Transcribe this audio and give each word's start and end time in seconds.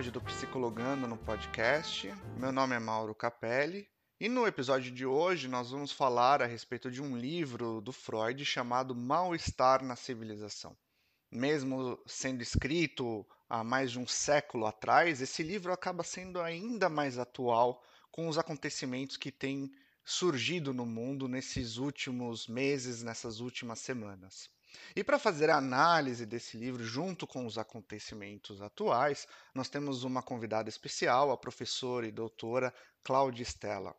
episódio 0.00 0.12
do 0.12 0.20
Psicologando 0.22 1.06
no 1.06 1.18
podcast. 1.18 2.10
Meu 2.38 2.50
nome 2.50 2.74
é 2.74 2.78
Mauro 2.78 3.14
Capelli 3.14 3.86
e 4.18 4.30
no 4.30 4.46
episódio 4.46 4.90
de 4.90 5.04
hoje 5.04 5.46
nós 5.46 5.72
vamos 5.72 5.92
falar 5.92 6.40
a 6.40 6.46
respeito 6.46 6.90
de 6.90 7.02
um 7.02 7.14
livro 7.14 7.82
do 7.82 7.92
Freud 7.92 8.42
chamado 8.46 8.94
Mal-Estar 8.94 9.84
na 9.84 9.96
Civilização. 9.96 10.74
Mesmo 11.30 12.02
sendo 12.06 12.42
escrito 12.42 13.26
há 13.46 13.62
mais 13.62 13.90
de 13.90 13.98
um 13.98 14.06
século 14.06 14.64
atrás, 14.64 15.20
esse 15.20 15.42
livro 15.42 15.70
acaba 15.70 16.02
sendo 16.02 16.40
ainda 16.40 16.88
mais 16.88 17.18
atual 17.18 17.84
com 18.10 18.26
os 18.26 18.38
acontecimentos 18.38 19.18
que 19.18 19.30
têm 19.30 19.70
surgido 20.02 20.72
no 20.72 20.86
mundo 20.86 21.28
nesses 21.28 21.76
últimos 21.76 22.48
meses, 22.48 23.02
nessas 23.02 23.38
últimas 23.38 23.80
semanas. 23.80 24.48
E 24.94 25.04
para 25.04 25.18
fazer 25.18 25.50
a 25.50 25.56
análise 25.56 26.26
desse 26.26 26.56
livro 26.56 26.82
junto 26.82 27.26
com 27.26 27.46
os 27.46 27.58
acontecimentos 27.58 28.60
atuais, 28.60 29.26
nós 29.54 29.68
temos 29.68 30.04
uma 30.04 30.22
convidada 30.22 30.68
especial, 30.68 31.30
a 31.30 31.36
professora 31.36 32.06
e 32.06 32.12
doutora 32.12 32.72
Cláudia 33.02 33.42
Stella. 33.42 33.94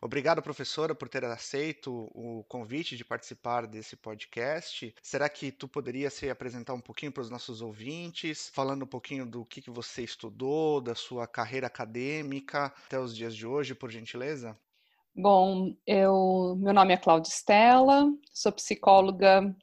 Obrigado, 0.00 0.42
professora, 0.42 0.94
por 0.94 1.08
ter 1.08 1.24
aceito 1.24 2.10
o 2.14 2.44
convite 2.48 2.96
de 2.96 3.04
participar 3.04 3.66
desse 3.66 3.96
podcast. 3.96 4.94
Será 5.02 5.28
que 5.28 5.52
tu 5.52 5.68
poderia 5.68 6.10
se 6.10 6.30
apresentar 6.30 6.74
um 6.74 6.80
pouquinho 6.80 7.12
para 7.12 7.22
os 7.22 7.30
nossos 7.30 7.60
ouvintes, 7.60 8.50
falando 8.54 8.84
um 8.84 8.88
pouquinho 8.88 9.26
do 9.26 9.44
que, 9.44 9.60
que 9.60 9.70
você 9.70 10.02
estudou, 10.02 10.80
da 10.80 10.94
sua 10.94 11.26
carreira 11.26 11.66
acadêmica 11.66 12.72
até 12.86 12.98
os 12.98 13.14
dias 13.14 13.34
de 13.34 13.46
hoje, 13.46 13.74
por 13.74 13.90
gentileza? 13.90 14.58
Bom, 15.14 15.74
eu, 15.86 16.56
meu 16.58 16.74
nome 16.74 16.92
é 16.92 16.96
Cláudia 16.96 17.32
Stella, 17.32 18.04
sou 18.32 18.52
psicóloga 18.52 19.54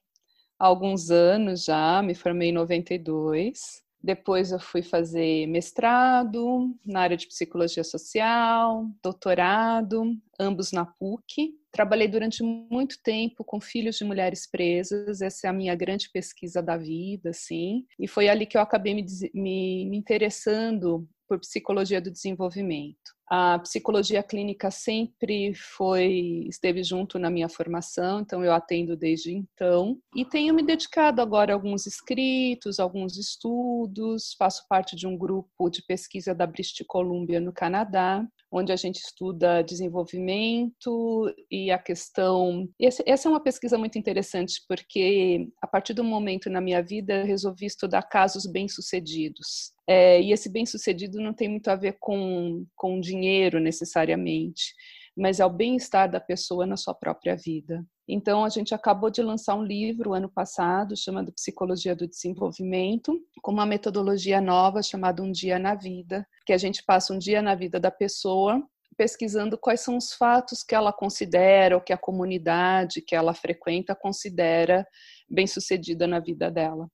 há 0.63 0.67
alguns 0.67 1.11
anos 1.11 1.65
já, 1.65 2.01
me 2.01 2.15
formei 2.15 2.49
em 2.49 2.53
92. 2.53 3.83
Depois 4.01 4.51
eu 4.51 4.59
fui 4.59 4.81
fazer 4.81 5.45
mestrado 5.47 6.73
na 6.85 7.01
área 7.01 7.17
de 7.17 7.27
psicologia 7.27 7.83
social, 7.83 8.85
doutorado, 9.03 10.15
ambos 10.39 10.71
na 10.71 10.85
PUC. 10.85 11.53
Trabalhei 11.71 12.07
durante 12.07 12.41
muito 12.43 13.01
tempo 13.03 13.43
com 13.43 13.59
filhos 13.59 13.97
de 13.97 14.05
mulheres 14.05 14.49
presas, 14.49 15.21
essa 15.21 15.47
é 15.47 15.49
a 15.49 15.53
minha 15.53 15.75
grande 15.75 16.09
pesquisa 16.11 16.61
da 16.61 16.77
vida, 16.77 17.31
assim. 17.31 17.85
E 17.99 18.07
foi 18.07 18.29
ali 18.29 18.45
que 18.45 18.57
eu 18.57 18.61
acabei 18.61 18.93
me, 18.93 19.05
me, 19.33 19.85
me 19.89 19.97
interessando 19.97 21.07
por 21.27 21.39
psicologia 21.39 21.99
do 21.99 22.11
desenvolvimento. 22.11 23.11
A 23.29 23.57
psicologia 23.59 24.21
clínica 24.21 24.69
sempre 24.69 25.53
foi 25.55 26.45
esteve 26.47 26.83
junto 26.83 27.17
na 27.17 27.29
minha 27.29 27.49
formação, 27.49 28.19
então 28.19 28.43
eu 28.43 28.53
atendo 28.53 28.95
desde 28.95 29.33
então 29.33 29.97
e 30.15 30.25
tenho 30.25 30.53
me 30.53 30.61
dedicado 30.61 31.21
agora 31.21 31.53
a 31.53 31.55
alguns 31.55 31.87
escritos, 31.87 32.79
alguns 32.79 33.17
estudos, 33.17 34.35
faço 34.37 34.65
parte 34.67 34.95
de 34.95 35.07
um 35.07 35.17
grupo 35.17 35.69
de 35.69 35.81
pesquisa 35.83 36.35
da 36.35 36.45
British 36.45 36.83
Columbia 36.87 37.39
no 37.39 37.53
Canadá, 37.53 38.25
onde 38.51 38.71
a 38.71 38.75
gente 38.75 38.97
estuda 38.97 39.63
desenvolvimento 39.63 41.33
e 41.49 41.71
a 41.71 41.79
questão. 41.79 42.69
essa 42.79 43.27
é 43.27 43.31
uma 43.31 43.41
pesquisa 43.41 43.77
muito 43.77 43.97
interessante, 43.97 44.61
porque 44.67 45.49
a 45.61 45.67
partir 45.67 45.93
do 45.93 46.03
momento 46.03 46.49
na 46.49 46.61
minha 46.61 46.83
vida 46.83 47.21
eu 47.21 47.25
resolvi 47.25 47.65
estudar 47.65 48.03
casos 48.03 48.45
bem-sucedidos. 48.45 49.73
É, 49.87 50.21
e 50.21 50.31
esse 50.31 50.49
bem-sucedido 50.49 51.19
não 51.19 51.33
tem 51.33 51.49
muito 51.49 51.67
a 51.67 51.75
ver 51.75 51.97
com, 51.99 52.65
com 52.75 53.01
dinheiro 53.01 53.12
necessariamente, 53.59 54.73
mas 55.15 55.39
é 55.39 55.45
o 55.45 55.49
bem-estar 55.49 56.09
da 56.09 56.19
pessoa 56.19 56.65
na 56.65 56.77
sua 56.77 56.93
própria 56.93 57.35
vida. 57.35 57.85
Então, 58.07 58.43
a 58.43 58.49
gente 58.49 58.73
acabou 58.73 59.09
de 59.09 59.21
lançar 59.21 59.55
um 59.55 59.63
livro 59.63 60.13
ano 60.13 60.29
passado 60.29 60.97
chamado 60.97 61.31
Psicologia 61.31 61.95
do 61.95 62.07
Desenvolvimento, 62.07 63.17
com 63.41 63.51
uma 63.51 63.65
metodologia 63.65 64.41
nova 64.41 64.81
chamada 64.81 65.21
Um 65.21 65.31
Dia 65.31 65.57
na 65.57 65.75
Vida, 65.75 66.27
que 66.45 66.51
a 66.51 66.57
gente 66.57 66.83
passa 66.83 67.13
um 67.13 67.17
dia 67.17 67.41
na 67.41 67.55
vida 67.55 67.79
da 67.79 67.91
pessoa 67.91 68.61
pesquisando 68.95 69.57
quais 69.57 69.81
são 69.81 69.97
os 69.97 70.13
fatos 70.13 70.61
que 70.63 70.75
ela 70.75 70.93
considera 70.93 71.75
ou 71.75 71.81
que 71.81 71.91
a 71.91 71.97
comunidade 71.97 73.01
que 73.01 73.15
ela 73.15 73.33
frequenta 73.33 73.95
considera 73.95 74.85
bem-sucedida 75.27 76.05
na 76.05 76.19
vida 76.19 76.51
dela 76.51 76.87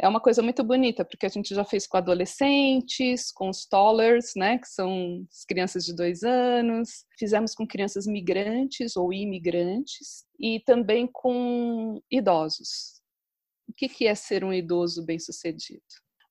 é 0.00 0.06
uma 0.06 0.20
coisa 0.20 0.42
muito 0.42 0.62
bonita, 0.62 1.04
porque 1.04 1.26
a 1.26 1.28
gente 1.28 1.54
já 1.54 1.64
fez 1.64 1.86
com 1.86 1.96
adolescentes, 1.96 3.32
com 3.32 3.48
os 3.48 3.66
toddlers, 3.66 4.32
né, 4.36 4.58
que 4.58 4.68
são 4.68 5.26
as 5.30 5.44
crianças 5.44 5.84
de 5.84 5.94
dois 5.94 6.22
anos, 6.22 7.04
fizemos 7.18 7.54
com 7.54 7.66
crianças 7.66 8.06
migrantes 8.06 8.96
ou 8.96 9.12
imigrantes, 9.12 10.24
e 10.38 10.60
também 10.60 11.08
com 11.12 12.00
idosos. 12.10 13.02
O 13.68 13.72
que 13.72 14.06
é 14.06 14.14
ser 14.14 14.44
um 14.44 14.52
idoso 14.52 15.04
bem-sucedido? 15.04 15.82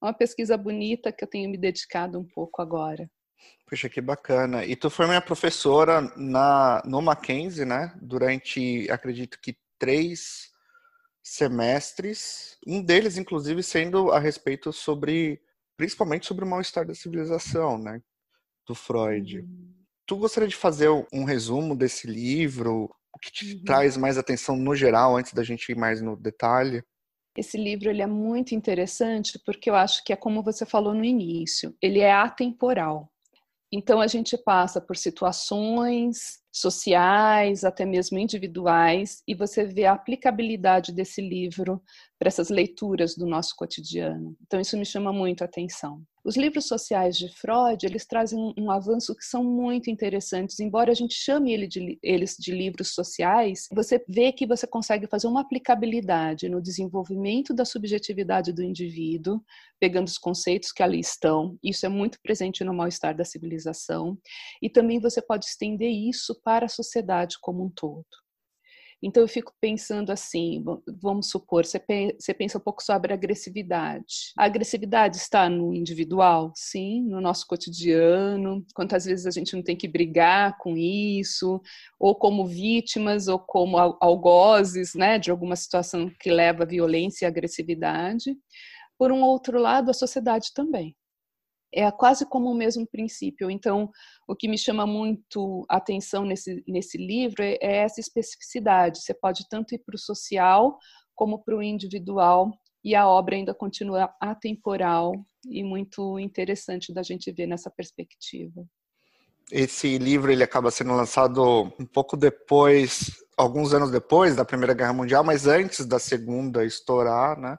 É 0.02 0.06
uma 0.06 0.14
pesquisa 0.14 0.58
bonita 0.58 1.12
que 1.12 1.24
eu 1.24 1.28
tenho 1.28 1.50
me 1.50 1.58
dedicado 1.58 2.20
um 2.20 2.26
pouco 2.26 2.62
agora. 2.62 3.10
Puxa, 3.68 3.90
que 3.90 4.00
bacana. 4.00 4.66
E 4.66 4.76
tu 4.76 4.90
foi 4.90 5.08
minha 5.08 5.22
professora 5.22 6.02
na, 6.16 6.82
no 6.86 7.02
Mackenzie, 7.02 7.66
né? 7.66 7.94
Durante, 8.02 8.90
acredito 8.90 9.38
que 9.42 9.56
três 9.78 10.50
semestres, 11.28 12.58
um 12.66 12.82
deles, 12.82 13.18
inclusive, 13.18 13.62
sendo 13.62 14.12
a 14.12 14.20
respeito 14.20 14.72
sobre, 14.72 15.42
principalmente 15.76 16.26
sobre 16.26 16.46
o 16.46 16.48
mal-estar 16.48 16.86
da 16.88 16.96
civilização, 16.96 17.78
né, 17.78 18.02
do 18.66 18.74
Freud. 18.74 19.40
Uhum. 19.40 19.74
Tu 20.06 20.16
gostaria 20.16 20.48
de 20.48 20.56
fazer 20.56 20.90
um 21.12 21.26
resumo 21.26 21.76
desse 21.76 22.08
livro? 22.08 22.90
O 23.14 23.20
que 23.20 23.30
te 23.30 23.56
uhum. 23.56 23.64
traz 23.66 23.98
mais 23.98 24.18
atenção 24.18 24.56
no 24.56 24.74
geral, 24.74 25.18
antes 25.18 25.34
da 25.34 25.44
gente 25.44 25.70
ir 25.70 25.76
mais 25.76 26.02
no 26.02 26.16
detalhe? 26.16 26.82
Esse 27.36 27.58
livro 27.58 27.90
ele 27.90 28.02
é 28.02 28.08
muito 28.08 28.56
interessante 28.56 29.38
porque 29.46 29.70
eu 29.70 29.76
acho 29.76 30.04
que 30.06 30.14
é 30.14 30.16
como 30.16 30.42
você 30.42 30.66
falou 30.66 30.94
no 30.94 31.04
início, 31.04 31.76
ele 31.82 32.00
é 32.00 32.12
atemporal. 32.12 33.12
Então 33.72 34.00
a 34.00 34.08
gente 34.08 34.38
passa 34.38 34.80
por 34.80 34.96
situações 34.96 36.40
sociais, 36.52 37.64
até 37.64 37.86
mesmo 37.86 38.18
individuais, 38.18 39.22
e 39.28 39.36
você 39.36 39.66
vê 39.66 39.86
a 39.86 39.94
aplicabilidade 39.94 40.92
desse 40.92 41.22
livro 41.22 41.82
para 42.18 42.30
essas 42.30 42.50
leituras 42.50 43.16
do 43.16 43.28
nosso 43.28 43.56
cotidiano. 43.56 44.36
Então 44.46 44.60
isso 44.60 44.78
me 44.78 44.86
chama 44.86 45.12
muito 45.12 45.42
a 45.42 45.46
atenção. 45.46 46.02
Os 46.28 46.36
livros 46.36 46.68
sociais 46.68 47.18
de 47.18 47.30
Freud, 47.30 47.86
eles 47.86 48.06
trazem 48.06 48.54
um, 48.58 48.70
avanço 48.70 49.16
que 49.16 49.24
são 49.24 49.46
muito 49.46 49.90
interessantes, 49.90 50.60
embora 50.60 50.92
a 50.92 50.94
gente 50.94 51.14
chame 51.14 51.54
ele 51.54 51.66
de, 51.66 51.98
eles 52.04 52.36
de 52.38 52.52
livros 52.52 52.94
sociais, 52.94 53.66
você 53.72 54.04
vê 54.10 54.34
que 54.34 54.46
você 54.46 54.68
consegue 54.68 55.08
fazer 55.08 55.28
uma 55.28 55.40
aplicabilidade 55.40 56.50
no 56.50 56.62
desenvolvimento 56.62 57.54
da 57.54 57.64
subjetividade 57.64 58.52
do 58.52 58.62
indivíduo, 58.62 59.42
pegando 59.80 60.08
os 60.08 60.18
conceitos 60.18 60.74
que 60.74 60.84
ali 60.84 61.00
estão. 61.00 61.58
Isso 61.64 61.86
é 61.86 61.90
muito 61.90 62.20
presente 62.22 62.62
no 62.62 62.74
mal-estar 62.74 63.16
da 63.16 63.24
civilização, 63.24 64.18
e 64.62 64.70
também 64.70 65.00
você 65.00 65.22
pode 65.22 65.46
estender 65.46 65.90
isso 65.90 66.38
para 66.44 66.66
a 66.66 66.70
sociedade 66.70 67.38
como 67.40 67.64
um 67.64 67.70
todo. 67.70 68.27
Então 69.02 69.22
eu 69.22 69.28
fico 69.28 69.53
pensando 69.62 70.12
assim, 70.12 70.63
vamos 71.02 71.30
supor, 71.30 71.66
você 71.66 71.80
pensa 72.34 72.58
um 72.58 72.62
pouco 72.62 72.84
sobre 72.84 73.13
a 73.13 73.16
agressividade. 73.16 74.34
A 74.38 74.46
agressividade 74.46 75.18
está 75.18 75.47
no 75.47 75.74
individual, 75.74 76.52
sim, 76.56 77.03
no 77.03 77.22
nosso 77.22 77.46
cotidiano. 77.46 78.66
Quantas 78.74 79.06
vezes 79.06 79.28
a 79.28 79.31
gente 79.31 79.56
não 79.56 79.62
tem 79.62 79.75
que 79.75 79.88
brigar 79.88 80.57
com 80.57 80.75
isso, 80.75 81.62
ou 82.00 82.16
como 82.16 82.46
vítimas, 82.46 83.28
ou 83.28 83.38
como 83.38 83.78
algozes, 83.78 84.96
né, 84.96 85.19
de 85.19 85.30
alguma 85.30 85.56
situação 85.56 86.12
que 86.19 86.31
leva 86.31 86.63
à 86.63 86.68
violência 86.68 87.25
e 87.25 87.28
agressividade. 87.28 88.36
Por 88.97 89.12
um 89.12 89.22
outro 89.22 89.59
lado, 89.59 89.91
a 89.91 89.94
sociedade 89.94 90.52
também 90.56 90.96
é 91.74 91.90
quase 91.92 92.26
como 92.26 92.50
o 92.50 92.56
mesmo 92.56 92.88
princípio. 92.88 93.52
Então, 93.52 93.90
o 94.28 94.36
que 94.36 94.48
me 94.48 94.58
chama 94.58 94.86
muito 94.88 95.66
atenção 95.70 96.24
nesse, 96.26 96.64
nesse 96.68 96.98
livro 96.98 97.44
é, 97.44 97.58
é 97.62 97.78
essa 97.78 98.00
especificidade. 98.00 99.02
Você 99.02 99.14
pode 99.14 99.48
tanto 99.50 99.75
ir 99.75 99.80
para 99.80 99.96
o 99.96 100.00
social 100.00 100.78
como 101.16 101.44
para 101.44 101.58
o 101.58 101.64
individual, 101.64 102.52
e 102.84 102.96
a 102.96 103.08
obra 103.08 103.36
ainda 103.36 103.54
continua 103.54 104.14
atemporal 104.22 105.12
e 105.50 105.64
muito 105.64 106.18
interessante 106.19 106.94
da 106.94 107.04
gente 107.04 107.31
ver 107.31 107.48
nessa 107.48 107.70
perspectiva. 107.70 108.63
Esse 109.52 109.98
livro 109.98 110.31
ele 110.31 110.44
acaba 110.44 110.72
sendo 110.72 110.94
lançado 110.94 111.74
um 111.80 111.86
pouco 111.86 112.16
depois, 112.16 113.12
alguns 113.36 113.74
anos 113.74 113.92
depois 113.92 114.36
da 114.36 114.46
Primeira 114.46 114.74
Guerra 114.74 114.94
Mundial, 114.94 115.24
mas 115.24 115.48
antes 115.48 115.86
da 115.86 116.00
Segunda 116.00 116.63
estourar, 116.63 117.38
né? 117.40 117.58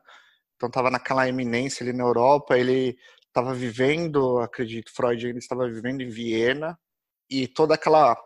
Então 0.56 0.68
estava 0.68 0.90
naquela 0.90 1.28
eminência 1.28 1.84
ali 1.84 1.92
na 1.92 2.04
Europa. 2.04 2.58
Ele 2.58 2.96
estava 3.38 3.54
vivendo, 3.54 4.40
acredito, 4.40 4.92
Freud 4.92 5.26
ele 5.26 5.38
estava 5.38 5.68
vivendo 5.68 6.02
em 6.02 6.08
Viena 6.08 6.78
e 7.30 7.46
toda 7.46 7.74
aquela 7.74 8.16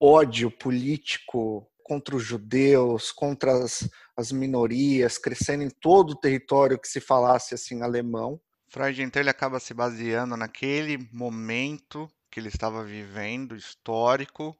ódio 0.00 0.50
político 0.50 1.70
contra 1.82 2.16
os 2.16 2.22
judeus, 2.22 3.12
contra 3.12 3.52
as, 3.52 3.88
as 4.16 4.32
minorias, 4.32 5.18
crescendo 5.18 5.62
em 5.62 5.70
todo 5.70 6.10
o 6.10 6.16
território 6.16 6.78
que 6.78 6.88
se 6.88 7.00
falasse 7.00 7.54
assim 7.54 7.82
alemão. 7.82 8.40
Freud 8.68 9.02
então 9.02 9.20
ele 9.20 9.30
acaba 9.30 9.60
se 9.60 9.74
baseando 9.74 10.36
naquele 10.36 10.98
momento 11.12 12.10
que 12.30 12.40
ele 12.40 12.48
estava 12.48 12.82
vivendo 12.82 13.54
histórico 13.54 14.56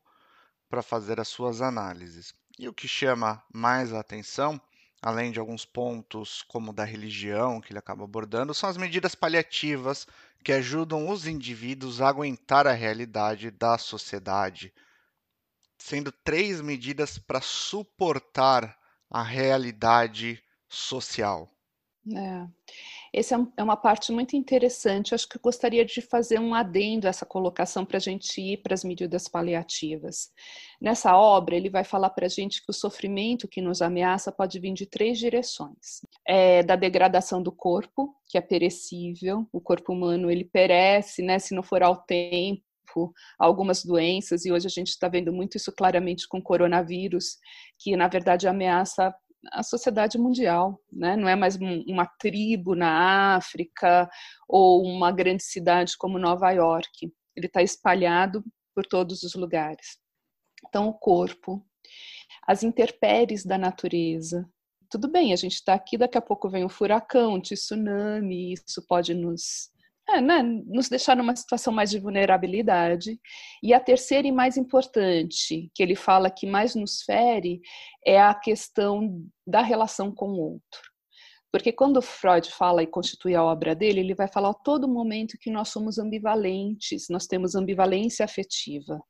para 0.68 0.82
fazer 0.82 1.18
as 1.18 1.28
suas 1.28 1.62
análises. 1.62 2.34
E 2.58 2.68
o 2.68 2.74
que 2.74 2.86
chama 2.86 3.42
mais 3.52 3.92
a 3.92 4.00
atenção 4.00 4.60
além 5.04 5.30
de 5.30 5.38
alguns 5.38 5.66
pontos 5.66 6.42
como 6.44 6.72
da 6.72 6.82
religião 6.82 7.60
que 7.60 7.72
ele 7.72 7.78
acaba 7.78 8.04
abordando, 8.04 8.54
são 8.54 8.70
as 8.70 8.78
medidas 8.78 9.14
paliativas 9.14 10.06
que 10.42 10.50
ajudam 10.50 11.10
os 11.10 11.26
indivíduos 11.26 12.00
a 12.00 12.08
aguentar 12.08 12.66
a 12.66 12.72
realidade 12.72 13.50
da 13.50 13.76
sociedade, 13.76 14.72
sendo 15.76 16.10
três 16.10 16.62
medidas 16.62 17.18
para 17.18 17.42
suportar 17.42 18.78
a 19.10 19.22
realidade 19.22 20.42
social. 20.70 21.50
É. 22.10 22.48
Essa 23.14 23.36
é, 23.36 23.38
é 23.58 23.62
uma 23.62 23.76
parte 23.76 24.10
muito 24.10 24.34
interessante. 24.34 25.14
Acho 25.14 25.28
que 25.28 25.36
eu 25.36 25.40
gostaria 25.40 25.84
de 25.84 26.00
fazer 26.00 26.40
um 26.40 26.52
adendo 26.52 27.06
a 27.06 27.10
essa 27.10 27.24
colocação 27.24 27.84
para 27.84 27.98
a 27.98 28.00
gente 28.00 28.40
ir 28.40 28.56
para 28.58 28.74
as 28.74 28.82
medidas 28.82 29.28
paliativas. 29.28 30.32
Nessa 30.80 31.16
obra, 31.16 31.54
ele 31.54 31.70
vai 31.70 31.84
falar 31.84 32.10
para 32.10 32.26
a 32.26 32.28
gente 32.28 32.60
que 32.64 32.70
o 32.70 32.74
sofrimento 32.74 33.46
que 33.46 33.62
nos 33.62 33.80
ameaça 33.80 34.32
pode 34.32 34.58
vir 34.58 34.74
de 34.74 34.86
três 34.86 35.18
direções: 35.18 36.00
é, 36.26 36.64
da 36.64 36.74
degradação 36.74 37.40
do 37.40 37.52
corpo, 37.52 38.12
que 38.28 38.36
é 38.36 38.40
perecível, 38.40 39.46
o 39.52 39.60
corpo 39.60 39.92
humano 39.92 40.28
ele 40.28 40.44
perece, 40.44 41.22
né, 41.22 41.38
se 41.38 41.54
não 41.54 41.62
for 41.62 41.82
ao 41.82 41.96
tempo 42.02 42.62
algumas 43.38 43.84
doenças, 43.84 44.44
e 44.44 44.52
hoje 44.52 44.66
a 44.66 44.70
gente 44.70 44.88
está 44.88 45.08
vendo 45.08 45.32
muito 45.32 45.56
isso 45.56 45.72
claramente 45.72 46.28
com 46.28 46.38
o 46.38 46.42
coronavírus, 46.42 47.38
que 47.78 47.96
na 47.96 48.06
verdade 48.06 48.46
ameaça 48.46 49.12
a 49.52 49.62
sociedade 49.62 50.18
mundial, 50.18 50.80
né? 50.92 51.16
não 51.16 51.28
é 51.28 51.36
mais 51.36 51.56
uma 51.56 52.06
tribo 52.18 52.74
na 52.74 53.36
África 53.36 54.08
ou 54.48 54.82
uma 54.84 55.10
grande 55.10 55.42
cidade 55.42 55.96
como 55.96 56.18
Nova 56.18 56.50
York. 56.50 57.12
Ele 57.36 57.46
está 57.46 57.62
espalhado 57.62 58.44
por 58.74 58.86
todos 58.86 59.22
os 59.22 59.34
lugares. 59.34 59.98
Então, 60.66 60.88
o 60.88 60.94
corpo, 60.94 61.64
as 62.46 62.62
intempéries 62.62 63.44
da 63.44 63.58
natureza. 63.58 64.48
Tudo 64.90 65.10
bem, 65.10 65.32
a 65.32 65.36
gente 65.36 65.54
está 65.54 65.74
aqui, 65.74 65.98
daqui 65.98 66.16
a 66.16 66.22
pouco 66.22 66.48
vem 66.48 66.64
um 66.64 66.68
furacão, 66.68 67.34
um 67.34 67.40
tsunami, 67.40 68.52
isso 68.52 68.84
pode 68.86 69.14
nos 69.14 69.73
é, 70.08 70.20
né, 70.20 70.42
nos 70.42 70.88
deixar 70.88 71.16
numa 71.16 71.34
situação 71.34 71.72
mais 71.72 71.90
de 71.90 71.98
vulnerabilidade. 71.98 73.18
E 73.62 73.72
a 73.72 73.80
terceira 73.80 74.28
e 74.28 74.32
mais 74.32 74.56
importante, 74.56 75.70
que 75.74 75.82
ele 75.82 75.96
fala 75.96 76.30
que 76.30 76.46
mais 76.46 76.74
nos 76.74 77.02
fere, 77.02 77.60
é 78.06 78.20
a 78.20 78.34
questão 78.34 79.24
da 79.46 79.62
relação 79.62 80.12
com 80.12 80.26
o 80.30 80.40
outro. 80.40 80.94
Porque 81.54 81.70
quando 81.70 82.02
Freud 82.02 82.50
fala 82.50 82.82
e 82.82 82.86
constitui 82.86 83.36
a 83.36 83.44
obra 83.44 83.76
dele, 83.76 84.00
ele 84.00 84.12
vai 84.12 84.26
falar 84.26 84.50
a 84.50 84.54
todo 84.54 84.88
momento 84.88 85.38
que 85.40 85.52
nós 85.52 85.68
somos 85.68 86.00
ambivalentes, 86.00 87.06
nós 87.08 87.28
temos 87.28 87.54
ambivalência 87.54 88.24
afetiva. 88.24 89.00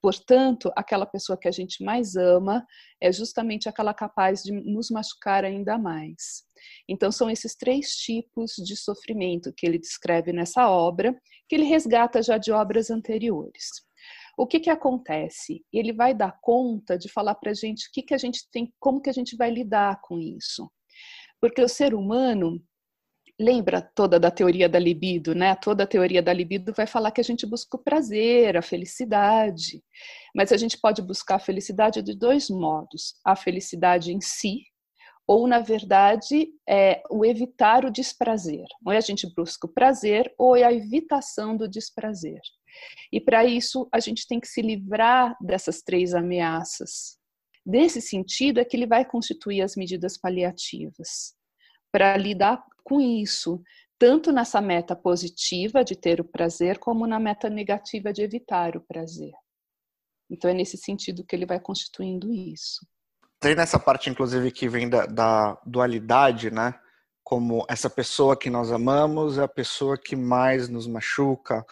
Portanto, 0.00 0.72
aquela 0.74 1.04
pessoa 1.04 1.38
que 1.38 1.46
a 1.46 1.50
gente 1.50 1.84
mais 1.84 2.16
ama 2.16 2.64
é 3.02 3.12
justamente 3.12 3.68
aquela 3.68 3.92
capaz 3.92 4.42
de 4.42 4.50
nos 4.50 4.88
machucar 4.88 5.44
ainda 5.44 5.76
mais. 5.76 6.42
Então, 6.88 7.10
são 7.10 7.30
esses 7.30 7.54
três 7.54 7.90
tipos 7.96 8.52
de 8.56 8.76
sofrimento 8.76 9.52
que 9.56 9.66
ele 9.66 9.78
descreve 9.78 10.32
nessa 10.32 10.68
obra, 10.68 11.14
que 11.48 11.54
ele 11.54 11.64
resgata 11.64 12.22
já 12.22 12.38
de 12.38 12.52
obras 12.52 12.90
anteriores. 12.90 13.66
O 14.36 14.46
que, 14.46 14.60
que 14.60 14.70
acontece? 14.70 15.64
Ele 15.72 15.92
vai 15.92 16.14
dar 16.14 16.38
conta 16.40 16.96
de 16.96 17.08
falar 17.08 17.34
para 17.34 17.50
a 17.50 17.54
gente 17.54 17.88
o 17.88 17.90
que, 17.92 18.02
que 18.02 18.14
a 18.14 18.18
gente 18.18 18.48
tem, 18.50 18.72
como 18.78 19.00
que 19.00 19.10
a 19.10 19.12
gente 19.12 19.36
vai 19.36 19.50
lidar 19.50 20.00
com 20.02 20.18
isso. 20.18 20.70
Porque 21.40 21.62
o 21.62 21.68
ser 21.68 21.94
humano, 21.94 22.62
lembra 23.40 23.80
toda 23.80 24.20
da 24.20 24.30
teoria 24.30 24.68
da 24.68 24.78
libido, 24.78 25.34
né? 25.34 25.54
Toda 25.54 25.84
a 25.84 25.86
teoria 25.86 26.22
da 26.22 26.32
libido 26.32 26.74
vai 26.76 26.86
falar 26.86 27.10
que 27.10 27.22
a 27.22 27.24
gente 27.24 27.46
busca 27.46 27.76
o 27.76 27.82
prazer, 27.82 28.56
a 28.56 28.62
felicidade. 28.62 29.82
Mas 30.34 30.52
a 30.52 30.58
gente 30.58 30.78
pode 30.78 31.00
buscar 31.00 31.36
a 31.36 31.40
felicidade 31.40 32.02
de 32.02 32.14
dois 32.14 32.50
modos: 32.50 33.14
a 33.24 33.34
felicidade 33.34 34.12
em 34.12 34.20
si, 34.20 34.60
ou 35.30 35.46
na 35.46 35.60
verdade 35.60 36.52
é 36.68 37.04
o 37.08 37.24
evitar 37.24 37.84
o 37.84 37.90
desprazer. 37.92 38.66
Ou 38.84 38.92
é 38.92 38.96
a 38.96 39.00
gente 39.00 39.32
busca 39.32 39.64
o 39.64 39.72
prazer, 39.72 40.34
ou 40.36 40.56
é 40.56 40.64
a 40.64 40.72
evitação 40.72 41.56
do 41.56 41.68
desprazer. 41.68 42.40
E 43.12 43.20
para 43.20 43.44
isso 43.44 43.88
a 43.92 44.00
gente 44.00 44.26
tem 44.26 44.40
que 44.40 44.48
se 44.48 44.60
livrar 44.60 45.36
dessas 45.40 45.82
três 45.82 46.16
ameaças. 46.16 47.16
Nesse 47.64 48.00
sentido, 48.00 48.58
é 48.58 48.64
que 48.64 48.76
ele 48.76 48.88
vai 48.88 49.04
constituir 49.04 49.62
as 49.62 49.76
medidas 49.76 50.18
paliativas 50.18 51.32
para 51.92 52.16
lidar 52.16 52.66
com 52.82 53.00
isso, 53.00 53.62
tanto 54.00 54.32
nessa 54.32 54.60
meta 54.60 54.96
positiva 54.96 55.84
de 55.84 55.94
ter 55.94 56.20
o 56.20 56.24
prazer, 56.24 56.76
como 56.78 57.06
na 57.06 57.20
meta 57.20 57.48
negativa 57.48 58.12
de 58.12 58.20
evitar 58.20 58.76
o 58.76 58.80
prazer. 58.80 59.34
Então, 60.28 60.50
é 60.50 60.54
nesse 60.54 60.76
sentido 60.76 61.24
que 61.24 61.36
ele 61.36 61.46
vai 61.46 61.60
constituindo 61.60 62.32
isso. 62.32 62.84
Tem 63.40 63.54
nessa 63.54 63.78
parte, 63.78 64.10
inclusive, 64.10 64.50
que 64.50 64.68
vem 64.68 64.88
da, 64.88 65.06
da 65.06 65.58
dualidade, 65.64 66.50
né? 66.50 66.74
Como 67.24 67.64
essa 67.70 67.88
pessoa 67.88 68.36
que 68.36 68.50
nós 68.50 68.70
amamos 68.70 69.38
é 69.38 69.42
a 69.42 69.48
pessoa 69.48 69.96
que 69.96 70.14
mais 70.14 70.68
nos 70.68 70.86
machuca, 70.86 71.64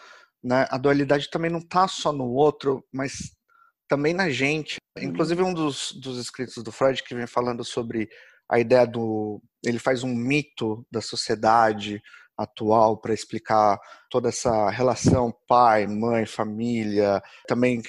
né? 0.43 0.65
A 0.71 0.79
dualidade 0.79 1.29
também 1.29 1.51
não 1.51 1.59
está 1.59 1.87
só 1.87 2.11
no 2.11 2.25
outro, 2.25 2.83
mas 2.91 3.35
também 3.87 4.15
na 4.15 4.31
gente. 4.31 4.77
Inclusive, 4.97 5.43
um 5.43 5.53
dos, 5.53 5.91
dos 5.91 6.17
escritos 6.17 6.63
do 6.63 6.71
Freud 6.71 7.03
que 7.03 7.13
vem 7.13 7.27
falando 7.27 7.63
sobre 7.63 8.09
a 8.49 8.59
ideia 8.59 8.87
do. 8.87 9.39
Ele 9.63 9.77
faz 9.77 10.03
um 10.03 10.13
mito 10.15 10.83
da 10.91 11.01
sociedade 11.01 12.01
atual 12.35 12.97
para 12.97 13.13
explicar 13.13 13.77
toda 14.09 14.29
essa 14.29 14.71
relação 14.71 15.31
pai, 15.47 15.85
mãe, 15.85 16.25
família, 16.25 17.21
também 17.47 17.81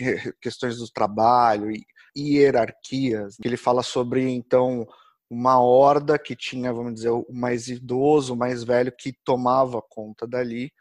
questões 0.43 0.77
do 0.79 0.91
trabalho 0.91 1.71
e 1.71 1.87
hierarquias. 2.17 3.37
Ele 3.45 3.57
fala 3.57 3.83
sobre 3.83 4.29
então 4.29 4.87
uma 5.31 5.61
horda 5.61 6.19
que 6.19 6.35
tinha, 6.35 6.73
vamos 6.73 6.95
dizer, 6.95 7.11
o 7.11 7.27
mais 7.31 7.69
idoso, 7.69 8.35
o 8.35 8.37
mais 8.37 8.65
velho 8.65 8.93
que 8.97 9.13
tomava 9.25 9.81
conta 9.81 10.27
dali 10.27 10.73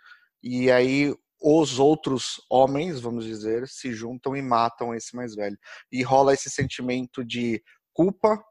e 0.41 0.71
aí 0.71 1.13
os 1.41 1.79
outros 1.79 2.41
homens, 2.49 2.99
vamos 2.99 3.25
dizer, 3.25 3.67
se 3.67 3.93
juntam 3.93 4.35
e 4.35 4.41
matam 4.41 4.93
esse 4.93 5.15
mais 5.15 5.35
velho. 5.35 5.57
E 5.91 6.03
rola 6.03 6.33
esse 6.33 6.49
sentimento 6.49 7.23
de 7.23 7.63
culpa, 7.93 8.43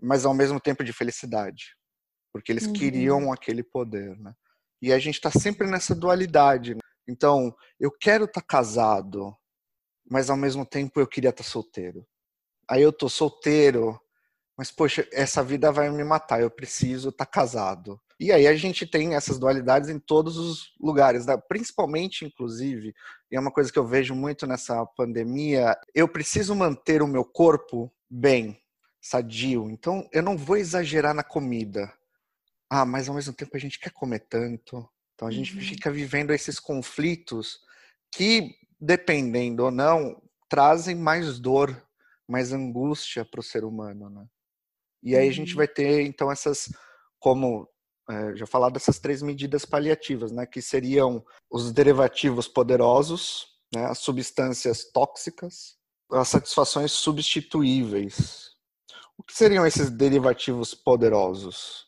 mas 0.00 0.24
ao 0.24 0.34
mesmo 0.34 0.60
tempo 0.60 0.84
de 0.84 0.92
felicidade, 0.92 1.76
porque 2.32 2.52
eles 2.52 2.66
uhum. 2.66 2.72
queriam 2.72 3.32
aquele 3.32 3.62
poder, 3.62 4.16
né? 4.18 4.32
E 4.80 4.92
a 4.92 4.98
gente 4.98 5.14
está 5.14 5.30
sempre 5.30 5.68
nessa 5.68 5.94
dualidade. 5.94 6.74
Né? 6.74 6.80
Então, 7.08 7.54
eu 7.78 7.90
quero 7.90 8.24
estar 8.24 8.40
tá 8.40 8.46
casado, 8.46 9.36
mas 10.08 10.30
ao 10.30 10.36
mesmo 10.36 10.64
tempo 10.64 11.00
eu 11.00 11.06
queria 11.06 11.30
estar 11.30 11.44
tá 11.44 11.48
solteiro. 11.48 12.06
Aí 12.68 12.82
eu 12.82 12.92
tô 12.92 13.08
solteiro, 13.08 14.00
mas 14.56 14.70
poxa, 14.70 15.06
essa 15.12 15.42
vida 15.42 15.72
vai 15.72 15.90
me 15.90 16.04
matar, 16.04 16.40
eu 16.40 16.50
preciso 16.50 17.10
estar 17.10 17.26
tá 17.26 17.30
casado. 17.30 18.00
E 18.18 18.30
aí 18.30 18.46
a 18.46 18.54
gente 18.54 18.86
tem 18.86 19.14
essas 19.14 19.38
dualidades 19.38 19.88
em 19.88 19.98
todos 19.98 20.36
os 20.36 20.72
lugares, 20.80 21.26
né? 21.26 21.36
principalmente, 21.48 22.24
inclusive, 22.24 22.94
e 23.30 23.36
é 23.36 23.40
uma 23.40 23.50
coisa 23.50 23.72
que 23.72 23.78
eu 23.78 23.86
vejo 23.86 24.14
muito 24.14 24.46
nessa 24.46 24.86
pandemia, 24.86 25.76
eu 25.94 26.06
preciso 26.06 26.54
manter 26.54 27.02
o 27.02 27.08
meu 27.08 27.24
corpo 27.24 27.92
bem, 28.08 28.62
sadio. 29.00 29.68
Então, 29.70 30.08
eu 30.12 30.22
não 30.22 30.36
vou 30.36 30.56
exagerar 30.56 31.14
na 31.14 31.24
comida. 31.24 31.92
Ah, 32.70 32.86
mas 32.86 33.08
ao 33.08 33.14
mesmo 33.14 33.34
tempo 33.34 33.56
a 33.56 33.60
gente 33.60 33.78
quer 33.78 33.90
comer 33.90 34.20
tanto. 34.20 34.88
Então 35.14 35.28
a 35.28 35.30
gente 35.30 35.54
uhum. 35.54 35.60
fica 35.60 35.90
vivendo 35.90 36.32
esses 36.32 36.58
conflitos 36.58 37.60
que, 38.10 38.54
dependendo 38.82 39.64
ou 39.64 39.70
não, 39.70 40.20
trazem 40.48 40.96
mais 40.96 41.38
dor, 41.38 41.80
mais 42.28 42.52
angústia 42.52 43.24
para 43.24 43.38
o 43.38 43.42
ser 43.42 43.64
humano, 43.64 44.10
né? 44.10 44.26
E 45.00 45.14
aí 45.16 45.28
a 45.28 45.32
gente 45.32 45.52
uhum. 45.52 45.58
vai 45.58 45.68
ter 45.68 46.02
então 46.02 46.30
essas 46.30 46.68
como 47.18 47.68
é, 48.10 48.34
já 48.34 48.46
falar 48.46 48.70
dessas 48.70 48.98
três 48.98 49.22
medidas 49.22 49.64
paliativas, 49.64 50.32
né, 50.32 50.44
que 50.44 50.60
seriam 50.60 51.24
os 51.48 51.70
derivativos 51.70 52.48
poderosos, 52.48 53.46
né, 53.72 53.84
as 53.84 53.98
substâncias 53.98 54.90
tóxicas, 54.92 55.76
as 56.10 56.28
satisfações 56.28 56.90
substituíveis. 56.90 58.50
O 59.16 59.22
que 59.22 59.32
seriam 59.32 59.64
esses 59.64 59.88
derivativos 59.88 60.74
poderosos? 60.74 61.86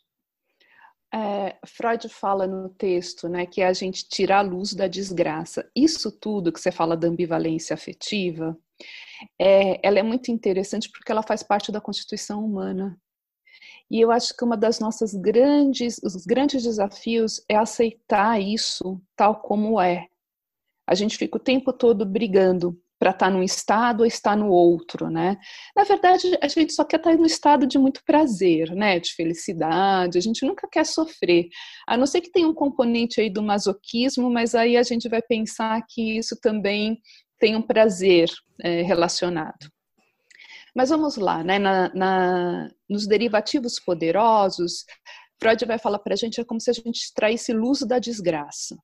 É, 1.14 1.56
Freud 1.64 2.08
fala 2.08 2.44
no 2.44 2.68
texto 2.70 3.28
né, 3.28 3.46
que 3.46 3.60
é 3.60 3.68
a 3.68 3.72
gente 3.72 4.08
tirar 4.08 4.38
a 4.38 4.42
luz 4.42 4.74
da 4.74 4.88
desgraça. 4.88 5.70
Isso 5.74 6.10
tudo 6.10 6.52
que 6.52 6.58
você 6.60 6.72
fala 6.72 6.96
da 6.96 7.06
ambivalência 7.06 7.72
afetiva, 7.72 8.58
é, 9.40 9.78
ela 9.86 10.00
é 10.00 10.02
muito 10.02 10.32
interessante 10.32 10.90
porque 10.90 11.12
ela 11.12 11.22
faz 11.22 11.40
parte 11.40 11.70
da 11.70 11.80
constituição 11.80 12.44
humana. 12.44 13.00
E 13.88 14.00
eu 14.00 14.10
acho 14.10 14.36
que 14.36 14.42
uma 14.42 14.56
das 14.56 14.80
nossas 14.80 15.14
grandes, 15.14 15.98
os 16.02 16.26
grandes 16.26 16.64
desafios 16.64 17.44
é 17.48 17.54
aceitar 17.54 18.40
isso 18.40 19.00
tal 19.14 19.36
como 19.36 19.80
é. 19.80 20.08
A 20.84 20.96
gente 20.96 21.16
fica 21.16 21.36
o 21.36 21.40
tempo 21.40 21.72
todo 21.72 22.04
brigando 22.04 22.76
para 23.04 23.10
estar 23.10 23.26
tá 23.26 23.30
num 23.30 23.42
estado 23.42 24.00
ou 24.00 24.06
estar 24.06 24.34
no 24.34 24.48
outro, 24.48 25.10
né? 25.10 25.36
Na 25.76 25.84
verdade, 25.84 26.38
a 26.40 26.48
gente 26.48 26.72
só 26.72 26.82
quer 26.84 26.96
estar 26.96 27.10
tá 27.10 27.16
no 27.18 27.26
estado 27.26 27.66
de 27.66 27.78
muito 27.78 28.00
prazer, 28.02 28.70
né? 28.70 28.98
De 28.98 29.12
felicidade, 29.12 30.16
a 30.16 30.20
gente 30.22 30.46
nunca 30.46 30.66
quer 30.66 30.86
sofrer. 30.86 31.48
A 31.86 31.98
não 31.98 32.06
ser 32.06 32.22
que 32.22 32.32
tenha 32.32 32.48
um 32.48 32.54
componente 32.54 33.20
aí 33.20 33.28
do 33.28 33.42
masoquismo, 33.42 34.30
mas 34.30 34.54
aí 34.54 34.78
a 34.78 34.82
gente 34.82 35.06
vai 35.06 35.20
pensar 35.20 35.82
que 35.86 36.16
isso 36.16 36.34
também 36.40 36.98
tem 37.38 37.54
um 37.54 37.60
prazer 37.60 38.30
é, 38.62 38.80
relacionado. 38.80 39.68
Mas 40.74 40.88
vamos 40.88 41.18
lá, 41.18 41.44
né? 41.44 41.58
Na, 41.58 41.92
na, 41.94 42.70
nos 42.88 43.06
derivativos 43.06 43.78
poderosos, 43.78 44.86
Freud 45.38 45.62
vai 45.66 45.78
falar 45.78 45.98
para 45.98 46.14
a 46.14 46.16
gente 46.16 46.40
é 46.40 46.44
como 46.44 46.58
se 46.58 46.70
a 46.70 46.72
gente 46.72 47.02
extraísse 47.02 47.52
luz 47.52 47.80
da 47.80 47.98
desgraça. 47.98 48.74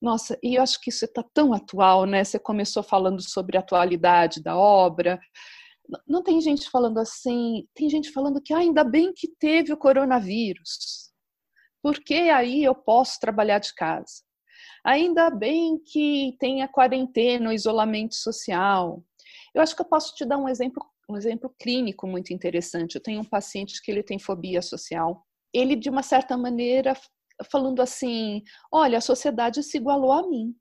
Nossa, 0.00 0.38
e 0.42 0.56
eu 0.56 0.62
acho 0.62 0.80
que 0.80 0.90
isso 0.90 1.04
está 1.04 1.22
tão 1.22 1.52
atual, 1.52 2.04
né? 2.04 2.22
Você 2.22 2.38
começou 2.38 2.82
falando 2.82 3.20
sobre 3.22 3.56
a 3.56 3.60
atualidade 3.60 4.42
da 4.42 4.56
obra. 4.56 5.18
Não 6.06 6.22
tem 6.22 6.40
gente 6.40 6.68
falando 6.70 6.98
assim, 6.98 7.66
tem 7.74 7.88
gente 7.88 8.10
falando 8.10 8.40
que 8.42 8.52
ah, 8.52 8.58
ainda 8.58 8.84
bem 8.84 9.12
que 9.14 9.28
teve 9.38 9.72
o 9.72 9.76
coronavírus, 9.76 11.12
porque 11.82 12.14
aí 12.14 12.64
eu 12.64 12.74
posso 12.74 13.20
trabalhar 13.20 13.60
de 13.60 13.72
casa. 13.74 14.24
Ainda 14.84 15.30
bem 15.30 15.78
que 15.78 16.36
tem 16.38 16.62
a 16.62 16.68
quarentena, 16.68 17.50
o 17.50 17.52
isolamento 17.52 18.14
social. 18.14 19.02
Eu 19.54 19.62
acho 19.62 19.74
que 19.74 19.82
eu 19.82 19.86
posso 19.86 20.14
te 20.14 20.24
dar 20.24 20.38
um 20.38 20.48
exemplo, 20.48 20.84
um 21.08 21.16
exemplo 21.16 21.54
clínico 21.58 22.06
muito 22.06 22.32
interessante. 22.32 22.96
Eu 22.96 23.02
tenho 23.02 23.20
um 23.20 23.24
paciente 23.24 23.82
que 23.82 23.90
ele 23.90 24.02
tem 24.02 24.18
fobia 24.18 24.62
social. 24.62 25.24
Ele, 25.52 25.74
de 25.74 25.88
uma 25.88 26.02
certa 26.02 26.36
maneira, 26.36 26.94
falando 27.50 27.80
assim: 27.80 28.42
olha, 28.72 28.98
a 28.98 29.02
sociedade 29.02 29.62
se 29.62 29.76
igualou 29.76 30.12
a 30.12 30.28
mim. 30.28 30.54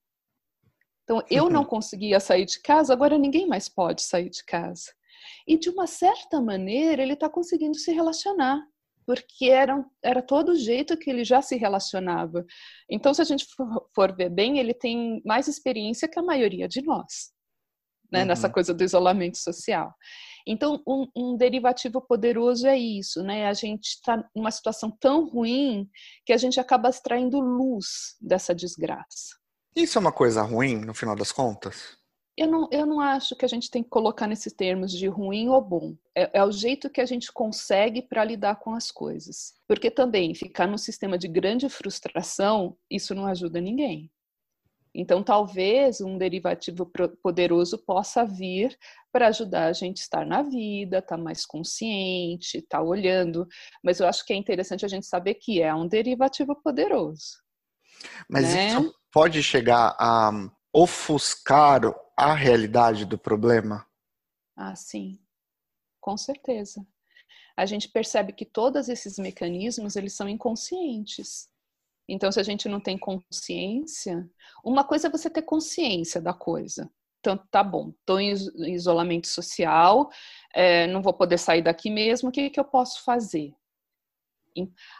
Então, 1.03 1.24
eu 1.29 1.50
não 1.50 1.63
conseguia 1.63 2.20
sair 2.20 2.46
de 2.46 2.60
casa, 2.62 2.91
agora 2.91 3.17
ninguém 3.17 3.48
mais 3.48 3.70
pode 3.70 4.01
sair 4.01 4.29
de 4.29 4.44
casa. 4.44 4.91
E, 5.48 5.58
de 5.58 5.70
uma 5.70 5.86
certa 5.86 6.41
maneira, 6.41 7.03
ele 7.03 7.13
está 7.13 7.29
conseguindo 7.29 7.77
se 7.77 7.91
relacionar, 7.91 8.60
porque 9.05 9.46
era, 9.46 9.86
era 10.03 10.22
todo 10.22 10.50
o 10.50 10.55
jeito 10.55 10.98
que 10.98 11.10
ele 11.10 11.24
já 11.24 11.44
se 11.44 11.55
relacionava. 11.55 12.44
Então, 12.89 13.13
se 13.13 13.22
a 13.22 13.25
gente 13.25 13.46
for, 13.55 13.88
for 13.94 14.15
ver 14.15 14.29
bem, 14.29 14.58
ele 14.58 14.74
tem 14.74 15.22
mais 15.24 15.48
experiência 15.48 16.08
que 16.08 16.17
a 16.17 16.24
maioria 16.24 16.67
de 16.67 16.82
nós, 16.82 17.32
né, 18.12 18.21
uhum. 18.21 18.25
nessa 18.27 18.50
coisa 18.50 18.74
do 18.74 18.83
isolamento 18.83 19.38
social. 19.38 19.93
Então, 20.47 20.81
um, 20.88 21.07
um 21.15 21.38
derivativo 21.38 22.00
poderoso 22.00 22.67
é 22.67 22.77
isso, 22.77 23.24
né? 23.24 23.47
A 23.47 23.53
gente 23.53 23.88
está 23.88 24.24
numa 24.35 24.51
situação 24.51 24.91
tão 24.91 25.27
ruim 25.27 25.89
que 26.24 26.31
a 26.31 26.38
gente 26.38 26.59
acaba 26.59 26.89
extraindo 26.89 27.39
luz 27.39 28.15
dessa 28.21 28.53
desgraça. 28.53 29.35
Isso 29.75 29.97
é 29.97 30.01
uma 30.01 30.12
coisa 30.12 30.41
ruim, 30.43 30.77
no 30.77 30.93
final 30.93 31.15
das 31.15 31.31
contas? 31.31 31.97
Eu 32.38 32.47
não, 32.47 32.67
eu 32.71 32.85
não 32.85 33.00
acho 33.00 33.35
que 33.35 33.45
a 33.45 33.47
gente 33.47 33.71
tem 33.71 33.81
que 33.81 33.89
colocar 33.89 34.27
nesses 34.27 34.53
termos 34.53 34.91
de 34.91 35.07
ruim 35.07 35.47
ou 35.47 35.62
bom. 35.62 35.95
É, 36.13 36.39
é 36.39 36.43
o 36.43 36.51
jeito 36.51 36.89
que 36.89 37.00
a 37.00 37.05
gente 37.05 37.31
consegue 37.31 38.01
para 38.01 38.25
lidar 38.25 38.57
com 38.57 38.74
as 38.74 38.91
coisas. 38.91 39.53
Porque 39.67 39.89
também 39.89 40.35
ficar 40.35 40.67
num 40.67 40.77
sistema 40.77 41.17
de 41.17 41.29
grande 41.29 41.69
frustração, 41.69 42.77
isso 42.91 43.15
não 43.15 43.25
ajuda 43.25 43.62
ninguém. 43.62 44.12
Então, 44.98 45.22
talvez 45.22 46.00
um 46.00 46.18
derivativo 46.18 46.90
poderoso 47.22 47.78
possa 47.78 48.24
vir 48.24 48.78
para 49.12 49.28
ajudar 49.28 49.66
a 49.66 49.74
gente 49.74 50.00
a 50.00 50.04
estar 50.04 50.25
na 50.25 50.42
vida, 50.42 51.00
estar 51.00 51.18
tá 51.18 51.22
mais 51.22 51.46
consciente, 51.46 52.60
estar 52.60 52.78
tá 52.78 52.84
olhando. 52.84 53.46
Mas 53.84 54.00
eu 54.00 54.08
acho 54.08 54.25
que 54.25 54.32
é 54.32 54.38
interessante 54.38 54.86
a 54.86 54.88
gente 54.88 55.06
saber 55.06 55.34
que 55.36 55.62
é 55.62 55.75
um 55.75 55.86
derivativo 55.86 56.56
poderoso. 56.56 57.44
Mas 58.30 58.54
né? 58.54 58.68
isso 58.68 58.96
pode 59.12 59.44
chegar 59.44 59.98
a 60.00 60.32
ofuscar 60.74 61.82
a 62.18 62.34
realidade 62.34 63.04
do 63.04 63.18
problema? 63.18 63.86
Ah, 64.56 64.75
sim, 64.75 65.20
com 66.00 66.16
certeza. 66.16 66.86
A 67.58 67.66
gente 67.66 67.90
percebe 67.90 68.32
que 68.32 68.46
todos 68.46 68.88
esses 68.88 69.18
mecanismos 69.18 69.98
eles 69.98 70.14
são 70.14 70.28
inconscientes. 70.30 71.50
Então, 72.07 72.31
se 72.31 72.39
a 72.39 72.43
gente 72.43 72.69
não 72.69 72.79
tem 72.79 72.97
consciência, 72.97 74.29
uma 74.63 74.83
coisa 74.83 75.07
é 75.07 75.12
você 75.12 75.29
ter 75.29 75.41
consciência 75.41 76.21
da 76.21 76.33
coisa. 76.33 76.89
Então, 77.19 77.38
tá 77.50 77.63
bom, 77.63 77.89
estou 78.00 78.19
em 78.19 78.31
isolamento 78.71 79.27
social, 79.27 80.09
é, 80.53 80.85
não 80.85 81.01
vou 81.01 81.13
poder 81.13 81.39
sair 81.39 81.63
daqui 81.63 81.89
mesmo, 81.89 82.29
o 82.29 82.31
que, 82.31 82.51
que 82.51 82.59
eu 82.59 82.65
posso 82.65 83.03
fazer? 83.03 83.51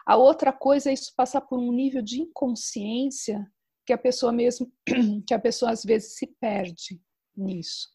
A 0.06 0.18
outra 0.18 0.52
coisa 0.52 0.90
é 0.90 0.94
isso 0.94 1.14
passar 1.16 1.42
por 1.42 1.60
um 1.60 1.72
nível 1.72 2.02
de 2.02 2.22
inconsciência 2.22 3.46
que 3.86 3.94
a 3.94 3.98
pessoa 3.98 4.32
mesmo, 4.32 4.72
que 5.28 5.34
a 5.34 5.40
pessoa 5.40 5.72
às 5.72 5.84
vezes 5.84 6.16
se 6.16 6.28
perde 6.42 7.00
nisso. 7.38 7.90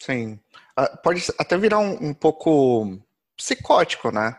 Sim, 0.00 0.38
ah, 0.76 0.94
pode 0.98 1.22
até 1.38 1.56
virar 1.56 1.78
um, 1.78 2.10
um 2.10 2.14
pouco 2.14 3.00
psicótico, 3.36 4.10
né? 4.10 4.38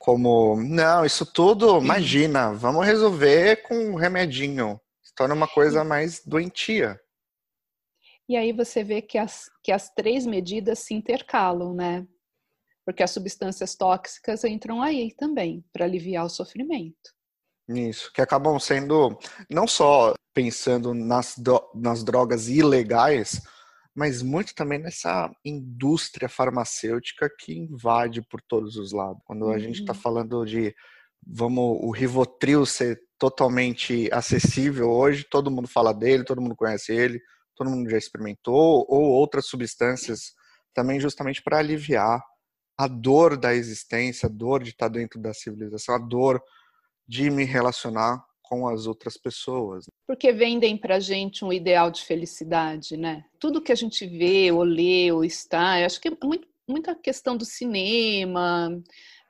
Como, 0.00 0.56
não, 0.56 1.04
isso 1.04 1.26
tudo, 1.30 1.78
imagina, 1.78 2.54
vamos 2.54 2.86
resolver 2.86 3.56
com 3.56 3.74
um 3.74 3.94
remedinho. 3.96 4.80
Se 5.02 5.14
torna 5.14 5.34
uma 5.34 5.46
coisa 5.46 5.84
mais 5.84 6.24
doentia. 6.24 6.98
E 8.26 8.34
aí 8.34 8.50
você 8.50 8.82
vê 8.82 9.02
que 9.02 9.18
as, 9.18 9.50
que 9.62 9.70
as 9.70 9.90
três 9.90 10.24
medidas 10.24 10.78
se 10.78 10.94
intercalam, 10.94 11.74
né? 11.74 12.06
Porque 12.82 13.02
as 13.02 13.10
substâncias 13.10 13.76
tóxicas 13.76 14.42
entram 14.42 14.80
aí 14.80 15.14
também, 15.14 15.62
para 15.70 15.84
aliviar 15.84 16.24
o 16.24 16.30
sofrimento. 16.30 17.14
Isso, 17.68 18.10
que 18.14 18.22
acabam 18.22 18.58
sendo, 18.58 19.18
não 19.50 19.66
só 19.66 20.14
pensando 20.32 20.94
nas, 20.94 21.36
nas 21.74 22.02
drogas 22.02 22.48
ilegais, 22.48 23.42
mas 23.94 24.22
muito 24.22 24.54
também 24.54 24.78
nessa 24.78 25.30
indústria 25.44 26.28
farmacêutica 26.28 27.28
que 27.38 27.52
invade 27.52 28.22
por 28.22 28.40
todos 28.40 28.76
os 28.76 28.92
lados. 28.92 29.20
Quando 29.24 29.50
a 29.50 29.58
gente 29.58 29.80
está 29.80 29.92
uhum. 29.92 29.98
falando 29.98 30.44
de 30.44 30.74
vamos 31.26 31.78
o 31.82 31.90
Rivotril 31.90 32.64
ser 32.64 33.00
totalmente 33.18 34.08
acessível 34.12 34.90
hoje, 34.90 35.26
todo 35.30 35.50
mundo 35.50 35.68
fala 35.68 35.92
dele, 35.92 36.24
todo 36.24 36.40
mundo 36.40 36.56
conhece 36.56 36.92
ele, 36.92 37.20
todo 37.54 37.68
mundo 37.68 37.90
já 37.90 37.98
experimentou, 37.98 38.86
ou 38.88 39.02
outras 39.02 39.46
substâncias 39.46 40.32
também 40.72 40.98
justamente 40.98 41.42
para 41.42 41.58
aliviar 41.58 42.22
a 42.78 42.88
dor 42.88 43.36
da 43.36 43.54
existência, 43.54 44.26
a 44.26 44.32
dor 44.32 44.62
de 44.62 44.70
estar 44.70 44.88
tá 44.88 44.92
dentro 44.94 45.20
da 45.20 45.34
civilização, 45.34 45.94
a 45.94 45.98
dor 45.98 46.42
de 47.06 47.28
me 47.28 47.44
relacionar 47.44 48.24
com 48.50 48.66
as 48.66 48.86
outras 48.88 49.16
pessoas. 49.16 49.84
Porque 50.08 50.32
vendem 50.32 50.76
para 50.76 50.98
gente 50.98 51.44
um 51.44 51.52
ideal 51.52 51.88
de 51.88 52.02
felicidade, 52.02 52.96
né? 52.96 53.24
Tudo 53.38 53.62
que 53.62 53.70
a 53.70 53.76
gente 53.76 54.04
vê, 54.04 54.50
ou 54.50 54.64
lê, 54.64 55.12
ou 55.12 55.24
está, 55.24 55.78
eu 55.78 55.86
acho 55.86 56.00
que 56.00 56.08
é 56.08 56.16
muito, 56.22 56.48
muita 56.68 56.96
questão 56.96 57.36
do 57.36 57.44
cinema, 57.44 58.68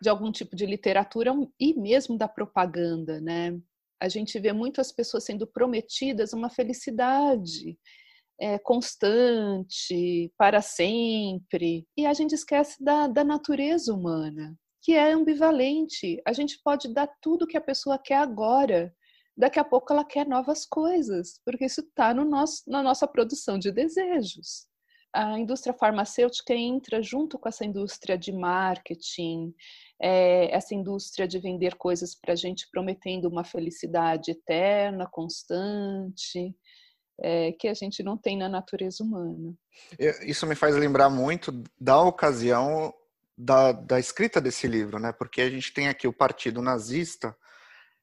de 0.00 0.08
algum 0.08 0.32
tipo 0.32 0.56
de 0.56 0.64
literatura 0.64 1.34
e 1.60 1.74
mesmo 1.74 2.16
da 2.16 2.26
propaganda, 2.26 3.20
né? 3.20 3.60
A 4.00 4.08
gente 4.08 4.38
vê 4.38 4.54
muitas 4.54 4.90
pessoas 4.90 5.24
sendo 5.24 5.46
prometidas 5.46 6.32
uma 6.32 6.48
felicidade 6.48 7.78
é, 8.40 8.58
constante, 8.58 10.32
para 10.38 10.62
sempre, 10.62 11.86
e 11.94 12.06
a 12.06 12.14
gente 12.14 12.34
esquece 12.34 12.82
da, 12.82 13.06
da 13.06 13.22
natureza 13.22 13.92
humana, 13.92 14.56
que 14.80 14.94
é 14.94 15.12
ambivalente. 15.12 16.18
A 16.26 16.32
gente 16.32 16.58
pode 16.64 16.88
dar 16.94 17.06
tudo 17.20 17.46
que 17.46 17.58
a 17.58 17.60
pessoa 17.60 17.98
quer 17.98 18.16
agora, 18.16 18.90
daqui 19.40 19.58
a 19.58 19.64
pouco 19.64 19.92
ela 19.92 20.04
quer 20.04 20.26
novas 20.26 20.66
coisas, 20.66 21.40
porque 21.44 21.64
isso 21.64 21.80
está 21.80 22.12
no 22.12 22.24
nosso, 22.24 22.62
na 22.68 22.82
nossa 22.82 23.08
produção 23.08 23.58
de 23.58 23.72
desejos. 23.72 24.68
A 25.12 25.38
indústria 25.38 25.74
farmacêutica 25.74 26.54
entra 26.54 27.02
junto 27.02 27.36
com 27.38 27.48
essa 27.48 27.64
indústria 27.64 28.16
de 28.16 28.30
marketing, 28.30 29.52
é, 30.00 30.54
essa 30.54 30.72
indústria 30.72 31.26
de 31.26 31.40
vender 31.40 31.74
coisas 31.74 32.14
para 32.14 32.34
a 32.34 32.36
gente 32.36 32.68
prometendo 32.70 33.26
uma 33.26 33.42
felicidade 33.42 34.30
eterna, 34.30 35.08
constante, 35.10 36.54
é, 37.20 37.52
que 37.52 37.66
a 37.66 37.74
gente 37.74 38.02
não 38.02 38.16
tem 38.16 38.38
na 38.38 38.48
natureza 38.48 39.02
humana. 39.02 39.52
Isso 40.22 40.46
me 40.46 40.54
faz 40.54 40.76
lembrar 40.76 41.10
muito 41.10 41.50
da 41.80 42.00
ocasião 42.00 42.94
da, 43.36 43.72
da 43.72 43.98
escrita 43.98 44.40
desse 44.40 44.68
livro, 44.68 44.98
né? 45.00 45.12
Porque 45.12 45.40
a 45.40 45.50
gente 45.50 45.72
tem 45.72 45.88
aqui 45.88 46.06
o 46.06 46.12
Partido 46.12 46.62
Nazista, 46.62 47.34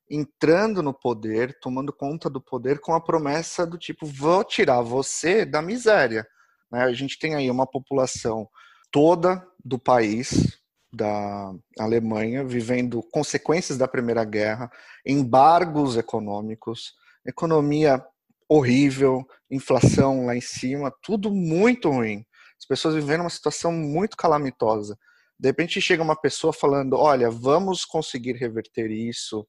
entrando 0.09 0.81
no 0.81 0.93
poder, 0.93 1.57
tomando 1.59 1.91
conta 1.91 2.29
do 2.29 2.41
poder 2.41 2.79
com 2.79 2.93
a 2.93 3.01
promessa 3.01 3.65
do 3.65 3.77
tipo: 3.77 4.05
vou 4.05 4.43
tirar 4.43 4.81
você 4.81 5.45
da 5.45 5.61
miséria. 5.61 6.27
Né? 6.71 6.83
A 6.83 6.93
gente 6.93 7.19
tem 7.19 7.35
aí 7.35 7.49
uma 7.49 7.67
população 7.67 8.47
toda 8.91 9.45
do 9.63 9.77
país, 9.77 10.59
da 10.91 11.53
Alemanha, 11.77 12.43
vivendo 12.43 13.03
consequências 13.11 13.77
da 13.77 13.87
Primeira 13.87 14.23
Guerra, 14.23 14.71
embargos 15.05 15.97
econômicos, 15.97 16.93
economia 17.25 18.03
horrível, 18.49 19.27
inflação 19.51 20.25
lá 20.25 20.35
em 20.35 20.41
cima, 20.41 20.93
tudo 21.01 21.29
muito 21.29 21.89
ruim. 21.89 22.25
As 22.57 22.65
pessoas 22.65 22.95
vivendo 22.95 23.21
uma 23.21 23.29
situação 23.29 23.71
muito 23.71 24.15
calamitosa. 24.15 24.97
De 25.39 25.49
repente 25.49 25.79
chega 25.81 26.01
uma 26.01 26.15
pessoa 26.15 26.51
falando: 26.51 26.95
olha, 26.95 27.29
vamos 27.29 27.85
conseguir 27.85 28.33
reverter 28.33 28.89
isso, 28.89 29.45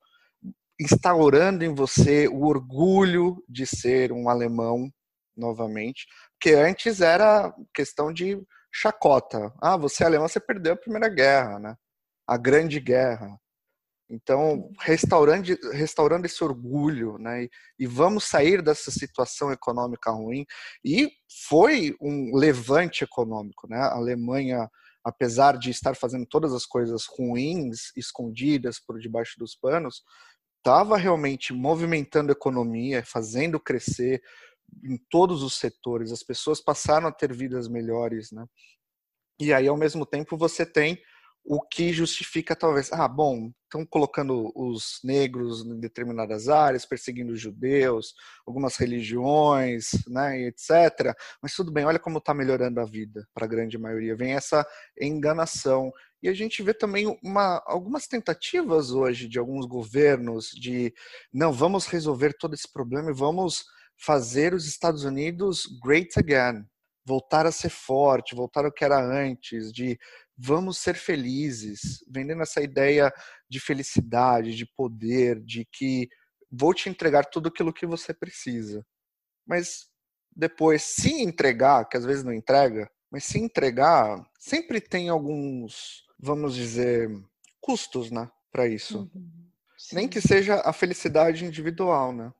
instaurando 0.80 1.64
em 1.64 1.74
você 1.74 2.28
o 2.28 2.46
orgulho 2.46 3.42
de 3.48 3.66
ser 3.66 4.12
um 4.12 4.28
alemão 4.28 4.90
novamente, 5.36 6.06
porque 6.32 6.54
antes 6.54 7.00
era 7.00 7.52
questão 7.74 8.12
de 8.12 8.40
chacota. 8.72 9.52
Ah, 9.60 9.76
você 9.76 10.02
é 10.02 10.06
alemão, 10.06 10.28
você 10.28 10.40
perdeu 10.40 10.74
a 10.74 10.76
Primeira 10.76 11.08
Guerra, 11.08 11.58
né? 11.58 11.76
A 12.26 12.36
Grande 12.36 12.80
Guerra. 12.80 13.38
Então, 14.10 14.70
restaurando, 14.80 15.54
restaurando 15.72 16.26
esse 16.26 16.42
orgulho, 16.42 17.18
né? 17.18 17.44
E, 17.44 17.50
e, 17.80 17.86
vamos 17.86 18.24
sair 18.24 18.62
dessa 18.62 18.90
situação 18.90 19.52
econômica 19.52 20.10
ruim. 20.10 20.46
E 20.84 21.10
foi 21.48 21.94
um 22.00 22.34
levante 22.34 23.04
econômico, 23.04 23.68
né? 23.68 23.78
A 23.78 23.94
Alemanha, 23.94 24.68
apesar 25.04 25.58
de 25.58 25.70
estar 25.70 25.94
fazendo 25.94 26.24
todas 26.26 26.54
as 26.54 26.64
coisas 26.64 27.04
ruins, 27.06 27.92
escondidas 27.94 28.80
por 28.80 28.98
debaixo 28.98 29.38
dos 29.38 29.54
panos, 29.54 30.02
estava 30.68 30.98
realmente 30.98 31.54
movimentando 31.54 32.30
a 32.30 32.36
economia, 32.36 33.02
fazendo 33.02 33.58
crescer 33.58 34.22
em 34.84 34.98
todos 35.08 35.42
os 35.42 35.54
setores. 35.54 36.12
As 36.12 36.22
pessoas 36.22 36.60
passaram 36.60 37.08
a 37.08 37.12
ter 37.12 37.32
vidas 37.32 37.66
melhores, 37.66 38.30
né? 38.30 38.44
E 39.40 39.50
aí, 39.50 39.66
ao 39.66 39.78
mesmo 39.78 40.04
tempo, 40.04 40.36
você 40.36 40.66
tem 40.66 41.00
o 41.42 41.62
que 41.62 41.90
justifica 41.90 42.54
talvez, 42.54 42.92
ah, 42.92 43.08
bom, 43.08 43.50
estão 43.64 43.86
colocando 43.86 44.52
os 44.54 45.00
negros 45.02 45.64
em 45.64 45.80
determinadas 45.80 46.50
áreas, 46.50 46.84
perseguindo 46.84 47.32
os 47.32 47.40
judeus, 47.40 48.12
algumas 48.46 48.76
religiões, 48.76 49.92
né, 50.06 50.42
etc. 50.42 51.16
Mas 51.40 51.54
tudo 51.54 51.72
bem, 51.72 51.86
olha 51.86 51.98
como 51.98 52.18
está 52.18 52.34
melhorando 52.34 52.78
a 52.78 52.84
vida 52.84 53.26
para 53.32 53.46
a 53.46 53.48
grande 53.48 53.78
maioria. 53.78 54.14
Vem 54.14 54.34
essa 54.34 54.66
enganação. 55.00 55.90
E 56.22 56.28
a 56.28 56.34
gente 56.34 56.62
vê 56.62 56.74
também 56.74 57.06
uma, 57.22 57.62
algumas 57.66 58.06
tentativas 58.06 58.90
hoje 58.90 59.28
de 59.28 59.38
alguns 59.38 59.66
governos 59.66 60.50
de, 60.50 60.92
não, 61.32 61.52
vamos 61.52 61.86
resolver 61.86 62.34
todo 62.38 62.54
esse 62.54 62.70
problema 62.72 63.10
e 63.10 63.14
vamos 63.14 63.64
fazer 63.96 64.54
os 64.54 64.66
Estados 64.66 65.04
Unidos 65.04 65.66
great 65.82 66.18
again, 66.18 66.64
voltar 67.04 67.46
a 67.46 67.52
ser 67.52 67.70
forte, 67.70 68.34
voltar 68.34 68.64
ao 68.64 68.72
que 68.72 68.84
era 68.84 69.00
antes, 69.00 69.72
de 69.72 69.98
vamos 70.36 70.78
ser 70.78 70.94
felizes, 70.94 72.04
vendendo 72.08 72.42
essa 72.42 72.60
ideia 72.60 73.12
de 73.48 73.58
felicidade, 73.58 74.54
de 74.54 74.66
poder, 74.76 75.40
de 75.40 75.66
que 75.72 76.08
vou 76.50 76.72
te 76.72 76.88
entregar 76.88 77.24
tudo 77.24 77.48
aquilo 77.48 77.72
que 77.72 77.86
você 77.86 78.14
precisa. 78.14 78.84
Mas 79.46 79.86
depois, 80.34 80.82
se 80.82 81.22
entregar, 81.22 81.88
que 81.88 81.96
às 81.96 82.04
vezes 82.04 82.22
não 82.22 82.32
entrega, 82.32 82.88
mas 83.10 83.24
se 83.24 83.38
entregar, 83.38 84.22
sempre 84.38 84.80
tem 84.80 85.08
alguns, 85.08 86.04
vamos 86.18 86.54
dizer, 86.54 87.10
custos, 87.60 88.10
né, 88.10 88.30
para 88.50 88.66
isso. 88.66 89.10
Uhum. 89.14 89.48
Nem 89.92 90.08
que 90.08 90.20
seja 90.20 90.60
a 90.64 90.72
felicidade 90.72 91.44
individual, 91.44 92.12
né? 92.12 92.32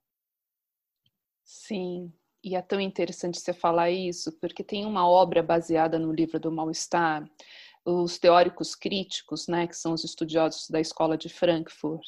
Sim, 1.45 2.13
e 2.43 2.57
é 2.57 2.63
tão 2.63 2.81
interessante 2.81 3.39
você 3.39 3.53
falar 3.53 3.91
isso, 3.91 4.33
porque 4.41 4.63
tem 4.63 4.85
uma 4.85 5.09
obra 5.09 5.43
baseada 5.43 5.99
no 5.99 6.13
livro 6.13 6.39
do 6.39 6.53
Mal-Estar, 6.53 7.29
os 7.85 8.19
teóricos 8.19 8.75
críticos, 8.75 9.47
né, 9.49 9.67
que 9.67 9.77
são 9.77 9.93
os 9.93 10.05
estudiosos 10.05 10.69
da 10.69 10.81
escola 10.81 11.17
de 11.17 11.29
Frankfurt, 11.29 12.07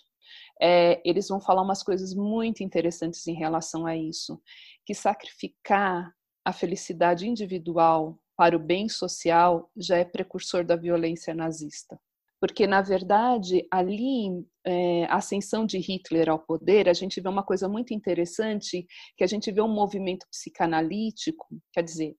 é, 0.60 1.00
eles 1.04 1.28
vão 1.28 1.40
falar 1.40 1.62
umas 1.62 1.82
coisas 1.82 2.14
muito 2.14 2.62
interessantes 2.62 3.26
em 3.26 3.34
relação 3.34 3.86
a 3.86 3.96
isso, 3.96 4.40
que 4.84 4.94
sacrificar 4.94 6.14
a 6.44 6.52
felicidade 6.52 7.26
individual 7.26 8.18
para 8.40 8.56
o 8.56 8.58
bem 8.58 8.88
social 8.88 9.70
já 9.76 9.98
é 9.98 10.04
precursor 10.04 10.64
da 10.64 10.74
violência 10.74 11.34
nazista. 11.34 12.00
Porque, 12.40 12.66
na 12.66 12.80
verdade, 12.80 13.68
ali, 13.70 14.46
é, 14.64 15.04
a 15.10 15.16
ascensão 15.16 15.66
de 15.66 15.76
Hitler 15.76 16.30
ao 16.30 16.38
poder, 16.38 16.88
a 16.88 16.94
gente 16.94 17.20
vê 17.20 17.28
uma 17.28 17.42
coisa 17.42 17.68
muito 17.68 17.92
interessante, 17.92 18.86
que 19.14 19.22
a 19.22 19.26
gente 19.26 19.52
vê 19.52 19.60
um 19.60 19.68
movimento 19.68 20.26
psicanalítico, 20.30 21.46
quer 21.70 21.82
dizer, 21.82 22.16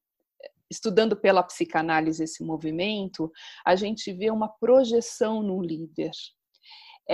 estudando 0.69 1.17
pela 1.17 1.41
psicanálise 1.41 2.23
esse 2.23 2.43
movimento, 2.43 3.31
a 3.65 3.75
gente 3.75 4.13
vê 4.13 4.29
uma 4.29 4.47
projeção 4.47 5.41
no 5.41 5.59
líder. 5.59 6.11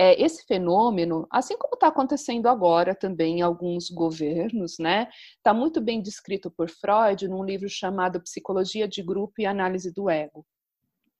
É, 0.00 0.14
esse 0.22 0.44
fenômeno, 0.46 1.26
assim 1.28 1.58
como 1.58 1.74
está 1.74 1.88
acontecendo 1.88 2.46
agora 2.46 2.94
também 2.94 3.40
em 3.40 3.42
alguns 3.42 3.90
governos, 3.90 4.78
né, 4.78 5.08
está 5.38 5.52
muito 5.52 5.80
bem 5.80 6.00
descrito 6.00 6.52
por 6.52 6.70
Freud 6.70 7.26
num 7.26 7.42
livro 7.42 7.68
chamado 7.68 8.22
Psicologia 8.22 8.86
de 8.86 9.02
Grupo 9.02 9.40
e 9.40 9.44
Análise 9.46 9.92
do 9.92 10.08
Ego, 10.08 10.46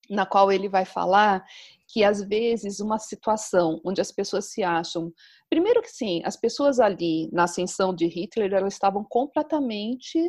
na 0.09 0.25
qual 0.25 0.53
ele 0.53 0.69
vai 0.69 0.85
falar 0.85 1.45
que 1.89 2.05
às 2.05 2.23
vezes 2.23 2.79
uma 2.79 3.01
situação 3.01 3.81
onde 3.85 4.01
as 4.01 4.13
pessoas 4.13 4.53
se 4.53 4.63
acham, 4.63 5.13
primeiro 5.51 5.83
que 5.83 5.91
sim, 5.91 6.23
as 6.25 6.37
pessoas 6.37 6.79
ali 6.79 7.29
na 7.33 7.45
ascensão 7.45 7.93
de 7.93 8.07
Hitler 8.07 8.53
elas 8.55 8.75
estavam 8.75 9.05
completamente 9.11 10.21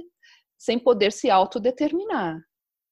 sem 0.57 0.79
poder 0.79 1.11
se 1.11 1.29
autodeterminar. 1.29 2.41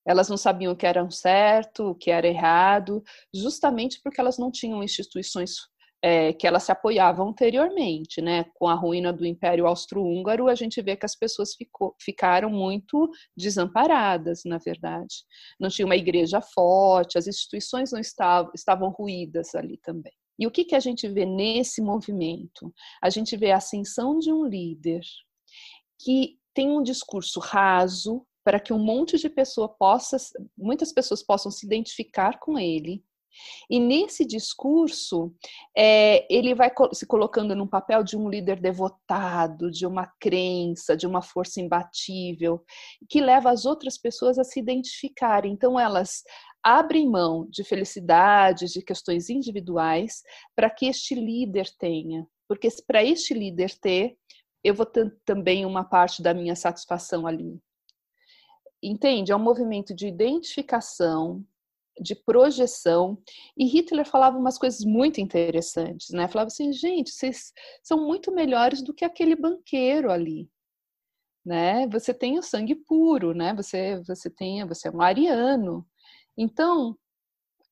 Elas 0.08 0.30
não 0.30 0.38
sabiam 0.38 0.72
o 0.72 0.76
que 0.76 0.88
era 0.88 1.08
certo, 1.12 1.89
o 1.89 1.96
que 1.96 2.10
era 2.10 2.28
errado, 2.28 3.04
justamente 3.34 4.00
porque 4.02 4.22
elas 4.22 4.38
não 4.38 4.50
tinham 4.50 4.84
instituições 4.84 5.56
é, 6.02 6.32
que 6.34 6.46
elas 6.46 6.63
se 6.63 6.72
apoiavam 6.72 7.30
anteriormente, 7.30 8.22
né? 8.22 8.46
Com 8.54 8.67
a 8.67 8.74
ruína 8.74 9.12
do 9.12 9.26
Império 9.26 9.67
Austro-Húngaro, 9.67 10.48
a 10.48 10.56
gente 10.56 10.82
vê 10.82 10.96
que 10.96 11.06
as 11.06 11.15
pessoas 11.15 11.56
ficou, 11.56 11.96
ficaram 12.00 12.50
muito 12.50 13.10
desamparadas, 13.36 14.43
na 14.46 14.58
verdade. 14.58 15.26
Não 15.60 15.70
tinha 15.70 15.86
uma 15.86 15.96
igreja 15.96 16.39
forte, 16.39 17.17
as 17.17 17.28
instituições 17.28 17.91
não 17.91 18.00
estavam, 18.00 18.52
estavam 18.54 18.89
ruídas 18.89 19.56
ali 19.56 19.78
também. 19.78 20.13
E 20.39 20.46
o 20.46 20.52
que, 20.52 20.65
que 20.65 20.76
a 20.76 20.80
gente 20.80 21.08
vê 21.08 21.26
nesse 21.26 21.82
movimento? 21.82 22.72
A 23.02 23.10
gente 23.10 23.36
vê 23.36 23.52
a 23.52 23.58
ascensão 23.58 24.20
de 24.20 24.32
um 24.32 24.46
líder 24.46 25.02
que 26.00 26.38
tem 26.54 26.70
um 26.70 26.84
discurso 26.84 27.39
raso 27.39 28.24
para 28.47 28.62
que 28.62 28.71
um 28.71 28.79
monte 28.79 29.17
de 29.17 29.29
pessoa 29.29 29.67
possa, 29.67 30.15
muitas 30.57 30.93
pessoas 30.93 31.21
possam 31.21 31.51
se 31.51 31.65
identificar 31.65 32.39
com 32.39 32.57
ele. 32.57 33.03
E 33.69 33.77
nesse 33.77 34.25
discurso, 34.25 35.36
é, 35.77 36.25
ele 36.33 36.55
vai 36.55 36.71
se 36.93 37.05
colocando 37.05 37.53
num 37.53 37.67
papel 37.67 38.05
de 38.05 38.15
um 38.15 38.29
líder 38.29 38.57
devotado, 38.62 39.69
de 39.69 39.86
uma 39.86 40.07
crença, 40.17 40.95
de 40.95 41.05
uma 41.05 41.21
força 41.21 41.60
imbatível, 41.60 42.63
que 43.10 43.19
leva 43.19 43.51
as 43.51 43.65
outras 43.65 43.97
pessoas 43.97 44.39
a 44.39 44.45
se 44.45 44.62
identificarem. 44.62 45.51
Então, 45.51 45.77
elas 45.77 46.23
abrem 46.63 47.05
mão 47.05 47.49
de 47.49 47.65
felicidade, 47.65 48.67
de 48.67 48.81
questões 48.81 49.29
individuais, 49.29 50.23
para 50.55 50.69
que 50.69 50.86
este 50.86 51.15
líder 51.15 51.69
tenha. 51.77 52.25
Porque 52.47 52.69
para 52.88 53.03
este 53.03 53.33
líder 53.33 53.77
ter, 53.77 54.15
eu 54.63 54.73
vou 54.73 54.86
ter 54.86 55.13
também 55.25 55.65
uma 55.65 55.83
parte 55.83 56.21
da 56.21 56.33
minha 56.33 56.55
satisfação 56.55 57.27
ali. 57.27 57.60
Entende? 58.81 59.31
É 59.31 59.35
um 59.35 59.39
movimento 59.39 59.93
de 59.93 60.07
identificação, 60.07 61.43
de 61.99 62.15
projeção. 62.15 63.17
E 63.57 63.65
Hitler 63.65 64.05
falava 64.05 64.37
umas 64.37 64.57
coisas 64.57 64.85
muito 64.85 65.19
interessantes, 65.19 66.09
né? 66.11 66.27
Falava 66.27 66.47
assim, 66.47 66.71
gente, 66.71 67.11
vocês 67.11 67.51
são 67.83 68.05
muito 68.05 68.31
melhores 68.31 68.81
do 68.83 68.93
que 68.93 69.03
aquele 69.03 69.35
banqueiro 69.35 70.11
ali, 70.11 70.49
né? 71.45 71.87
Você 71.87 72.13
tem 72.13 72.37
o 72.37 72.43
sangue 72.43 72.75
puro, 72.75 73.33
né? 73.33 73.53
Você 73.55 74.01
você 74.05 74.29
tem, 74.29 74.65
você 74.67 74.87
é 74.89 74.91
um 74.91 75.01
ariano. 75.01 75.87
Então, 76.37 76.95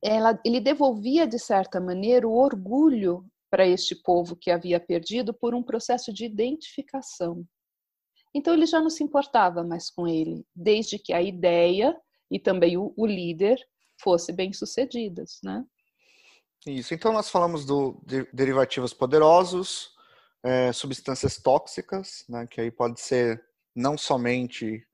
ela, 0.03 0.39
ele 0.45 0.59
devolvia 0.59 1.27
de 1.27 1.39
certa 1.39 1.79
maneira 1.79 2.27
o 2.27 2.33
orgulho 2.35 3.25
para 3.49 3.67
este 3.67 3.95
povo 3.95 4.35
que 4.35 4.51
havia 4.51 4.79
perdido 4.79 5.33
por 5.33 5.53
um 5.55 5.63
processo 5.63 6.11
de 6.13 6.25
identificação. 6.25 7.45
Então 8.35 8.53
ele 8.53 8.65
já 8.65 8.81
não 8.81 8.89
se 8.89 9.01
importava 9.01 9.63
mais 9.63 9.89
com 9.89 10.05
ele, 10.05 10.45
desde 10.53 10.99
que 10.99 11.13
a 11.13 11.21
ideia 11.21 11.95
e 12.29 12.37
também 12.37 12.75
o, 12.75 12.93
o 12.97 13.05
líder 13.05 13.57
fosse 13.97 14.33
bem 14.33 14.51
sucedidas, 14.51 15.39
né? 15.41 15.63
Isso. 16.67 16.93
Então 16.93 17.13
nós 17.13 17.29
falamos 17.29 17.63
do 17.63 18.03
de, 18.05 18.27
derivativos 18.33 18.93
poderosos, 18.93 19.91
é, 20.43 20.73
substâncias 20.73 21.37
tóxicas, 21.37 22.25
né? 22.27 22.45
Que 22.45 22.59
aí 22.59 22.69
pode 22.69 22.99
ser 22.99 23.41
não 23.73 23.97
somente 23.97 24.85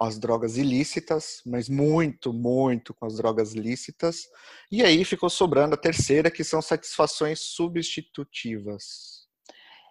as 0.00 0.18
drogas 0.18 0.56
ilícitas, 0.56 1.42
mas 1.46 1.68
muito, 1.68 2.32
muito 2.32 2.92
com 2.92 3.06
as 3.06 3.18
drogas 3.18 3.52
lícitas. 3.52 4.26
E 4.72 4.82
aí 4.82 5.04
ficou 5.04 5.30
sobrando 5.30 5.74
a 5.74 5.78
terceira, 5.78 6.28
que 6.28 6.42
são 6.42 6.60
satisfações 6.60 7.38
substitutivas. 7.38 9.19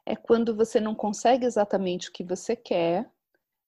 É 0.10 0.16
quando 0.16 0.56
você 0.56 0.80
não 0.80 0.96
consegue 0.96 1.46
exatamente 1.46 2.10
o 2.10 2.12
que 2.12 2.24
você 2.24 2.56
quer, 2.56 3.08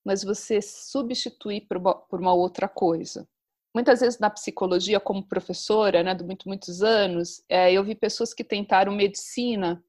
mas 0.04 0.24
você 0.24 0.60
substitui 0.60 1.62
por 1.62 1.78
uma, 2.20 2.34
outra 2.34 2.68
coisa. 2.68 3.30
Muitas 3.76 4.00
vezes 4.00 4.18
na 4.18 4.28
psicologia, 4.28 5.00
como 5.00 5.28
professora, 5.28 6.02
né, 6.02 6.16
de 6.16 6.24
muito, 6.24 6.48
muitos 6.48 6.82
anos, 6.82 7.44
é, 7.48 7.72
eu 7.72 7.84
vi 7.84 7.94
pessoas 7.94 8.34
que 8.34 8.44
tentaram 8.44 8.92
medicina 8.92 9.84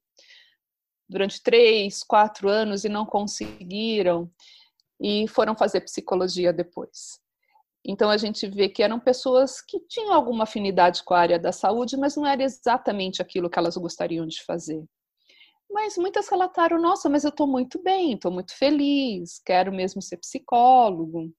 durante 1.09 1.41
três, 1.41 2.03
quatro 2.03 2.47
anos 2.47 2.85
e 2.85 2.89
não 2.89 3.03
conseguiram 3.03 4.31
e 5.01 5.27
foram 5.27 5.55
fazer 5.55 5.81
psicologia 5.81 6.53
depois. 6.53 7.19
Então 7.83 8.11
a 8.11 8.17
gente 8.17 8.45
vê 8.47 8.69
que 8.69 8.83
eram 8.83 8.99
pessoas 8.99 9.59
que 9.59 9.79
tinham 9.79 10.13
alguma 10.13 10.43
afinidade 10.43 11.03
com 11.03 11.15
a 11.15 11.19
área 11.19 11.39
da 11.39 11.51
saúde, 11.51 11.97
mas 11.97 12.15
não 12.15 12.27
era 12.27 12.43
exatamente 12.43 13.23
aquilo 13.23 13.49
que 13.49 13.57
elas 13.57 13.75
gostariam 13.75 14.27
de 14.27 14.43
fazer. 14.43 14.85
Mas 15.71 15.97
muitas 15.97 16.27
relataram: 16.29 16.79
nossa, 16.81 17.09
mas 17.09 17.23
eu 17.23 17.29
estou 17.29 17.47
muito 17.47 17.81
bem, 17.81 18.13
estou 18.13 18.31
muito 18.31 18.55
feliz, 18.57 19.39
quero 19.45 19.71
mesmo 19.71 20.01
ser 20.01 20.17
psicólogo. 20.17 21.31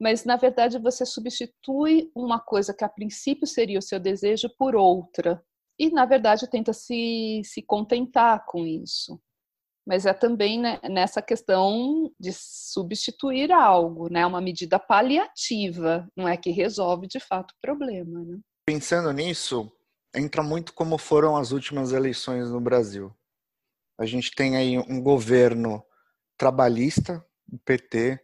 Mas 0.00 0.24
na 0.24 0.36
verdade 0.36 0.78
você 0.78 1.06
substitui 1.06 2.10
uma 2.14 2.38
coisa 2.38 2.74
que 2.74 2.84
a 2.84 2.88
princípio 2.88 3.46
seria 3.46 3.78
o 3.78 3.82
seu 3.82 3.98
desejo 3.98 4.48
por 4.58 4.74
outra. 4.76 5.42
e, 5.78 5.90
na 5.90 6.06
verdade, 6.06 6.48
tenta 6.48 6.72
se, 6.72 7.42
se 7.44 7.62
contentar 7.62 8.44
com 8.46 8.66
isso. 8.66 9.20
Mas 9.86 10.04
é 10.04 10.12
também 10.12 10.58
né, 10.58 10.80
nessa 10.84 11.22
questão 11.22 12.10
de 12.18 12.32
substituir 12.32 13.52
algo, 13.52 14.08
né? 14.10 14.26
Uma 14.26 14.40
medida 14.40 14.78
paliativa, 14.78 16.08
não 16.16 16.26
é 16.26 16.36
que 16.36 16.50
resolve 16.50 17.06
de 17.06 17.20
fato 17.20 17.52
o 17.52 17.60
problema. 17.60 18.24
Né? 18.24 18.38
Pensando 18.66 19.12
nisso, 19.12 19.70
entra 20.14 20.42
muito 20.42 20.72
como 20.74 20.98
foram 20.98 21.36
as 21.36 21.52
últimas 21.52 21.92
eleições 21.92 22.50
no 22.50 22.60
Brasil. 22.60 23.14
A 23.98 24.04
gente 24.04 24.30
tem 24.32 24.56
aí 24.56 24.78
um 24.78 25.00
governo 25.00 25.82
trabalhista, 26.36 27.24
o 27.50 27.58
PT, 27.58 28.20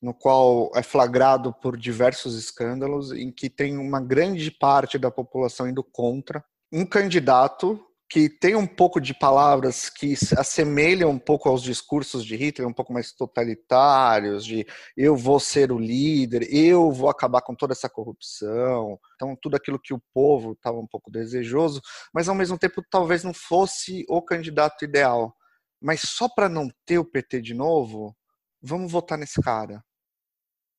no 0.00 0.12
qual 0.12 0.70
é 0.74 0.82
flagrado 0.82 1.52
por 1.52 1.76
diversos 1.76 2.36
escândalos, 2.36 3.10
em 3.12 3.32
que 3.32 3.48
tem 3.48 3.78
uma 3.78 4.00
grande 4.00 4.50
parte 4.50 4.98
da 4.98 5.10
população 5.10 5.68
indo 5.68 5.82
contra. 5.82 6.44
Um 6.70 6.84
candidato 6.84 7.80
que 8.08 8.28
tem 8.28 8.54
um 8.54 8.66
pouco 8.66 9.00
de 9.00 9.14
palavras 9.14 9.88
que 9.88 10.14
assemelham 10.36 11.10
um 11.10 11.18
pouco 11.18 11.48
aos 11.48 11.62
discursos 11.62 12.24
de 12.24 12.36
Hitler, 12.36 12.68
um 12.68 12.72
pouco 12.72 12.92
mais 12.92 13.12
totalitários, 13.12 14.44
de 14.44 14.66
eu 14.96 15.16
vou 15.16 15.40
ser 15.40 15.72
o 15.72 15.78
líder, 15.78 16.46
eu 16.54 16.92
vou 16.92 17.08
acabar 17.08 17.40
com 17.42 17.54
toda 17.54 17.72
essa 17.72 17.88
corrupção. 17.88 18.98
Então, 19.14 19.36
tudo 19.40 19.56
aquilo 19.56 19.80
que 19.80 19.94
o 19.94 20.02
povo 20.12 20.52
estava 20.52 20.78
um 20.78 20.86
pouco 20.86 21.10
desejoso, 21.10 21.80
mas 22.12 22.28
ao 22.28 22.34
mesmo 22.34 22.58
tempo 22.58 22.82
talvez 22.90 23.24
não 23.24 23.34
fosse 23.34 24.04
o 24.08 24.22
candidato 24.22 24.84
ideal. 24.84 25.34
Mas 25.80 26.02
só 26.02 26.28
para 26.28 26.48
não 26.48 26.68
ter 26.86 26.98
o 26.98 27.04
PT 27.04 27.40
de 27.40 27.54
novo, 27.54 28.14
vamos 28.62 28.92
votar 28.92 29.18
nesse 29.18 29.40
cara. 29.42 29.82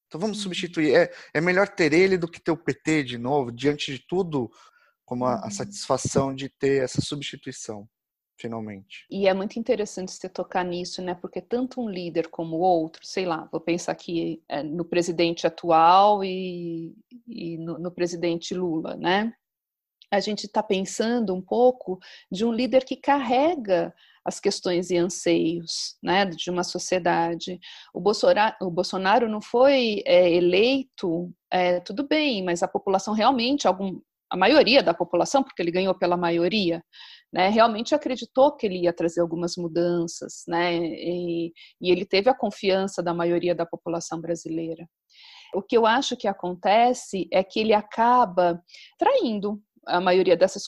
Então 0.08 0.20
vamos 0.20 0.38
uhum. 0.38 0.44
substituir. 0.44 0.96
É, 0.96 1.12
é 1.34 1.42
melhor 1.42 1.68
ter 1.68 1.92
ele 1.94 2.18
do 2.18 2.28
que 2.28 2.40
ter 2.40 2.52
o 2.52 2.58
PT 2.58 3.04
de 3.04 3.18
novo, 3.18 3.52
diante 3.52 3.92
de 3.92 4.00
tudo, 4.08 4.50
como 5.06 5.26
a, 5.26 5.36
a 5.46 5.50
satisfação 5.50 6.34
de 6.34 6.50
ter 6.50 6.84
essa 6.84 7.02
substituição, 7.02 7.88
finalmente. 8.40 9.06
E 9.10 9.28
é 9.28 9.34
muito 9.34 9.58
interessante 9.60 10.12
você 10.12 10.28
tocar 10.28 10.66
nisso, 10.66 11.02
né? 11.02 11.16
Porque 11.16 11.42
tanto 11.42 11.82
um 11.82 11.90
líder 11.90 12.28
como 12.30 12.58
o 12.58 12.62
outro, 12.62 13.06
sei 13.06 13.26
lá, 13.26 13.48
vou 13.52 13.62
pensar 13.62 13.92
aqui 13.92 14.44
é, 14.50 14.64
no 14.64 14.84
presidente 14.84 15.46
atual 15.46 16.24
e, 16.24 16.96
e 17.28 17.58
no, 17.58 17.78
no 17.78 17.92
presidente 17.92 18.54
Lula, 18.54 18.96
né? 18.96 19.34
A 20.12 20.20
gente 20.20 20.46
está 20.46 20.62
pensando 20.62 21.34
um 21.34 21.42
pouco 21.42 22.00
de 22.32 22.46
um 22.46 22.54
líder 22.54 22.84
que 22.86 22.96
carrega 22.96 23.94
as 24.24 24.40
questões 24.40 24.90
e 24.90 24.98
anseios 24.98 25.98
né, 26.02 26.26
de 26.26 26.50
uma 26.50 26.64
sociedade. 26.64 27.60
O 27.94 28.00
Bolsonaro, 28.00 28.56
o 28.62 28.72
Bolsonaro 28.72 29.30
não 29.30 29.40
foi 29.40 30.02
é, 30.06 30.32
eleito, 30.32 31.32
é, 31.52 31.80
tudo 31.80 32.08
bem, 32.08 32.44
mas 32.44 32.64
a 32.64 32.68
população 32.68 33.14
realmente, 33.14 33.68
algum, 33.68 34.00
a 34.30 34.38
maioria 34.38 34.82
da 34.82 34.94
população, 34.94 35.44
porque 35.44 35.62
ele 35.62 35.72
ganhou 35.72 35.94
pela 35.98 36.18
maioria, 36.18 36.84
né, 37.32 37.50
realmente 37.50 37.94
acreditou 37.94 38.56
que 38.56 38.66
ele 38.66 38.84
ia 38.84 38.94
trazer 38.94 39.22
algumas 39.22 39.56
mudanças, 39.56 40.44
né, 40.48 40.76
e, 40.76 41.54
e 41.82 41.92
ele 41.92 42.06
teve 42.06 42.30
a 42.30 42.38
confiança 42.38 43.04
da 43.04 43.14
maioria 43.14 43.54
da 43.54 43.66
população 43.66 44.20
brasileira. 44.20 44.88
O 45.54 45.62
que 45.62 45.78
eu 45.78 45.86
acho 45.86 46.18
que 46.18 46.28
acontece 46.28 47.28
é 47.32 47.44
que 47.44 47.60
ele 47.60 47.74
acaba 47.74 48.62
traindo 48.98 49.62
a 49.88 50.02
maioria 50.02 50.36
dessas, 50.36 50.64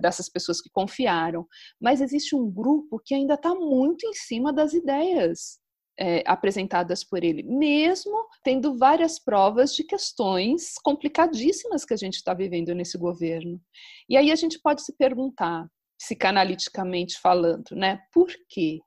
dessas 0.00 0.28
pessoas 0.28 0.60
que 0.60 0.70
confiaram, 0.70 1.46
mas 1.80 2.00
existe 2.00 2.34
um 2.34 2.50
grupo 2.50 3.00
que 3.04 3.14
ainda 3.14 3.34
está 3.34 3.54
muito 3.54 4.06
em 4.06 4.14
cima 4.14 4.52
das 4.52 4.72
ideias 4.72 5.58
é, 5.98 6.22
apresentadas 6.26 7.02
por 7.02 7.24
ele, 7.24 7.42
mesmo 7.42 8.28
tendo 8.42 8.76
várias 8.76 9.18
provas 9.18 9.74
de 9.74 9.82
questões 9.84 10.74
complicadíssimas 10.82 11.84
que 11.84 11.94
a 11.94 11.96
gente 11.96 12.14
está 12.14 12.34
vivendo 12.34 12.74
nesse 12.74 12.98
governo. 12.98 13.60
E 14.08 14.16
aí 14.16 14.30
a 14.30 14.36
gente 14.36 14.60
pode 14.60 14.82
se 14.82 14.92
perguntar, 14.96 15.66
psicanaliticamente 15.98 17.18
falando, 17.18 17.70
né, 17.72 18.00
por 18.12 18.28
quê? 18.48 18.80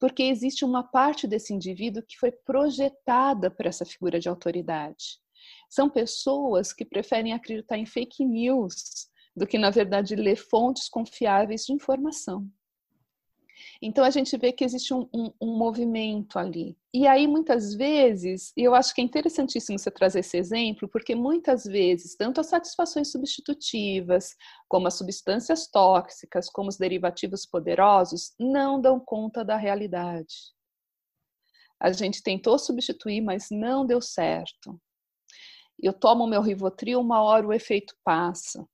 Porque 0.00 0.24
existe 0.24 0.64
uma 0.64 0.82
parte 0.82 1.26
desse 1.26 1.52
indivíduo 1.52 2.02
que 2.02 2.16
foi 2.16 2.32
projetada 2.32 3.50
para 3.50 3.68
essa 3.68 3.84
figura 3.84 4.18
de 4.18 4.28
autoridade. 4.28 5.20
São 5.68 5.88
pessoas 5.88 6.72
que 6.72 6.84
preferem 6.84 7.32
acreditar 7.32 7.78
em 7.78 7.86
fake 7.86 8.24
news 8.24 9.08
do 9.36 9.46
que, 9.46 9.58
na 9.58 9.70
verdade, 9.70 10.16
ler 10.16 10.36
fontes 10.36 10.88
confiáveis 10.88 11.64
de 11.64 11.72
informação. 11.72 12.50
Então 13.80 14.04
a 14.04 14.10
gente 14.10 14.36
vê 14.36 14.52
que 14.52 14.64
existe 14.64 14.92
um, 14.94 15.08
um, 15.12 15.32
um, 15.40 15.56
movimento 15.56 16.38
ali. 16.38 16.76
E 16.92 17.06
aí, 17.06 17.26
muitas 17.26 17.74
vezes, 17.74 18.52
e 18.56 18.62
eu 18.62 18.74
acho 18.74 18.94
que 18.94 19.00
é 19.00 19.04
interessantíssimo 19.04 19.78
você 19.78 19.90
trazer 19.90 20.20
esse 20.20 20.36
exemplo, 20.36 20.88
porque 20.88 21.14
muitas 21.14 21.64
vezes, 21.64 22.16
tanto 22.16 22.40
as 22.40 22.46
satisfações 22.48 23.10
substitutivas, 23.10 24.34
como 24.68 24.86
as 24.88 24.94
substâncias 24.94 25.66
tóxicas, 25.68 26.48
como 26.50 26.68
os 26.68 26.76
derivativos 26.76 27.46
poderosos, 27.46 28.34
não 28.38 28.80
dão 28.80 28.98
conta 28.98 29.44
da 29.44 29.56
realidade. 29.56 30.34
A 31.78 31.92
gente 31.92 32.22
tentou 32.22 32.58
substituir, 32.58 33.20
mas 33.20 33.46
não 33.50 33.86
deu 33.86 34.00
certo 34.00 34.78
eu 35.82 35.92
tomo 35.92 36.26
meu 36.26 36.42
Rivotril, 36.42 37.00
uma 37.00 37.22
hora 37.22 37.46
o 37.46 37.52
efeito 37.52 37.94
passa. 38.04 38.66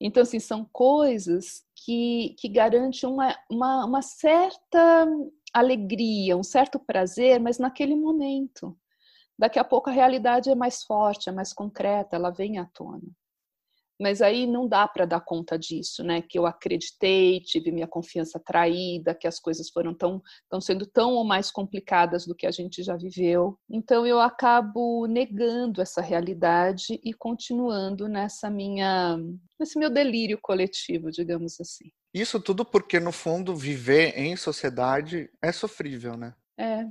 Então, 0.00 0.22
assim, 0.22 0.40
são 0.40 0.68
coisas 0.72 1.64
que, 1.76 2.34
que 2.38 2.48
garantem 2.48 3.08
uma, 3.08 3.36
uma, 3.50 3.84
uma 3.84 4.02
certa 4.02 5.06
alegria, 5.52 6.36
um 6.36 6.42
certo 6.42 6.78
prazer, 6.78 7.40
mas 7.40 7.58
naquele 7.58 7.94
momento. 7.94 8.76
Daqui 9.38 9.58
a 9.58 9.64
pouco 9.64 9.90
a 9.90 9.92
realidade 9.92 10.50
é 10.50 10.54
mais 10.54 10.82
forte, 10.82 11.28
é 11.28 11.32
mais 11.32 11.52
concreta, 11.52 12.16
ela 12.16 12.30
vem 12.30 12.58
à 12.58 12.66
tona. 12.66 13.02
Mas 14.00 14.20
aí 14.20 14.46
não 14.46 14.66
dá 14.66 14.86
para 14.88 15.04
dar 15.04 15.20
conta 15.20 15.58
disso, 15.58 16.02
né? 16.02 16.22
Que 16.22 16.38
eu 16.38 16.46
acreditei, 16.46 17.40
tive 17.40 17.70
minha 17.70 17.86
confiança 17.86 18.40
traída, 18.44 19.14
que 19.14 19.26
as 19.26 19.38
coisas 19.38 19.70
foram 19.70 19.94
tão, 19.94 20.22
estão 20.42 20.60
sendo 20.60 20.86
tão 20.86 21.12
ou 21.12 21.24
mais 21.24 21.50
complicadas 21.50 22.26
do 22.26 22.34
que 22.34 22.46
a 22.46 22.50
gente 22.50 22.82
já 22.82 22.96
viveu. 22.96 23.58
Então 23.70 24.06
eu 24.06 24.20
acabo 24.20 25.06
negando 25.06 25.80
essa 25.80 26.00
realidade 26.00 27.00
e 27.04 27.12
continuando 27.12 28.08
nessa 28.08 28.50
minha, 28.50 29.16
nesse 29.58 29.78
meu 29.78 29.90
delírio 29.90 30.38
coletivo, 30.42 31.10
digamos 31.10 31.60
assim. 31.60 31.90
Isso 32.12 32.40
tudo 32.40 32.64
porque 32.64 33.00
no 33.00 33.10
fundo 33.10 33.56
viver 33.56 34.16
em 34.16 34.36
sociedade 34.36 35.28
é 35.42 35.50
sofrível, 35.50 36.16
né? 36.16 36.34
É, 36.56 36.86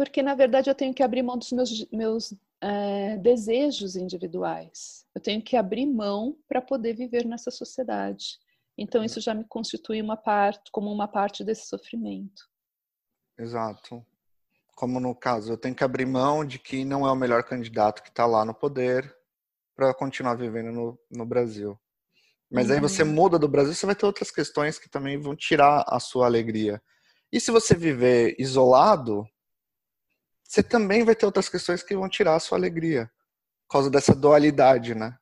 porque 0.00 0.22
na 0.22 0.34
verdade 0.34 0.70
eu 0.70 0.74
tenho 0.74 0.94
que 0.94 1.02
abrir 1.02 1.22
mão 1.22 1.36
dos 1.36 1.52
meus, 1.52 1.86
meus 1.92 2.34
é, 2.58 3.18
desejos 3.18 3.96
individuais. 3.96 5.04
Eu 5.14 5.20
tenho 5.20 5.42
que 5.42 5.58
abrir 5.58 5.84
mão 5.84 6.38
para 6.48 6.62
poder 6.62 6.94
viver 6.94 7.26
nessa 7.26 7.50
sociedade. 7.50 8.38
Então 8.78 9.04
isso 9.04 9.20
já 9.20 9.34
me 9.34 9.44
constitui 9.44 10.00
uma 10.00 10.16
parte, 10.16 10.70
como 10.72 10.90
uma 10.90 11.06
parte 11.06 11.44
desse 11.44 11.66
sofrimento. 11.66 12.48
Exato. 13.38 14.02
Como 14.74 14.98
no 14.98 15.14
caso, 15.14 15.52
eu 15.52 15.58
tenho 15.58 15.74
que 15.74 15.84
abrir 15.84 16.06
mão 16.06 16.46
de 16.46 16.58
que 16.58 16.82
não 16.82 17.06
é 17.06 17.12
o 17.12 17.16
melhor 17.16 17.44
candidato 17.44 18.02
que 18.02 18.08
está 18.08 18.24
lá 18.24 18.42
no 18.42 18.54
poder 18.54 19.14
para 19.76 19.92
continuar 19.92 20.34
vivendo 20.34 20.72
no, 20.72 20.98
no 21.10 21.26
Brasil. 21.26 21.78
Mas 22.50 22.68
uhum. 22.68 22.76
aí 22.76 22.80
você 22.80 23.02
uhum. 23.02 23.12
muda 23.12 23.38
do 23.38 23.46
Brasil, 23.46 23.74
você 23.74 23.84
vai 23.84 23.94
ter 23.94 24.06
outras 24.06 24.30
questões 24.30 24.78
que 24.78 24.88
também 24.88 25.20
vão 25.20 25.36
tirar 25.36 25.84
a 25.86 26.00
sua 26.00 26.24
alegria. 26.24 26.82
E 27.30 27.38
se 27.38 27.50
você 27.50 27.74
viver 27.74 28.34
isolado, 28.38 29.28
você 30.50 30.64
também 30.64 31.04
vai 31.04 31.14
ter 31.14 31.26
outras 31.26 31.48
questões 31.48 31.80
que 31.80 31.94
vão 31.94 32.08
tirar 32.08 32.34
a 32.34 32.40
sua 32.40 32.58
alegria, 32.58 33.08
por 33.68 33.74
causa 33.74 33.88
dessa 33.88 34.12
dualidade, 34.16 34.96
né? 34.96 35.16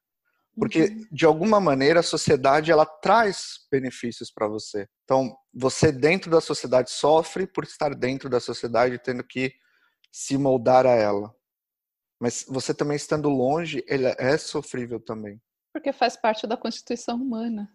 Porque 0.57 0.85
uhum. 0.85 1.07
de 1.13 1.27
alguma 1.27 1.61
maneira 1.61 2.01
a 2.01 2.03
sociedade 2.03 2.73
ela 2.73 2.87
traz 2.87 3.59
benefícios 3.71 4.31
para 4.31 4.49
você. 4.49 4.89
Então, 5.05 5.37
você 5.53 5.93
dentro 5.93 6.31
da 6.31 6.41
sociedade 6.41 6.91
sofre 6.91 7.47
por 7.47 7.65
estar 7.65 7.95
dentro 7.95 8.31
da 8.31 8.41
sociedade 8.41 8.99
tendo 8.99 9.23
que 9.23 9.53
se 10.11 10.39
moldar 10.39 10.87
a 10.87 10.95
ela. 10.95 11.31
Mas 12.19 12.47
você 12.49 12.73
também 12.73 12.97
estando 12.97 13.29
longe, 13.29 13.85
ele 13.87 14.07
é 14.19 14.39
sofrível 14.39 14.99
também. 14.99 15.39
Porque 15.75 15.93
faz 15.93 16.17
parte 16.17 16.47
da 16.47 16.57
constituição 16.57 17.17
humana. 17.17 17.71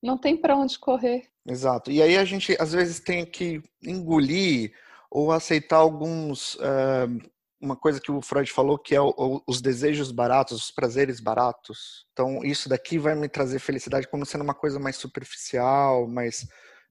Não 0.00 0.16
tem 0.16 0.36
para 0.36 0.56
onde 0.56 0.78
correr. 0.78 1.28
Exato. 1.44 1.90
E 1.90 2.00
aí 2.00 2.16
a 2.16 2.24
gente 2.24 2.56
às 2.60 2.72
vezes 2.72 3.00
tem 3.00 3.26
que 3.26 3.60
engolir 3.82 4.72
ou 5.10 5.32
aceitar 5.32 5.76
alguns 5.76 6.54
uh, 6.56 7.30
uma 7.60 7.76
coisa 7.76 8.00
que 8.00 8.12
o 8.12 8.20
Freud 8.20 8.50
falou 8.52 8.78
que 8.78 8.94
é 8.94 9.00
o, 9.00 9.14
o, 9.16 9.42
os 9.46 9.60
desejos 9.60 10.12
baratos, 10.12 10.64
os 10.64 10.70
prazeres 10.70 11.20
baratos. 11.20 12.06
Então 12.12 12.44
isso 12.44 12.68
daqui 12.68 12.98
vai 12.98 13.14
me 13.14 13.28
trazer 13.28 13.58
felicidade 13.58 14.08
como 14.08 14.26
sendo 14.26 14.44
uma 14.44 14.54
coisa 14.54 14.78
mais 14.78 14.96
superficial, 14.96 16.06
mais 16.06 16.46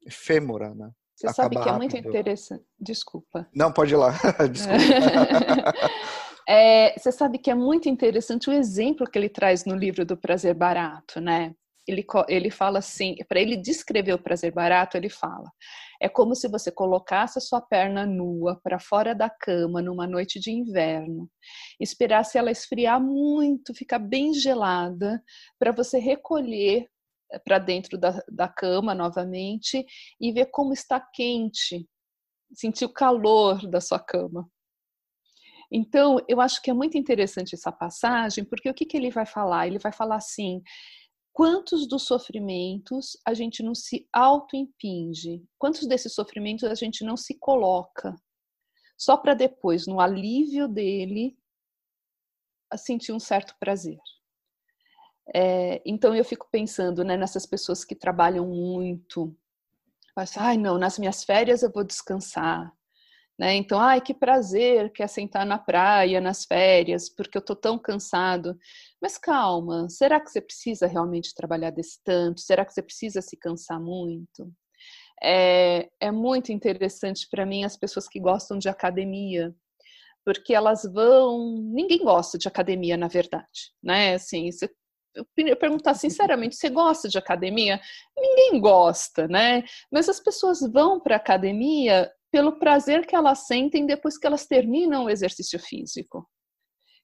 efêmera, 0.05 0.73
né? 0.73 0.89
Você 1.15 1.27
Acaba 1.27 1.43
sabe 1.43 1.55
que 1.55 1.69
rápido. 1.69 1.75
é 1.75 1.77
muito 1.77 1.97
interessante. 1.97 2.65
Desculpa. 2.77 3.47
Não, 3.55 3.71
pode 3.71 3.93
ir 3.93 3.97
lá. 3.97 4.11
Desculpa. 4.51 5.73
é, 6.47 6.93
você 6.99 7.11
sabe 7.11 7.37
que 7.37 7.49
é 7.49 7.55
muito 7.55 7.87
interessante 7.87 8.49
o 8.49 8.53
exemplo 8.53 9.09
que 9.09 9.17
ele 9.17 9.29
traz 9.29 9.63
no 9.63 9.75
livro 9.75 10.05
do 10.05 10.17
prazer 10.17 10.53
barato, 10.53 11.21
né? 11.21 11.55
ele, 11.87 12.05
ele 12.27 12.49
fala 12.49 12.79
assim, 12.79 13.15
para 13.27 13.39
ele 13.39 13.55
descrever 13.55 14.13
o 14.13 14.21
prazer 14.21 14.51
barato, 14.51 14.97
ele 14.97 15.09
fala: 15.09 15.51
é 16.01 16.09
como 16.09 16.35
se 16.35 16.47
você 16.47 16.71
colocasse 16.71 17.37
a 17.37 17.41
sua 17.41 17.61
perna 17.61 18.05
nua 18.05 18.59
para 18.63 18.79
fora 18.79 19.13
da 19.15 19.29
cama 19.29 19.81
numa 19.81 20.07
noite 20.07 20.39
de 20.39 20.51
inverno, 20.51 21.29
esperasse 21.79 22.37
ela 22.37 22.51
esfriar 22.51 23.01
muito, 23.01 23.73
ficar 23.73 23.99
bem 23.99 24.33
gelada, 24.33 25.21
para 25.59 25.71
você 25.71 25.99
recolher 25.99 26.87
para 27.43 27.59
dentro 27.59 27.97
da, 27.97 28.21
da 28.31 28.47
cama 28.47 28.93
novamente 28.93 29.85
e 30.19 30.31
ver 30.31 30.47
como 30.51 30.73
está 30.73 30.99
quente, 30.99 31.87
sentir 32.53 32.85
o 32.85 32.93
calor 32.93 33.67
da 33.69 33.81
sua 33.81 33.99
cama. 33.99 34.47
Então, 35.71 36.17
eu 36.29 36.39
acho 36.39 36.61
que 36.61 36.69
é 36.69 36.73
muito 36.73 36.97
interessante 36.97 37.55
essa 37.55 37.71
passagem, 37.71 38.45
porque 38.45 38.69
o 38.69 38.73
que, 38.73 38.85
que 38.85 38.95
ele 38.95 39.09
vai 39.09 39.25
falar? 39.25 39.67
Ele 39.67 39.79
vai 39.79 39.91
falar 39.91 40.17
assim: 40.17 40.61
quantos 41.35 41.85
dos 41.85 42.03
sofrimentos 42.03 43.17
a 43.27 43.33
gente 43.33 43.61
não 43.61 43.75
se 43.75 44.07
auto-impinge? 44.13 45.43
Quantos 45.59 45.85
desses 45.85 46.13
sofrimentos 46.13 46.63
a 46.63 46.73
gente 46.73 47.03
não 47.03 47.17
se 47.17 47.37
coloca? 47.37 48.15
Só 48.97 49.17
para 49.17 49.33
depois, 49.33 49.85
no 49.85 49.99
alívio 49.99 50.65
dele, 50.65 51.37
sentir 52.77 53.11
um 53.11 53.19
certo 53.19 53.53
prazer. 53.59 53.97
É, 55.35 55.81
então 55.85 56.15
eu 56.15 56.23
fico 56.23 56.47
pensando 56.49 57.03
né, 57.03 57.17
nessas 57.17 57.45
pessoas 57.45 57.83
que 57.83 57.95
trabalham 57.95 58.47
muito. 58.47 59.35
Mas, 60.15 60.37
ai, 60.37 60.55
não, 60.55 60.77
nas 60.77 60.97
minhas 60.97 61.25
férias 61.25 61.63
eu 61.63 61.71
vou 61.71 61.83
descansar. 61.83 62.73
Né? 63.37 63.55
Então, 63.55 63.79
ai, 63.79 63.99
que 63.99 64.13
prazer 64.13 64.91
que 64.93 65.03
é 65.03 65.07
sentar 65.07 65.45
na 65.45 65.57
praia 65.59 66.21
nas 66.21 66.45
férias, 66.45 67.09
porque 67.09 67.37
eu 67.37 67.41
tô 67.41 67.55
tão 67.55 67.77
cansado. 67.77 68.57
Mas 69.01 69.17
calma, 69.17 69.89
será 69.89 70.21
que 70.21 70.29
você 70.31 70.39
precisa 70.41 70.87
realmente 70.87 71.33
trabalhar 71.35 71.71
desse 71.71 71.99
tanto? 72.03 72.39
Será 72.41 72.65
que 72.65 72.73
você 72.73 72.81
precisa 72.81 73.21
se 73.21 73.35
cansar 73.37 73.79
muito? 73.79 74.49
É, 75.23 75.89
é 75.99 76.11
muito 76.11 76.51
interessante 76.51 77.27
para 77.29 77.45
mim 77.45 77.63
as 77.65 77.77
pessoas 77.77 78.07
que 78.07 78.19
gostam 78.19 78.57
de 78.57 78.69
academia, 78.69 79.53
porque 80.25 80.53
elas 80.53 80.83
vão. 80.83 81.57
Ninguém 81.73 82.03
gosta 82.03 82.37
de 82.37 82.47
academia, 82.47 82.97
na 82.97 83.07
verdade, 83.07 83.73
né? 83.83 84.15
Assim, 84.15 84.51
você 84.51 84.69
eu 85.15 85.25
perguntar 85.57 85.93
sinceramente, 85.95 86.55
você 86.55 86.69
gosta 86.69 87.07
de 87.07 87.17
academia? 87.17 87.79
Ninguém 88.17 88.59
gosta, 88.59 89.27
né? 89.27 89.63
Mas 89.91 90.09
as 90.09 90.19
pessoas 90.19 90.59
vão 90.61 90.99
para 90.99 91.15
academia 91.15 92.11
pelo 92.35 92.59
prazer 92.59 93.07
que 93.07 93.15
elas 93.15 93.47
sentem 93.47 93.85
depois 93.85 94.17
que 94.17 94.27
elas 94.27 94.45
terminam 94.45 95.05
o 95.05 95.09
exercício 95.09 95.57
físico. 95.57 96.29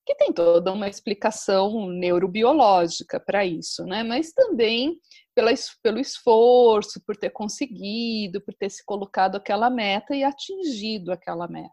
Que 0.05 0.13
tem 0.13 0.33
toda 0.33 0.73
uma 0.73 0.89
explicação 0.89 1.87
neurobiológica 1.87 3.17
para 3.17 3.45
isso, 3.45 3.85
né? 3.85 4.03
Mas 4.03 4.33
também 4.33 4.99
pela, 5.33 5.53
pelo 5.81 5.99
esforço, 5.99 7.01
por 7.05 7.15
ter 7.15 7.29
conseguido, 7.29 8.41
por 8.41 8.53
ter 8.53 8.69
se 8.69 8.83
colocado 8.83 9.37
aquela 9.37 9.69
meta 9.69 10.13
e 10.13 10.21
atingido 10.21 11.13
aquela 11.13 11.47
meta. 11.47 11.71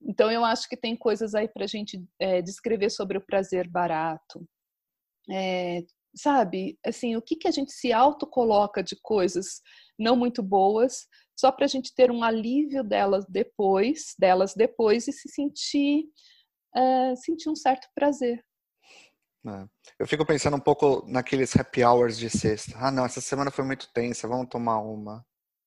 Então, 0.00 0.32
eu 0.32 0.42
acho 0.42 0.66
que 0.66 0.76
tem 0.76 0.96
coisas 0.96 1.34
aí 1.34 1.48
para 1.48 1.64
a 1.64 1.68
gente 1.68 2.02
é, 2.18 2.40
descrever 2.40 2.88
sobre 2.88 3.18
o 3.18 3.26
prazer 3.26 3.68
barato. 3.68 4.48
É, 5.30 5.82
sabe, 6.16 6.78
assim, 6.82 7.16
o 7.16 7.22
que, 7.22 7.36
que 7.36 7.48
a 7.48 7.52
gente 7.52 7.70
se 7.70 7.92
autocoloca 7.92 8.82
de 8.82 8.96
coisas 9.02 9.60
não 9.98 10.16
muito 10.16 10.42
boas 10.42 11.06
só 11.36 11.50
para 11.50 11.64
a 11.64 11.68
gente 11.68 11.94
ter 11.94 12.10
um 12.10 12.22
alívio 12.22 12.84
delas 12.84 13.24
depois, 13.28 14.14
delas 14.18 14.54
depois 14.54 15.08
e 15.08 15.12
se 15.12 15.28
sentir, 15.28 16.04
uh, 16.76 17.16
sentir 17.16 17.48
um 17.48 17.56
certo 17.56 17.88
prazer. 17.94 18.42
É. 19.46 19.66
Eu 19.98 20.06
fico 20.06 20.24
pensando 20.24 20.56
um 20.56 20.60
pouco 20.60 21.04
naqueles 21.08 21.56
happy 21.56 21.82
hours 21.82 22.16
de 22.16 22.30
sexta. 22.30 22.72
Ah, 22.76 22.92
não, 22.92 23.04
essa 23.04 23.20
semana 23.20 23.50
foi 23.50 23.64
muito 23.64 23.92
tensa, 23.92 24.28
vamos 24.28 24.48
tomar 24.48 24.78
uma. 24.78 25.24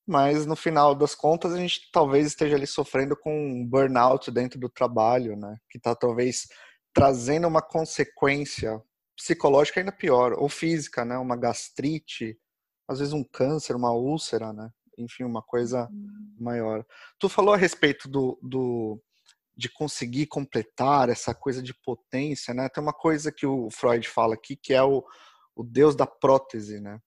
Mas 0.07 0.45
no 0.45 0.55
final 0.55 0.95
das 0.95 1.15
contas, 1.15 1.53
a 1.53 1.57
gente 1.57 1.89
talvez 1.91 2.27
esteja 2.27 2.55
ali 2.55 2.67
sofrendo 2.67 3.17
com 3.17 3.35
um 3.35 3.67
burnout 3.67 4.31
dentro 4.31 4.59
do 4.59 4.69
trabalho, 4.69 5.35
né? 5.35 5.57
Que 5.69 5.77
está 5.77 5.95
talvez 5.95 6.47
trazendo 6.93 7.47
uma 7.47 7.61
consequência 7.61 8.81
psicológica 9.17 9.79
ainda 9.79 9.91
pior, 9.91 10.33
ou 10.33 10.47
física, 10.47 11.03
né? 11.03 11.17
Uma 11.17 11.35
gastrite, 11.35 12.37
às 12.87 12.99
vezes 12.99 13.13
um 13.13 13.23
câncer, 13.23 13.75
uma 13.75 13.93
úlcera, 13.93 14.53
né? 14.53 14.69
Enfim, 14.97 15.23
uma 15.23 15.41
coisa 15.41 15.89
uhum. 15.91 16.35
maior. 16.39 16.85
Tu 17.19 17.29
falou 17.29 17.53
a 17.53 17.57
respeito 17.57 18.07
do, 18.07 18.39
do 18.41 19.01
de 19.55 19.69
conseguir 19.69 20.27
completar 20.27 21.09
essa 21.09 21.33
coisa 21.33 21.61
de 21.63 21.73
potência, 21.73 22.53
né? 22.53 22.67
Tem 22.67 22.83
uma 22.83 22.93
coisa 22.93 23.31
que 23.31 23.45
o 23.45 23.69
Freud 23.71 24.07
fala 24.07 24.33
aqui 24.33 24.55
que 24.55 24.73
é 24.73 24.83
o, 24.83 25.03
o 25.55 25.63
Deus 25.63 25.95
da 25.95 26.05
prótese, 26.05 26.79
né? 26.79 26.99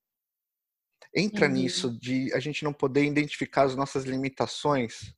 Entra 1.14 1.46
uhum. 1.46 1.52
nisso 1.52 1.98
de 1.98 2.32
a 2.34 2.40
gente 2.40 2.64
não 2.64 2.72
poder 2.72 3.04
identificar 3.04 3.62
as 3.62 3.74
nossas 3.74 4.04
limitações, 4.04 5.14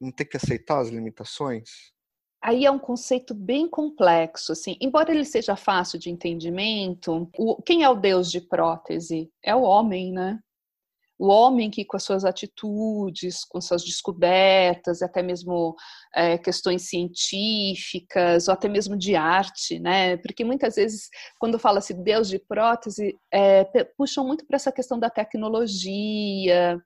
não 0.00 0.10
ter 0.10 0.24
que 0.24 0.36
aceitar 0.36 0.80
as 0.80 0.88
limitações. 0.88 1.94
Aí 2.42 2.66
é 2.66 2.70
um 2.70 2.78
conceito 2.78 3.34
bem 3.34 3.66
complexo, 3.66 4.52
assim. 4.52 4.76
Embora 4.80 5.10
ele 5.10 5.24
seja 5.24 5.56
fácil 5.56 5.98
de 5.98 6.10
entendimento, 6.10 7.28
o, 7.38 7.62
quem 7.62 7.82
é 7.82 7.88
o 7.88 7.94
Deus 7.94 8.30
de 8.30 8.40
prótese? 8.40 9.32
É 9.42 9.56
o 9.56 9.62
homem, 9.62 10.12
né? 10.12 10.38
O 11.18 11.28
homem 11.28 11.70
que 11.70 11.84
com 11.84 11.96
as 11.96 12.02
suas 12.02 12.24
atitudes, 12.24 13.44
com 13.44 13.60
suas 13.60 13.84
descobertas, 13.84 15.02
até 15.02 15.22
mesmo 15.22 15.74
é, 16.14 16.36
questões 16.38 16.88
científicas, 16.88 18.48
ou 18.48 18.54
até 18.54 18.68
mesmo 18.68 18.96
de 18.96 19.14
arte, 19.14 19.78
né? 19.78 20.16
Porque 20.18 20.44
muitas 20.44 20.74
vezes, 20.76 21.08
quando 21.38 21.58
fala-se 21.58 21.94
Deus 21.94 22.28
de 22.28 22.38
prótese, 22.38 23.16
é, 23.32 23.64
puxam 23.96 24.26
muito 24.26 24.46
para 24.46 24.56
essa 24.56 24.72
questão 24.72 24.98
da 24.98 25.10
tecnologia, 25.10 26.78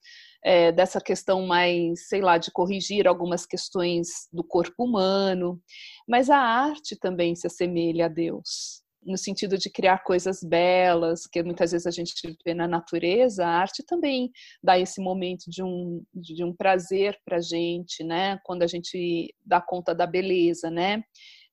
é, 0.45 0.71
dessa 0.73 1.01
questão 1.01 1.47
mais, 1.47 2.09
sei 2.09 2.21
lá, 2.21 2.39
de 2.39 2.51
corrigir 2.51 3.09
algumas 3.09 3.47
questões 3.47 4.29
do 4.33 4.45
corpo 4.45 4.85
humano, 4.85 5.61
mas 6.07 6.31
a 6.31 6.39
arte 6.39 6.97
também 6.97 7.35
se 7.35 7.47
assemelha 7.47 8.07
a 8.07 8.09
Deus 8.09 8.88
no 9.03 9.17
sentido 9.17 9.57
de 9.57 9.71
criar 9.71 10.03
coisas 10.05 10.43
belas, 10.43 11.27
que 11.27 11.43
muitas 11.43 11.73
vezes 11.73 11.87
a 11.87 11.91
gente 11.91 12.15
vê 12.45 12.55
na 12.55 12.69
natureza, 12.69 13.47
a 13.47 13.51
arte 13.51 13.83
também 13.83 14.31
dá 14.63 14.79
esse 14.79 15.01
momento 15.01 15.45
de 15.49 15.63
um, 15.63 16.05
de 16.15 16.45
um 16.45 16.55
prazer 16.55 17.19
para 17.25 17.39
a 17.39 17.41
gente, 17.41 18.05
né? 18.05 18.39
Quando 18.45 18.63
a 18.63 18.67
gente 18.67 19.35
dá 19.45 19.61
conta 19.61 19.95
da 19.95 20.07
beleza, 20.07 20.71
né? 20.71 21.03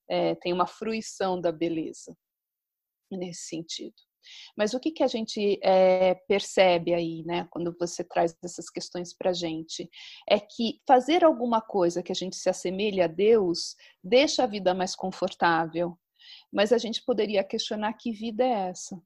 É, 0.09 0.35
tem 0.35 0.53
uma 0.53 0.67
fruição 0.67 1.39
da 1.39 1.51
beleza 1.51 2.15
nesse 3.11 3.47
sentido. 3.47 3.95
Mas 4.57 4.73
o 4.73 4.79
que, 4.79 4.91
que 4.91 5.03
a 5.03 5.07
gente 5.07 5.59
é, 5.63 6.15
percebe 6.27 6.93
aí, 6.93 7.23
né, 7.25 7.47
quando 7.51 7.75
você 7.79 8.03
traz 8.03 8.35
essas 8.43 8.69
questões 8.69 9.13
para 9.13 9.29
a 9.29 9.33
gente? 9.33 9.89
É 10.27 10.39
que 10.39 10.81
fazer 10.87 11.23
alguma 11.23 11.61
coisa 11.61 12.01
que 12.01 12.11
a 12.11 12.15
gente 12.15 12.35
se 12.35 12.49
assemelhe 12.49 13.01
a 13.01 13.07
Deus 13.07 13.75
deixa 14.03 14.43
a 14.43 14.47
vida 14.47 14.73
mais 14.73 14.95
confortável, 14.95 15.97
mas 16.55 16.71
a 16.71 16.77
gente 16.77 17.03
poderia 17.03 17.43
questionar 17.43 17.91
que 17.93 18.13
vida 18.13 18.41
é 18.41 18.69
essa. 18.69 18.97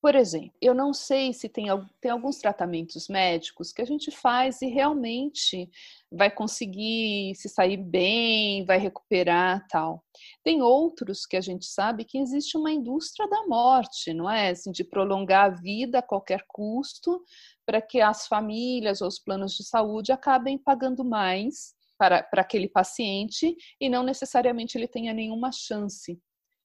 Por 0.00 0.14
exemplo, 0.14 0.52
eu 0.60 0.74
não 0.74 0.92
sei 0.92 1.32
se 1.32 1.48
tem, 1.48 1.66
tem 2.00 2.10
alguns 2.10 2.38
tratamentos 2.38 3.08
médicos 3.08 3.72
que 3.72 3.80
a 3.80 3.86
gente 3.86 4.10
faz 4.10 4.60
e 4.60 4.66
realmente 4.66 5.70
vai 6.10 6.30
conseguir 6.30 7.34
se 7.34 7.48
sair 7.48 7.78
bem, 7.78 8.64
vai 8.66 8.78
recuperar 8.78 9.66
tal. 9.68 10.04
Tem 10.42 10.62
outros 10.62 11.24
que 11.24 11.36
a 11.36 11.40
gente 11.40 11.66
sabe 11.66 12.04
que 12.04 12.18
existe 12.18 12.56
uma 12.56 12.70
indústria 12.70 13.28
da 13.28 13.46
morte, 13.46 14.12
não 14.12 14.30
é? 14.30 14.50
Assim, 14.50 14.70
de 14.70 14.84
prolongar 14.84 15.46
a 15.46 15.54
vida 15.54 15.98
a 15.98 16.02
qualquer 16.02 16.44
custo 16.48 17.22
para 17.64 17.80
que 17.80 18.00
as 18.00 18.26
famílias 18.26 19.00
ou 19.00 19.08
os 19.08 19.18
planos 19.18 19.54
de 19.54 19.64
saúde 19.64 20.12
acabem 20.12 20.58
pagando 20.58 21.02
mais 21.02 21.74
para, 21.98 22.22
para 22.22 22.42
aquele 22.42 22.68
paciente 22.68 23.56
e 23.80 23.88
não 23.88 24.02
necessariamente 24.02 24.76
ele 24.76 24.88
tenha 24.88 25.14
nenhuma 25.14 25.50
chance 25.50 26.18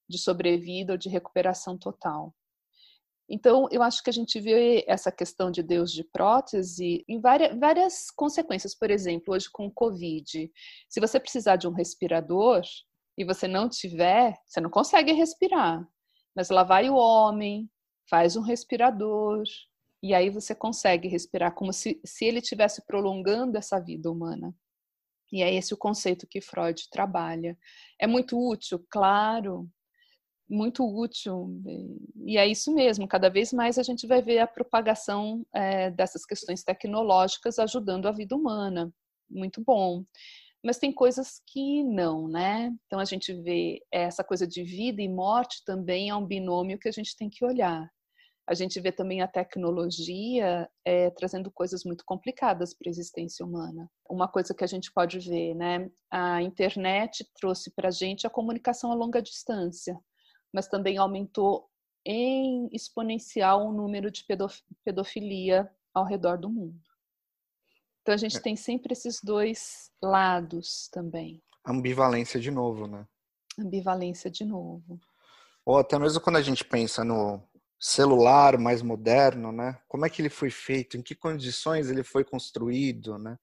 de 0.09 0.17
sobrevida 0.17 0.93
ou 0.93 0.97
de 0.97 1.09
recuperação 1.09 1.77
total. 1.77 2.33
Então, 3.29 3.67
eu 3.71 3.83
acho 3.83 4.03
que 4.03 4.09
a 4.09 4.13
gente 4.13 4.39
vê 4.39 4.83
essa 4.87 5.11
questão 5.11 5.51
de 5.51 5.61
Deus 5.61 5.91
de 5.91 6.03
prótese 6.03 7.05
em 7.07 7.21
várias, 7.21 7.57
várias 7.59 8.09
consequências. 8.09 8.73
Por 8.73 8.89
exemplo, 8.89 9.35
hoje 9.35 9.47
com 9.51 9.67
o 9.67 9.71
Covid, 9.71 10.51
se 10.89 10.99
você 10.99 11.19
precisar 11.19 11.55
de 11.55 11.67
um 11.67 11.71
respirador 11.71 12.63
e 13.15 13.23
você 13.23 13.47
não 13.47 13.69
tiver, 13.69 14.35
você 14.47 14.59
não 14.59 14.69
consegue 14.69 15.11
respirar. 15.11 15.87
Mas 16.35 16.49
lá 16.49 16.63
vai 16.63 16.89
o 16.89 16.95
homem, 16.95 17.69
faz 18.09 18.35
um 18.35 18.41
respirador, 18.41 19.43
e 20.01 20.13
aí 20.13 20.29
você 20.31 20.55
consegue 20.55 21.07
respirar 21.07 21.53
como 21.53 21.71
se, 21.71 22.01
se 22.03 22.25
ele 22.25 22.39
estivesse 22.39 22.83
prolongando 22.87 23.57
essa 23.57 23.79
vida 23.79 24.09
humana. 24.09 24.55
E 25.31 25.43
é 25.43 25.53
esse 25.53 25.73
o 25.73 25.77
conceito 25.77 26.25
que 26.25 26.41
Freud 26.41 26.89
trabalha. 26.89 27.55
É 27.99 28.07
muito 28.07 28.39
útil, 28.39 28.83
claro, 28.89 29.69
muito 30.49 30.83
útil. 30.83 31.61
E 32.25 32.37
é 32.37 32.47
isso 32.47 32.73
mesmo, 32.73 33.07
cada 33.07 33.29
vez 33.29 33.53
mais 33.53 33.77
a 33.77 33.83
gente 33.83 34.07
vai 34.07 34.21
ver 34.21 34.39
a 34.39 34.47
propagação 34.47 35.45
é, 35.53 35.91
dessas 35.91 36.25
questões 36.25 36.63
tecnológicas 36.63 37.59
ajudando 37.59 38.07
a 38.07 38.11
vida 38.11 38.35
humana. 38.35 38.91
Muito 39.29 39.63
bom. 39.63 40.03
Mas 40.63 40.77
tem 40.77 40.91
coisas 40.91 41.41
que 41.47 41.83
não, 41.83 42.27
né? 42.27 42.73
Então 42.85 42.99
a 42.99 43.05
gente 43.05 43.31
vê 43.33 43.81
essa 43.91 44.23
coisa 44.23 44.45
de 44.45 44.63
vida 44.63 45.01
e 45.01 45.07
morte 45.07 45.63
também 45.63 46.09
é 46.09 46.15
um 46.15 46.25
binômio 46.25 46.79
que 46.79 46.89
a 46.89 46.91
gente 46.91 47.15
tem 47.15 47.29
que 47.29 47.45
olhar. 47.45 47.89
A 48.45 48.55
gente 48.55 48.79
vê 48.81 48.91
também 48.91 49.21
a 49.21 49.27
tecnologia 49.27 50.67
é, 50.83 51.11
trazendo 51.11 51.51
coisas 51.51 51.83
muito 51.85 52.03
complicadas 52.03 52.73
para 52.73 52.89
a 52.89 52.91
existência 52.91 53.45
humana. 53.45 53.87
Uma 54.09 54.27
coisa 54.27 54.55
que 54.55 54.63
a 54.63 54.67
gente 54.67 54.91
pode 54.91 55.19
ver, 55.19 55.53
né? 55.53 55.89
A 56.11 56.41
internet 56.41 57.25
trouxe 57.39 57.71
para 57.71 57.89
a 57.89 57.91
gente 57.91 58.25
a 58.25 58.29
comunicação 58.29 58.91
a 58.91 58.95
longa 58.95 59.21
distância 59.21 60.01
mas 60.53 60.67
também 60.67 60.97
aumentou 60.97 61.69
em 62.05 62.69
exponencial 62.71 63.67
o 63.67 63.73
número 63.73 64.09
de 64.09 64.25
pedofilia 64.83 65.69
ao 65.93 66.05
redor 66.05 66.37
do 66.37 66.49
mundo. 66.49 66.79
Então 68.01 68.13
a 68.13 68.17
gente 68.17 68.37
é. 68.37 68.41
tem 68.41 68.55
sempre 68.55 68.93
esses 68.93 69.19
dois 69.21 69.91
lados 70.01 70.89
também. 70.91 71.41
Ambivalência 71.65 72.39
de 72.39 72.49
novo, 72.49 72.87
né? 72.87 73.05
Ambivalência 73.59 74.31
de 74.31 74.45
novo. 74.45 74.99
Ou 75.65 75.77
até 75.77 75.99
mesmo 75.99 76.21
quando 76.21 76.37
a 76.37 76.41
gente 76.41 76.63
pensa 76.63 77.03
no 77.03 77.43
celular 77.79 78.57
mais 78.57 78.81
moderno, 78.81 79.51
né? 79.51 79.79
Como 79.87 80.05
é 80.05 80.09
que 80.09 80.21
ele 80.21 80.29
foi 80.29 80.49
feito? 80.49 80.97
Em 80.97 81.01
que 81.01 81.13
condições 81.13 81.89
ele 81.89 82.03
foi 82.03 82.23
construído, 82.23 83.17
né? 83.17 83.37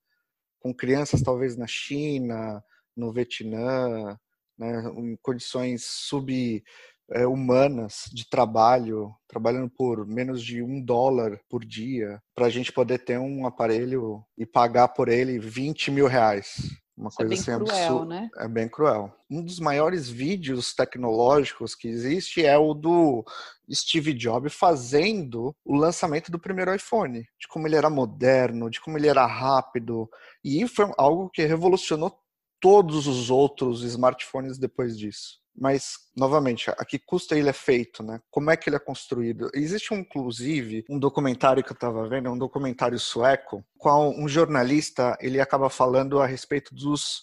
Com 0.58 0.74
crianças 0.74 1.22
talvez 1.22 1.56
na 1.56 1.66
China, 1.66 2.62
no 2.96 3.12
Vietnã, 3.12 4.18
né? 4.58 4.82
Em 4.96 5.16
condições 5.16 5.84
sub 5.84 6.64
é, 7.10 7.26
humanas 7.26 8.04
de 8.12 8.28
trabalho, 8.28 9.14
trabalhando 9.28 9.70
por 9.70 10.06
menos 10.06 10.42
de 10.42 10.62
um 10.62 10.82
dólar 10.82 11.40
por 11.48 11.64
dia, 11.64 12.20
para 12.34 12.46
a 12.46 12.50
gente 12.50 12.72
poder 12.72 12.98
ter 12.98 13.18
um 13.18 13.46
aparelho 13.46 14.24
e 14.36 14.44
pagar 14.44 14.88
por 14.88 15.08
ele 15.08 15.38
20 15.38 15.90
mil 15.90 16.06
reais. 16.06 16.56
Uma 16.96 17.10
Isso 17.10 17.22
é 17.22 17.26
coisa 17.26 17.34
é 17.34 17.54
assim 17.54 17.64
cruel, 17.64 17.86
absurda. 17.86 18.06
Né? 18.06 18.30
É 18.38 18.48
bem 18.48 18.68
cruel. 18.68 19.14
Um 19.30 19.44
dos 19.44 19.60
maiores 19.60 20.08
vídeos 20.08 20.74
tecnológicos 20.74 21.74
que 21.74 21.88
existe 21.88 22.44
é 22.44 22.56
o 22.56 22.72
do 22.72 23.22
Steve 23.70 24.14
Jobs 24.14 24.54
fazendo 24.54 25.54
o 25.62 25.76
lançamento 25.76 26.30
do 26.30 26.38
primeiro 26.38 26.74
iPhone, 26.74 27.20
de 27.20 27.48
como 27.48 27.66
ele 27.68 27.76
era 27.76 27.90
moderno, 27.90 28.70
de 28.70 28.80
como 28.80 28.96
ele 28.96 29.08
era 29.08 29.26
rápido, 29.26 30.08
e 30.42 30.66
foi 30.66 30.90
algo 30.96 31.28
que 31.28 31.44
revolucionou 31.44 32.18
todos 32.60 33.06
os 33.06 33.30
outros 33.30 33.82
smartphones 33.82 34.58
depois 34.58 34.96
disso. 34.96 35.45
Mas, 35.58 35.94
novamente, 36.14 36.70
a 36.70 36.84
que 36.84 36.98
custa 36.98 37.36
ele 37.36 37.48
é 37.48 37.52
feito, 37.52 38.02
né? 38.02 38.20
Como 38.30 38.50
é 38.50 38.56
que 38.56 38.68
ele 38.68 38.76
é 38.76 38.80
construído? 38.80 39.50
Existe, 39.54 39.94
um, 39.94 39.98
inclusive, 39.98 40.84
um 40.90 40.98
documentário 40.98 41.64
que 41.64 41.70
eu 41.70 41.74
estava 41.74 42.06
vendo, 42.08 42.30
um 42.30 42.38
documentário 42.38 42.98
sueco, 42.98 43.64
qual 43.78 44.10
um 44.10 44.28
jornalista 44.28 45.16
ele 45.20 45.40
acaba 45.40 45.70
falando 45.70 46.20
a 46.20 46.26
respeito 46.26 46.74
dos 46.74 47.22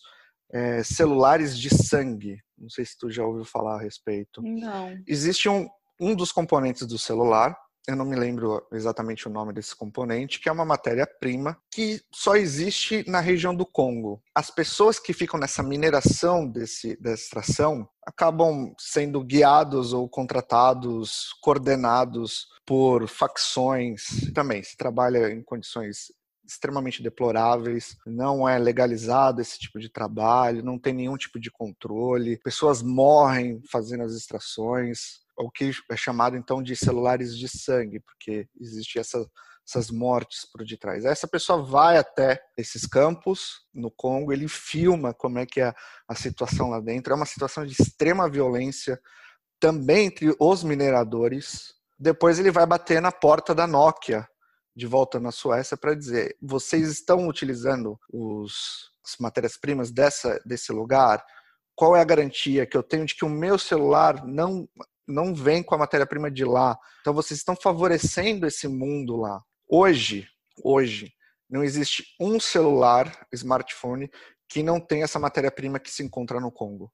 é, 0.52 0.84
celulares 0.84 1.58
de 1.58 1.70
sangue. 1.70 2.40
Não 2.58 2.70
sei 2.70 2.86
se 2.86 2.98
tu 2.98 3.12
já 3.12 3.24
ouviu 3.24 3.46
falar 3.46 3.76
a 3.76 3.82
respeito. 3.82 4.42
Não. 4.42 4.98
Existe 5.08 5.48
um, 5.50 5.68
um 6.00 6.16
dos 6.16 6.32
componentes 6.32 6.88
do 6.88 6.98
celular 6.98 7.56
eu 7.88 7.96
não 7.96 8.06
me 8.06 8.16
lembro 8.16 8.66
exatamente 8.72 9.28
o 9.28 9.32
nome 9.32 9.52
desse 9.54 9.76
componente, 9.76 10.40
que 10.40 10.48
é 10.48 10.52
uma 10.52 10.66
matéria-prima 10.66 11.58
que 11.70 12.02
só 12.14 12.36
existe 12.36 13.04
na 13.10 13.20
região 13.20 13.54
do 13.54 13.66
Congo. 13.66 14.22
As 14.34 14.50
pessoas 14.50 15.00
que 15.00 15.12
ficam 15.12 15.40
nessa 15.40 15.62
mineração 15.62 16.48
desse, 16.48 16.96
dessa 17.02 17.24
extração 17.24 17.88
acabam 18.06 18.74
sendo 18.78 19.24
guiados 19.24 19.94
ou 19.94 20.08
contratados, 20.08 21.34
coordenados 21.42 22.48
por 22.66 23.08
facções. 23.08 24.32
Também 24.34 24.64
se 24.64 24.78
trabalha 24.78 25.32
em 25.32 25.44
condições 25.44 26.12
extremamente 26.46 27.02
deploráveis, 27.02 27.98
não 28.06 28.48
é 28.48 28.58
legalizado 28.58 29.42
esse 29.42 29.58
tipo 29.58 29.80
de 29.80 29.90
trabalho, 29.90 30.64
não 30.64 30.78
tem 30.78 30.94
nenhum 30.94 31.16
tipo 31.16 31.40
de 31.40 31.50
controle, 31.50 32.40
pessoas 32.44 32.82
morrem 32.82 33.62
fazendo 33.72 34.04
as 34.04 34.14
extrações, 34.14 35.23
o 35.46 35.52
que 35.52 35.72
é 35.90 35.96
chamado 35.96 36.36
então 36.36 36.62
de 36.62 36.76
celulares 36.76 37.38
de 37.38 37.48
sangue, 37.48 38.00
porque 38.00 38.48
existe 38.60 39.00
essa, 39.00 39.26
essas 39.68 39.90
mortes 39.90 40.46
por 40.52 40.66
detrás. 40.66 41.06
Essa 41.06 41.28
pessoa 41.28 41.64
vai 41.64 41.98
até 41.98 42.42
esses 42.58 42.86
campos 42.86 43.62
no 43.74 43.90
Congo, 43.90 44.34
ele 44.34 44.48
filma 44.48 45.14
como 45.14 45.40
é 45.40 45.46
que 45.46 45.62
é 45.62 45.74
a 46.08 46.16
situação 46.16 46.70
lá 46.70 46.80
dentro. 46.80 47.14
É 47.14 47.16
uma 47.16 47.26
situação 47.26 47.66
de 47.66 47.74
extrema 47.80 48.30
violência 48.30 49.00
também 49.60 50.08
entre 50.08 50.36
os 50.40 50.64
mineradores. 50.64 51.74
Depois 51.98 52.40
ele 52.40 52.52
vai 52.52 52.66
bater 52.66 53.02
na 53.02 53.12
porta 53.12 53.56
da 53.56 53.66
Nokia 53.66 54.28
de 54.76 54.88
volta 54.88 55.20
na 55.20 55.32
Suécia 55.32 55.78
para 55.78 55.96
dizer: 55.96 56.36
vocês 56.42 56.90
estão 56.90 57.28
utilizando 57.28 57.98
os, 58.12 58.92
as 59.06 59.16
matérias-primas 59.20 59.92
dessa 59.92 60.40
desse 60.46 60.72
lugar? 60.72 61.24
Qual 61.76 61.96
é 61.96 62.02
a 62.02 62.06
garantia 62.06 62.66
que 62.66 62.78
eu 62.78 62.84
tenho 62.84 63.06
de 63.06 63.16
que 63.16 63.26
o 63.26 63.30
meu 63.30 63.58
celular 63.58 64.26
não 64.26 64.68
não 65.08 65.34
vem 65.34 65.62
com 65.62 65.76
a 65.76 65.78
matéria-prima 65.78 66.32
de 66.32 66.46
lá. 66.46 66.78
Então 67.02 67.14
vocês 67.14 67.40
estão 67.40 67.56
favorecendo 67.56 68.46
esse 68.46 68.68
mundo 68.68 69.16
lá. 69.18 69.42
Hoje, 69.70 70.28
hoje, 70.64 71.14
não 71.50 71.64
existe 71.64 72.06
um 72.20 72.40
celular, 72.40 73.28
smartphone, 73.32 74.10
que 74.50 74.64
não 74.64 74.80
tem 74.80 75.04
essa 75.04 75.20
matéria-prima 75.20 75.80
que 75.80 75.92
se 75.92 76.04
encontra 76.04 76.40
no 76.40 76.52
Congo. 76.52 76.92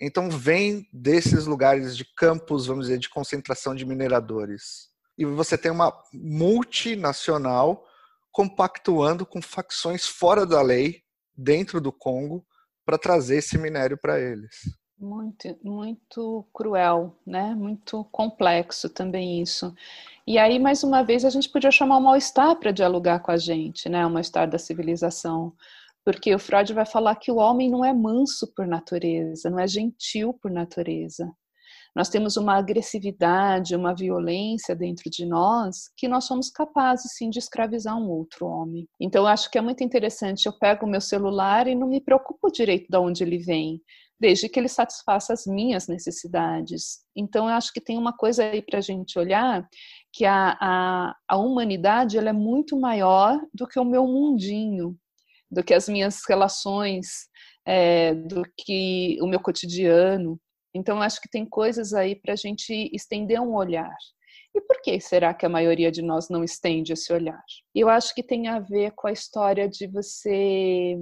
Então 0.00 0.30
vem 0.30 0.88
desses 0.92 1.46
lugares 1.46 1.96
de 1.96 2.04
campos, 2.14 2.66
vamos 2.66 2.86
dizer, 2.86 2.98
de 2.98 3.08
concentração 3.08 3.74
de 3.74 3.84
mineradores. 3.84 4.88
E 5.16 5.24
você 5.24 5.58
tem 5.58 5.70
uma 5.72 5.92
multinacional 6.12 7.84
compactuando 8.30 9.26
com 9.26 9.42
facções 9.42 10.06
fora 10.06 10.46
da 10.46 10.62
lei 10.62 11.02
dentro 11.36 11.80
do 11.80 11.92
Congo 11.92 12.46
para 12.84 12.98
trazer 12.98 13.38
esse 13.38 13.58
minério 13.58 13.98
para 13.98 14.20
eles. 14.20 14.54
Muito, 15.00 15.56
muito 15.62 16.44
cruel, 16.52 17.14
né? 17.24 17.54
Muito 17.54 18.02
complexo 18.10 18.88
também 18.90 19.40
isso. 19.40 19.72
E 20.26 20.38
aí, 20.38 20.58
mais 20.58 20.82
uma 20.82 21.04
vez, 21.04 21.24
a 21.24 21.30
gente 21.30 21.48
podia 21.48 21.70
chamar 21.70 21.98
o 21.98 22.00
mal-estar 22.00 22.56
para 22.56 22.72
dialogar 22.72 23.20
com 23.20 23.30
a 23.30 23.36
gente, 23.36 23.88
né? 23.88 24.04
O 24.04 24.10
mal-estar 24.10 24.50
da 24.50 24.58
civilização. 24.58 25.52
Porque 26.04 26.34
o 26.34 26.38
Freud 26.38 26.72
vai 26.72 26.84
falar 26.84 27.14
que 27.16 27.30
o 27.30 27.36
homem 27.36 27.70
não 27.70 27.84
é 27.84 27.92
manso 27.92 28.52
por 28.56 28.66
natureza, 28.66 29.48
não 29.48 29.60
é 29.60 29.68
gentil 29.68 30.34
por 30.34 30.50
natureza. 30.50 31.30
Nós 31.94 32.08
temos 32.08 32.36
uma 32.36 32.56
agressividade, 32.56 33.76
uma 33.76 33.94
violência 33.94 34.74
dentro 34.74 35.08
de 35.10 35.24
nós 35.24 35.90
que 35.96 36.08
nós 36.08 36.24
somos 36.24 36.50
capazes 36.50 37.12
sim 37.16 37.30
de 37.30 37.38
escravizar 37.38 37.96
um 37.96 38.08
outro 38.08 38.46
homem. 38.46 38.88
Então 39.00 39.22
eu 39.22 39.28
acho 39.28 39.50
que 39.50 39.58
é 39.58 39.60
muito 39.60 39.84
interessante. 39.84 40.46
Eu 40.46 40.58
pego 40.58 40.86
o 40.86 40.88
meu 40.88 41.00
celular 41.00 41.66
e 41.68 41.74
não 41.74 41.88
me 41.88 42.00
preocupo 42.00 42.50
direito 42.50 42.88
de 42.90 42.98
onde 42.98 43.22
ele 43.22 43.38
vem 43.38 43.80
desde 44.20 44.48
que 44.48 44.58
ele 44.58 44.68
satisfaça 44.68 45.32
as 45.32 45.46
minhas 45.46 45.86
necessidades. 45.86 47.00
Então, 47.16 47.48
eu 47.48 47.54
acho 47.54 47.72
que 47.72 47.80
tem 47.80 47.96
uma 47.96 48.12
coisa 48.12 48.44
aí 48.44 48.60
para 48.60 48.78
a 48.78 48.82
gente 48.82 49.18
olhar, 49.18 49.68
que 50.12 50.24
a, 50.24 50.56
a, 50.60 51.16
a 51.28 51.36
humanidade 51.36 52.18
ela 52.18 52.30
é 52.30 52.32
muito 52.32 52.78
maior 52.78 53.40
do 53.54 53.66
que 53.66 53.78
o 53.78 53.84
meu 53.84 54.06
mundinho, 54.06 54.96
do 55.50 55.62
que 55.62 55.72
as 55.72 55.88
minhas 55.88 56.22
relações, 56.28 57.06
é, 57.66 58.14
do 58.14 58.42
que 58.56 59.18
o 59.20 59.26
meu 59.26 59.40
cotidiano. 59.40 60.40
Então, 60.74 60.96
eu 60.96 61.02
acho 61.02 61.20
que 61.20 61.28
tem 61.28 61.46
coisas 61.46 61.94
aí 61.94 62.16
para 62.16 62.32
a 62.32 62.36
gente 62.36 62.90
estender 62.92 63.40
um 63.40 63.54
olhar. 63.54 63.94
E 64.54 64.60
por 64.60 64.80
que 64.82 65.00
será 65.00 65.32
que 65.32 65.46
a 65.46 65.48
maioria 65.48 65.90
de 65.90 66.02
nós 66.02 66.28
não 66.28 66.42
estende 66.42 66.92
esse 66.92 67.12
olhar? 67.12 67.42
Eu 67.74 67.88
acho 67.88 68.14
que 68.14 68.22
tem 68.22 68.48
a 68.48 68.58
ver 68.58 68.92
com 68.96 69.06
a 69.06 69.12
história 69.12 69.68
de 69.68 69.86
você 69.86 70.96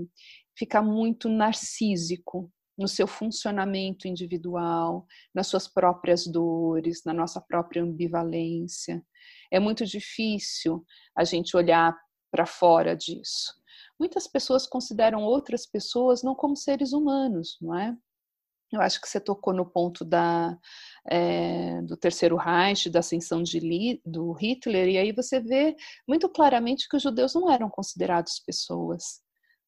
ficar 0.57 0.83
muito 0.83 1.29
narcísico, 1.29 2.51
no 2.77 2.87
seu 2.87 3.07
funcionamento 3.07 4.07
individual, 4.07 5.07
nas 5.35 5.47
suas 5.47 5.67
próprias 5.67 6.27
dores, 6.27 7.03
na 7.05 7.13
nossa 7.13 7.41
própria 7.41 7.83
ambivalência. 7.83 9.05
É 9.51 9.59
muito 9.59 9.85
difícil 9.85 10.85
a 11.17 11.25
gente 11.25 11.57
olhar 11.57 11.97
para 12.31 12.47
fora 12.47 12.95
disso. 12.95 13.55
Muitas 13.99 14.27
pessoas 14.27 14.67
consideram 14.67 15.23
outras 15.23 15.67
pessoas 15.67 16.23
não 16.23 16.35
como 16.35 16.57
seres 16.57 16.93
humanos, 16.93 17.57
não 17.61 17.79
é? 17.79 17.97
Eu 18.73 18.81
acho 18.81 19.01
que 19.01 19.09
você 19.09 19.21
tocou 19.21 19.55
no 19.55 19.65
ponto 19.65 20.05
da, 20.05 20.59
é, 21.09 21.81
do 21.83 21.97
terceiro 21.97 22.37
Reich, 22.37 22.91
da 22.91 22.99
ascensão 22.99 23.43
de, 23.43 24.01
do 24.05 24.33
Hitler, 24.33 24.89
e 24.89 24.99
aí 24.99 25.13
você 25.13 25.41
vê 25.41 25.77
muito 26.07 26.29
claramente 26.29 26.89
que 26.89 26.97
os 26.97 27.03
judeus 27.03 27.35
não 27.35 27.51
eram 27.51 27.71
considerados 27.71 28.41
pessoas. 28.41 29.23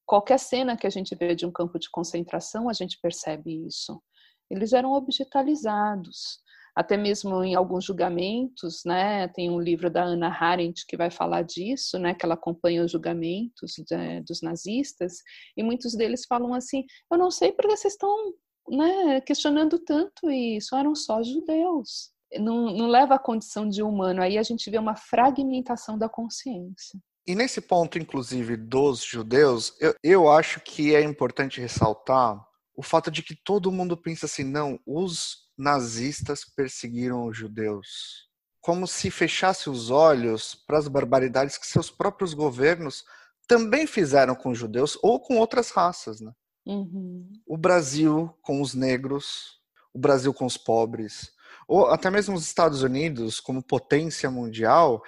Qualquer 0.08 0.38
cena 0.38 0.74
que 0.74 0.86
a 0.86 0.90
gente 0.90 1.14
vê 1.14 1.34
de 1.34 1.44
um 1.44 1.52
campo 1.52 1.78
de 1.78 1.90
concentração, 1.90 2.70
a 2.70 2.72
gente 2.72 2.98
percebe 2.98 3.66
isso. 3.66 4.02
Eles 4.50 4.72
eram 4.72 4.92
objetalizados. 4.92 6.40
Até 6.74 6.96
mesmo 6.96 7.44
em 7.44 7.54
alguns 7.54 7.84
julgamentos, 7.84 8.84
né? 8.86 9.28
Tem 9.28 9.50
um 9.50 9.60
livro 9.60 9.90
da 9.90 10.02
Anna 10.04 10.28
Arendt 10.28 10.86
que 10.86 10.96
vai 10.96 11.10
falar 11.10 11.42
disso, 11.42 11.98
né? 11.98 12.14
Que 12.14 12.24
ela 12.24 12.36
acompanha 12.36 12.82
os 12.82 12.90
julgamentos 12.90 13.72
de, 13.86 14.22
dos 14.22 14.40
nazistas 14.40 15.18
e 15.54 15.62
muitos 15.62 15.94
deles 15.94 16.24
falam 16.26 16.54
assim: 16.54 16.86
eu 17.12 17.18
não 17.18 17.30
sei 17.30 17.52
porque 17.52 17.76
vocês 17.76 17.92
estão 17.92 18.32
né, 18.70 19.20
questionando 19.20 19.78
tanto 19.78 20.30
isso, 20.30 20.74
eram 20.74 20.94
só 20.94 21.22
judeus. 21.22 22.12
Não, 22.38 22.72
não 22.72 22.86
leva 22.86 23.16
à 23.16 23.18
condição 23.18 23.68
de 23.68 23.82
humano. 23.82 24.22
Aí 24.22 24.38
a 24.38 24.42
gente 24.42 24.70
vê 24.70 24.78
uma 24.78 24.96
fragmentação 24.96 25.98
da 25.98 26.08
consciência. 26.08 26.98
E 27.28 27.34
nesse 27.34 27.60
ponto, 27.60 27.98
inclusive, 27.98 28.56
dos 28.56 29.04
judeus, 29.04 29.74
eu, 29.78 29.94
eu 30.02 30.32
acho 30.32 30.60
que 30.60 30.94
é 30.94 31.02
importante 31.02 31.60
ressaltar 31.60 32.42
o 32.74 32.82
fato 32.82 33.10
de 33.10 33.22
que 33.22 33.36
todo 33.36 33.70
mundo 33.70 33.98
pensa 33.98 34.24
assim, 34.24 34.44
não, 34.44 34.80
os 34.86 35.46
nazistas 35.58 36.46
perseguiram 36.46 37.26
os 37.26 37.36
judeus. 37.36 38.30
Como 38.62 38.86
se 38.86 39.10
fechasse 39.10 39.68
os 39.68 39.90
olhos 39.90 40.54
para 40.54 40.78
as 40.78 40.88
barbaridades 40.88 41.58
que 41.58 41.66
seus 41.66 41.90
próprios 41.90 42.32
governos 42.32 43.04
também 43.46 43.86
fizeram 43.86 44.34
com 44.34 44.48
os 44.52 44.58
judeus 44.58 44.98
ou 45.02 45.20
com 45.20 45.36
outras 45.36 45.68
raças. 45.68 46.22
Né? 46.22 46.32
Uhum. 46.64 47.30
O 47.46 47.58
Brasil 47.58 48.34
com 48.40 48.62
os 48.62 48.72
negros, 48.72 49.60
o 49.92 49.98
Brasil 49.98 50.32
com 50.32 50.46
os 50.46 50.56
pobres, 50.56 51.30
ou 51.68 51.88
até 51.88 52.10
mesmo 52.10 52.34
os 52.34 52.46
Estados 52.46 52.82
Unidos, 52.82 53.38
como 53.40 53.62
potência 53.62 54.30
mundial, 54.30 55.02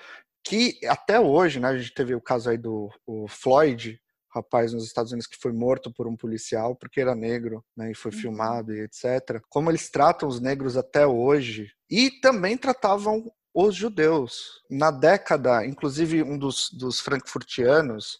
que 0.44 0.78
até 0.86 1.20
hoje, 1.20 1.60
né, 1.60 1.68
a 1.68 1.78
gente 1.78 1.94
teve 1.94 2.14
o 2.14 2.20
caso 2.20 2.50
aí 2.50 2.58
do 2.58 2.90
Floyd, 3.28 4.00
rapaz 4.32 4.72
nos 4.72 4.84
Estados 4.84 5.12
Unidos 5.12 5.26
que 5.26 5.40
foi 5.40 5.52
morto 5.52 5.92
por 5.92 6.06
um 6.06 6.16
policial 6.16 6.76
porque 6.76 7.00
era 7.00 7.14
negro, 7.14 7.64
né, 7.76 7.90
e 7.90 7.94
foi 7.94 8.12
uhum. 8.12 8.18
filmado 8.18 8.72
e 8.72 8.80
etc. 8.80 9.42
Como 9.48 9.70
eles 9.70 9.90
tratam 9.90 10.28
os 10.28 10.40
negros 10.40 10.76
até 10.76 11.06
hoje 11.06 11.70
e 11.90 12.10
também 12.20 12.56
tratavam 12.56 13.30
os 13.52 13.74
judeus. 13.74 14.62
Na 14.70 14.90
década, 14.90 15.66
inclusive 15.66 16.22
um 16.22 16.38
dos, 16.38 16.70
dos 16.70 17.00
frankfurtianos, 17.00 18.18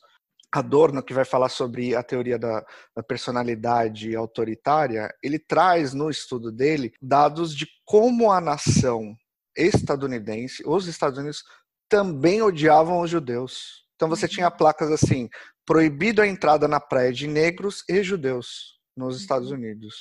Adorno, 0.53 1.03
que 1.03 1.15
vai 1.15 1.25
falar 1.25 1.49
sobre 1.49 1.95
a 1.95 2.03
teoria 2.03 2.37
da, 2.37 2.65
da, 2.95 3.05
personalidade 3.05 4.17
autoritária, 4.17 5.09
ele 5.23 5.39
traz 5.39 5.95
no 5.95 6.11
estudo 6.11 6.51
dele 6.51 6.93
dados 7.01 7.55
de 7.55 7.69
como 7.85 8.33
a 8.33 8.41
nação 8.41 9.17
estadunidense, 9.57 10.63
os 10.67 10.89
Estados 10.89 11.19
Unidos, 11.19 11.45
também 11.91 12.41
odiavam 12.41 13.01
os 13.01 13.11
judeus. 13.11 13.85
Então 13.97 14.09
você 14.09 14.27
tinha 14.27 14.49
uhum. 14.49 14.57
placas 14.57 14.91
assim: 14.91 15.29
proibido 15.67 16.23
a 16.23 16.27
entrada 16.27 16.67
na 16.67 16.81
praia 16.81 17.13
de 17.13 17.27
negros 17.27 17.85
e 17.87 18.03
judeus 18.03 18.79
nos 18.97 19.21
Estados 19.21 19.51
uhum. 19.51 19.59
Unidos. 19.59 19.95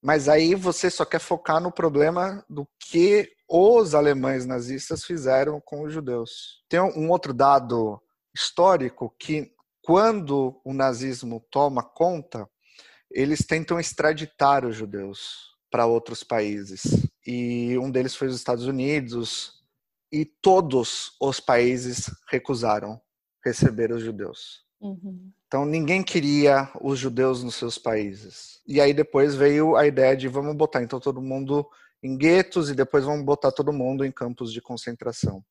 Mas 0.00 0.28
aí 0.28 0.54
você 0.54 0.90
só 0.90 1.04
quer 1.04 1.20
focar 1.20 1.60
no 1.60 1.72
problema 1.72 2.44
do 2.48 2.68
que 2.78 3.28
os 3.48 3.94
alemães 3.94 4.46
nazistas 4.46 5.04
fizeram 5.04 5.60
com 5.64 5.82
os 5.82 5.92
judeus. 5.92 6.62
Tem 6.68 6.80
um 6.80 7.10
outro 7.10 7.32
dado 7.32 8.00
histórico 8.34 9.14
que 9.18 9.52
quando 9.80 10.60
o 10.64 10.72
nazismo 10.72 11.44
toma 11.50 11.82
conta, 11.82 12.48
eles 13.10 13.46
tentam 13.46 13.78
extraditar 13.78 14.64
os 14.64 14.76
judeus 14.76 15.52
para 15.70 15.86
outros 15.86 16.24
países. 16.24 16.82
E 17.26 17.76
um 17.78 17.90
deles 17.90 18.14
foi 18.14 18.28
os 18.28 18.36
Estados 18.36 18.66
Unidos, 18.66 19.61
e 20.12 20.26
todos 20.26 21.12
os 21.20 21.40
países 21.40 22.10
recusaram 22.28 23.00
receber 23.44 23.90
os 23.90 24.02
judeus. 24.02 24.62
Uhum. 24.80 25.32
Então 25.46 25.64
ninguém 25.64 26.02
queria 26.02 26.70
os 26.80 26.98
judeus 26.98 27.42
nos 27.42 27.54
seus 27.54 27.78
países. 27.78 28.60
E 28.66 28.80
aí 28.80 28.92
depois 28.92 29.34
veio 29.34 29.76
a 29.76 29.86
ideia 29.86 30.16
de 30.16 30.28
vamos 30.28 30.54
botar 30.56 30.82
então 30.82 31.00
todo 31.00 31.22
mundo 31.22 31.66
em 32.02 32.16
guetos 32.16 32.68
e 32.68 32.74
depois 32.74 33.04
vamos 33.04 33.24
botar 33.24 33.52
todo 33.52 33.72
mundo 33.72 34.04
em 34.04 34.12
campos 34.12 34.52
de 34.52 34.60
concentração. 34.60 35.42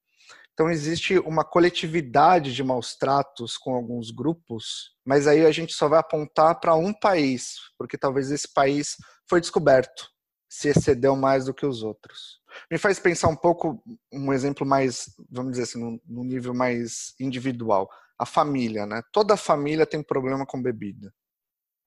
Então 0.54 0.70
existe 0.70 1.18
uma 1.20 1.46
coletividade 1.46 2.54
de 2.54 2.64
maus 2.64 2.96
tratos 2.96 3.58
com 3.58 3.74
alguns 3.74 4.12
grupos, 4.12 4.92
mas 5.06 5.26
aí 5.26 5.46
a 5.46 5.52
gente 5.52 5.74
só 5.74 5.88
vai 5.88 6.00
apontar 6.00 6.60
para 6.60 6.76
um 6.76 6.94
país, 6.94 7.56
porque 7.78 7.98
talvez 7.98 8.30
esse 8.32 8.52
país 8.54 8.98
foi 9.30 9.40
descoberto, 9.40 10.10
se 10.50 10.68
excedeu 10.68 11.16
mais 11.16 11.46
do 11.46 11.54
que 11.54 11.66
os 11.66 11.84
outros. 11.84 12.41
Me 12.70 12.78
faz 12.78 13.00
pensar 13.00 13.28
um 13.28 13.36
pouco 13.36 13.82
um 14.12 14.32
exemplo 14.34 14.66
mais, 14.66 15.14
vamos 15.30 15.52
dizer 15.52 15.64
assim, 15.64 16.00
no, 16.08 16.24
nível 16.24 16.54
mais 16.54 17.14
individual. 17.20 17.90
A 18.18 18.26
família, 18.26 18.86
né? 18.86 19.02
Toda 19.12 19.38
família 19.38 19.86
tem 19.86 20.04
problema 20.04 20.46
com 20.46 20.62
bebida. 20.62 21.14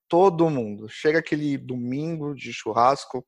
Todo 0.09 0.51
mundo. 0.51 0.89
Chega 0.89 1.21
aquele 1.21 1.57
domingo 1.57 2.35
de 2.35 2.53
churrasco 2.53 3.25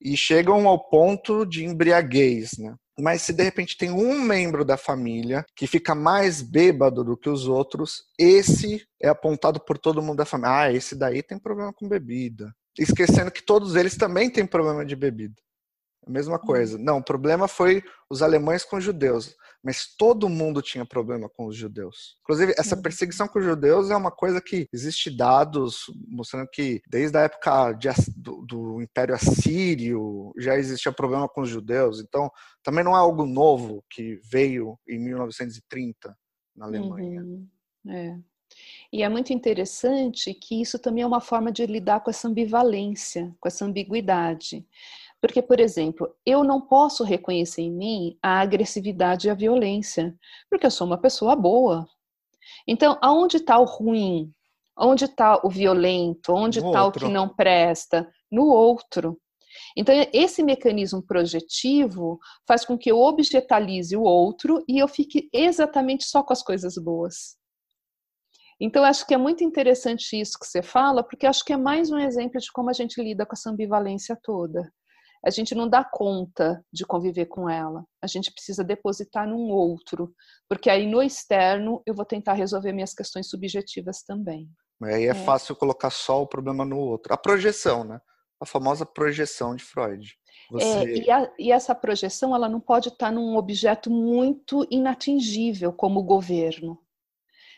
e 0.00 0.16
chegam 0.16 0.68
ao 0.68 0.88
ponto 0.88 1.46
de 1.46 1.64
embriaguez, 1.64 2.52
né? 2.58 2.74
Mas 2.98 3.22
se 3.22 3.32
de 3.32 3.42
repente 3.42 3.76
tem 3.76 3.90
um 3.90 4.20
membro 4.20 4.64
da 4.64 4.76
família 4.76 5.44
que 5.56 5.66
fica 5.66 5.94
mais 5.94 6.40
bêbado 6.40 7.02
do 7.02 7.16
que 7.16 7.28
os 7.28 7.48
outros, 7.48 8.04
esse 8.18 8.86
é 9.02 9.08
apontado 9.08 9.58
por 9.58 9.76
todo 9.76 10.02
mundo 10.02 10.18
da 10.18 10.24
família. 10.24 10.58
Ah, 10.58 10.72
esse 10.72 10.94
daí 10.94 11.22
tem 11.22 11.38
problema 11.38 11.72
com 11.72 11.88
bebida. 11.88 12.54
Esquecendo 12.78 13.32
que 13.32 13.42
todos 13.42 13.74
eles 13.74 13.96
também 13.96 14.30
têm 14.30 14.46
problema 14.46 14.84
de 14.84 14.94
bebida. 14.94 15.34
A 16.06 16.10
mesma 16.10 16.38
coisa. 16.38 16.76
Não, 16.78 16.98
o 16.98 17.04
problema 17.04 17.48
foi 17.48 17.82
os 18.10 18.22
alemães 18.22 18.64
com 18.64 18.76
os 18.76 18.84
judeus. 18.84 19.34
Mas 19.62 19.86
todo 19.96 20.28
mundo 20.28 20.60
tinha 20.60 20.84
problema 20.84 21.26
com 21.26 21.46
os 21.46 21.56
judeus. 21.56 22.18
Inclusive, 22.20 22.54
essa 22.58 22.76
perseguição 22.76 23.26
com 23.26 23.38
os 23.38 23.44
judeus 23.46 23.90
é 23.90 23.96
uma 23.96 24.10
coisa 24.10 24.38
que 24.38 24.68
existe 24.70 25.10
dados 25.10 25.86
mostrando 26.06 26.46
que 26.52 26.82
desde 26.86 27.16
a 27.16 27.22
época 27.22 27.72
de, 27.72 27.88
do, 28.14 28.44
do, 28.46 28.82
Império 28.82 29.14
Assírio 29.14 30.34
já 30.38 30.58
existia 30.58 30.92
problema 30.92 31.26
com 31.26 31.40
os 31.40 31.48
judeus. 31.48 31.98
Então, 31.98 32.30
também 32.62 32.84
não 32.84 32.94
é 32.94 32.98
algo 32.98 33.24
novo 33.24 33.82
que 33.88 34.20
veio 34.30 34.78
em 34.86 34.98
1930 34.98 36.14
na 36.54 36.66
Alemanha. 36.66 37.22
Uhum. 37.22 37.48
É. 37.88 38.18
E 38.92 39.02
é 39.02 39.08
muito 39.08 39.32
interessante 39.32 40.32
que 40.34 40.60
isso 40.60 40.78
também 40.78 41.02
é 41.02 41.06
uma 41.06 41.20
forma 41.20 41.50
de 41.50 41.66
lidar 41.66 42.00
com 42.00 42.10
essa 42.10 42.28
ambivalência, 42.28 43.34
com 43.40 43.48
essa 43.48 43.64
ambiguidade. 43.64 44.64
Porque, 45.24 45.40
por 45.40 45.58
exemplo, 45.58 46.14
eu 46.26 46.44
não 46.44 46.60
posso 46.60 47.02
reconhecer 47.02 47.62
em 47.62 47.72
mim 47.72 48.18
a 48.22 48.40
agressividade 48.40 49.26
e 49.26 49.30
a 49.30 49.34
violência, 49.34 50.14
porque 50.50 50.66
eu 50.66 50.70
sou 50.70 50.86
uma 50.86 51.00
pessoa 51.00 51.34
boa. 51.34 51.88
Então, 52.68 52.98
aonde 53.00 53.38
está 53.38 53.58
o 53.58 53.64
ruim? 53.64 54.30
Onde 54.78 55.06
está 55.06 55.40
o 55.42 55.48
violento? 55.48 56.30
Onde 56.30 56.58
está 56.58 56.84
o 56.84 56.92
que 56.92 57.08
não 57.08 57.26
presta? 57.26 58.06
No 58.30 58.48
outro. 58.48 59.18
Então, 59.74 59.94
esse 60.12 60.42
mecanismo 60.42 61.02
projetivo 61.02 62.18
faz 62.46 62.66
com 62.66 62.76
que 62.76 62.92
eu 62.92 63.00
objetalize 63.00 63.96
o 63.96 64.02
outro 64.02 64.62
e 64.68 64.78
eu 64.78 64.86
fique 64.86 65.30
exatamente 65.32 66.04
só 66.04 66.22
com 66.22 66.34
as 66.34 66.42
coisas 66.42 66.74
boas. 66.74 67.38
Então, 68.60 68.84
acho 68.84 69.06
que 69.06 69.14
é 69.14 69.18
muito 69.18 69.42
interessante 69.42 70.20
isso 70.20 70.38
que 70.38 70.46
você 70.46 70.62
fala, 70.62 71.02
porque 71.02 71.26
acho 71.26 71.42
que 71.42 71.54
é 71.54 71.56
mais 71.56 71.90
um 71.90 71.98
exemplo 71.98 72.38
de 72.38 72.52
como 72.52 72.68
a 72.68 72.74
gente 72.74 73.02
lida 73.02 73.24
com 73.24 73.32
essa 73.32 73.48
ambivalência 73.48 74.18
toda 74.22 74.70
a 75.24 75.30
gente 75.30 75.54
não 75.54 75.66
dá 75.66 75.82
conta 75.82 76.62
de 76.70 76.84
conviver 76.84 77.26
com 77.26 77.48
ela. 77.48 77.84
A 78.02 78.06
gente 78.06 78.30
precisa 78.30 78.62
depositar 78.62 79.26
num 79.26 79.50
outro, 79.50 80.14
porque 80.48 80.68
aí 80.68 80.86
no 80.86 81.02
externo 81.02 81.82
eu 81.86 81.94
vou 81.94 82.04
tentar 82.04 82.34
resolver 82.34 82.72
minhas 82.72 82.92
questões 82.92 83.28
subjetivas 83.28 84.02
também. 84.02 84.48
Aí 84.82 85.06
é, 85.06 85.08
é. 85.08 85.14
fácil 85.14 85.56
colocar 85.56 85.88
só 85.88 86.20
o 86.20 86.26
problema 86.26 86.64
no 86.64 86.78
outro. 86.78 87.14
A 87.14 87.16
projeção, 87.16 87.84
né? 87.84 87.98
A 88.38 88.44
famosa 88.44 88.84
projeção 88.84 89.56
de 89.56 89.64
Freud. 89.64 90.06
É, 90.06 90.52
Você... 90.52 90.66
É, 90.66 90.84
e, 90.84 91.10
a, 91.10 91.32
e, 91.38 91.52
essa 91.52 91.74
projeção 91.74 92.34
ela 92.34 92.48
não 92.48 92.60
pode 92.60 92.90
estar 92.90 93.10
num 93.10 93.36
objeto 93.36 93.90
muito 93.90 94.66
inatingível 94.70 95.72
como 95.72 96.00
o 96.00 96.04
governo. 96.04 96.78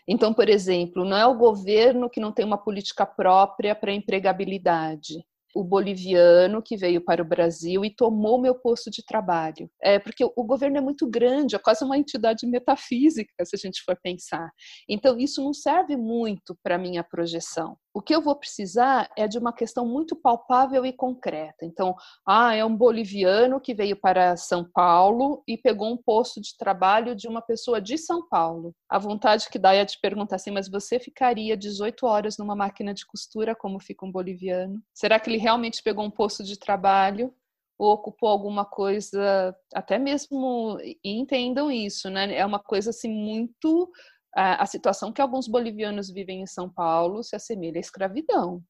Então, 0.07 0.33
por 0.33 0.49
exemplo, 0.49 1.05
não 1.05 1.17
é 1.17 1.27
o 1.27 1.37
governo 1.37 2.09
que 2.09 2.21
não 2.21 2.31
tem 2.31 2.45
uma 2.45 2.59
política 2.59 3.05
própria 3.05 3.75
para 3.75 3.93
empregabilidade 3.93 5.27
o 5.57 5.65
boliviano 5.65 6.63
que 6.63 6.77
veio 6.77 7.03
para 7.03 7.23
o 7.23 7.25
Brasil 7.25 7.83
e 7.85 7.95
tomou 7.95 8.41
meu 8.41 8.55
posto 8.55 8.91
de 8.91 9.03
trabalho. 9.03 9.71
É, 9.83 9.99
porque 9.99 10.23
o 10.25 10.45
governo 10.45 10.77
é 10.77 10.81
muito 10.81 11.09
grande, 11.09 11.57
é 11.57 11.59
quase 11.59 11.83
uma 11.83 11.97
entidade 11.97 12.47
metafísica, 12.47 13.33
se 13.43 13.57
a 13.57 13.59
gente 13.59 13.83
for 13.83 13.99
pensar. 14.03 14.51
Então, 14.89 15.19
isso 15.19 15.43
não 15.43 15.55
serve 15.55 15.97
muito 15.97 16.55
para 16.63 16.77
minha 16.77 17.03
projeção. 17.03 17.77
O 17.97 18.03
que 18.03 18.15
eu 18.15 18.21
vou 18.21 18.37
precisar 18.37 19.11
é 19.17 19.27
de 19.27 19.39
uma 19.39 19.55
questão 19.55 19.87
muito 19.87 20.15
palpável 20.15 20.85
e 20.85 20.93
concreta. 20.93 21.65
Então, 21.65 21.95
ah, 22.27 22.55
é 22.55 22.63
um 22.63 22.77
boliviano 22.77 23.59
que 23.59 23.73
veio 23.73 23.97
para 23.97 24.37
São 24.37 24.71
Paulo 24.71 25.43
e 25.49 25.57
pegou 25.57 25.91
um 25.91 25.97
posto 25.97 26.39
de 26.39 26.55
trabalho 26.59 27.17
de 27.17 27.27
uma 27.27 27.41
pessoa 27.41 27.81
de 27.81 27.97
São 27.97 28.29
Paulo. 28.29 28.75
A 28.87 28.99
vontade 28.99 29.49
que 29.49 29.59
dá 29.59 29.73
é 29.73 29.83
de 29.83 29.99
perguntar 29.99 30.37
assim, 30.37 30.51
mas 30.51 30.69
você 30.69 31.01
ficaria 31.01 31.57
18 31.57 32.05
horas 32.05 32.37
numa 32.37 32.55
máquina 32.55 32.93
de 32.93 33.07
costura 33.07 33.57
como 33.57 33.81
fica 33.81 34.05
um 34.05 34.13
boliviano? 34.13 34.79
Será 34.93 35.19
que 35.19 35.31
ele 35.31 35.39
realmente 35.39 35.83
pegou 35.83 36.05
um 36.05 36.11
posto 36.11 36.45
de 36.45 36.59
trabalho? 36.59 37.33
ou 37.79 37.93
ocupou 37.93 38.31
alguma 38.31 38.65
coisa, 38.65 39.55
até 39.75 39.99
mesmo, 39.99 40.79
entendam 41.05 41.71
isso, 41.71 42.09
né? 42.09 42.35
É 42.35 42.45
uma 42.45 42.59
coisa 42.59 42.89
assim 42.89 43.11
muito 43.11 43.91
a, 44.37 44.67
situação 44.67 45.13
que 45.13 45.21
alguns 45.21 45.49
bolivianos 45.49 46.11
vivem 46.11 46.43
em 46.43 46.47
São 46.47 46.69
Paulo 46.69 47.23
se 47.23 47.35
assemelha 47.35 47.79
à 47.79 47.81
escravidão. 47.81 48.63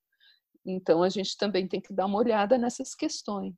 Então, 0.64 1.02
a 1.02 1.08
gente 1.08 1.36
também 1.36 1.66
tem 1.66 1.80
que 1.80 1.92
dar 1.92 2.06
uma 2.06 2.18
olhada 2.18 2.56
nessas 2.56 2.94
questões. 2.94 3.56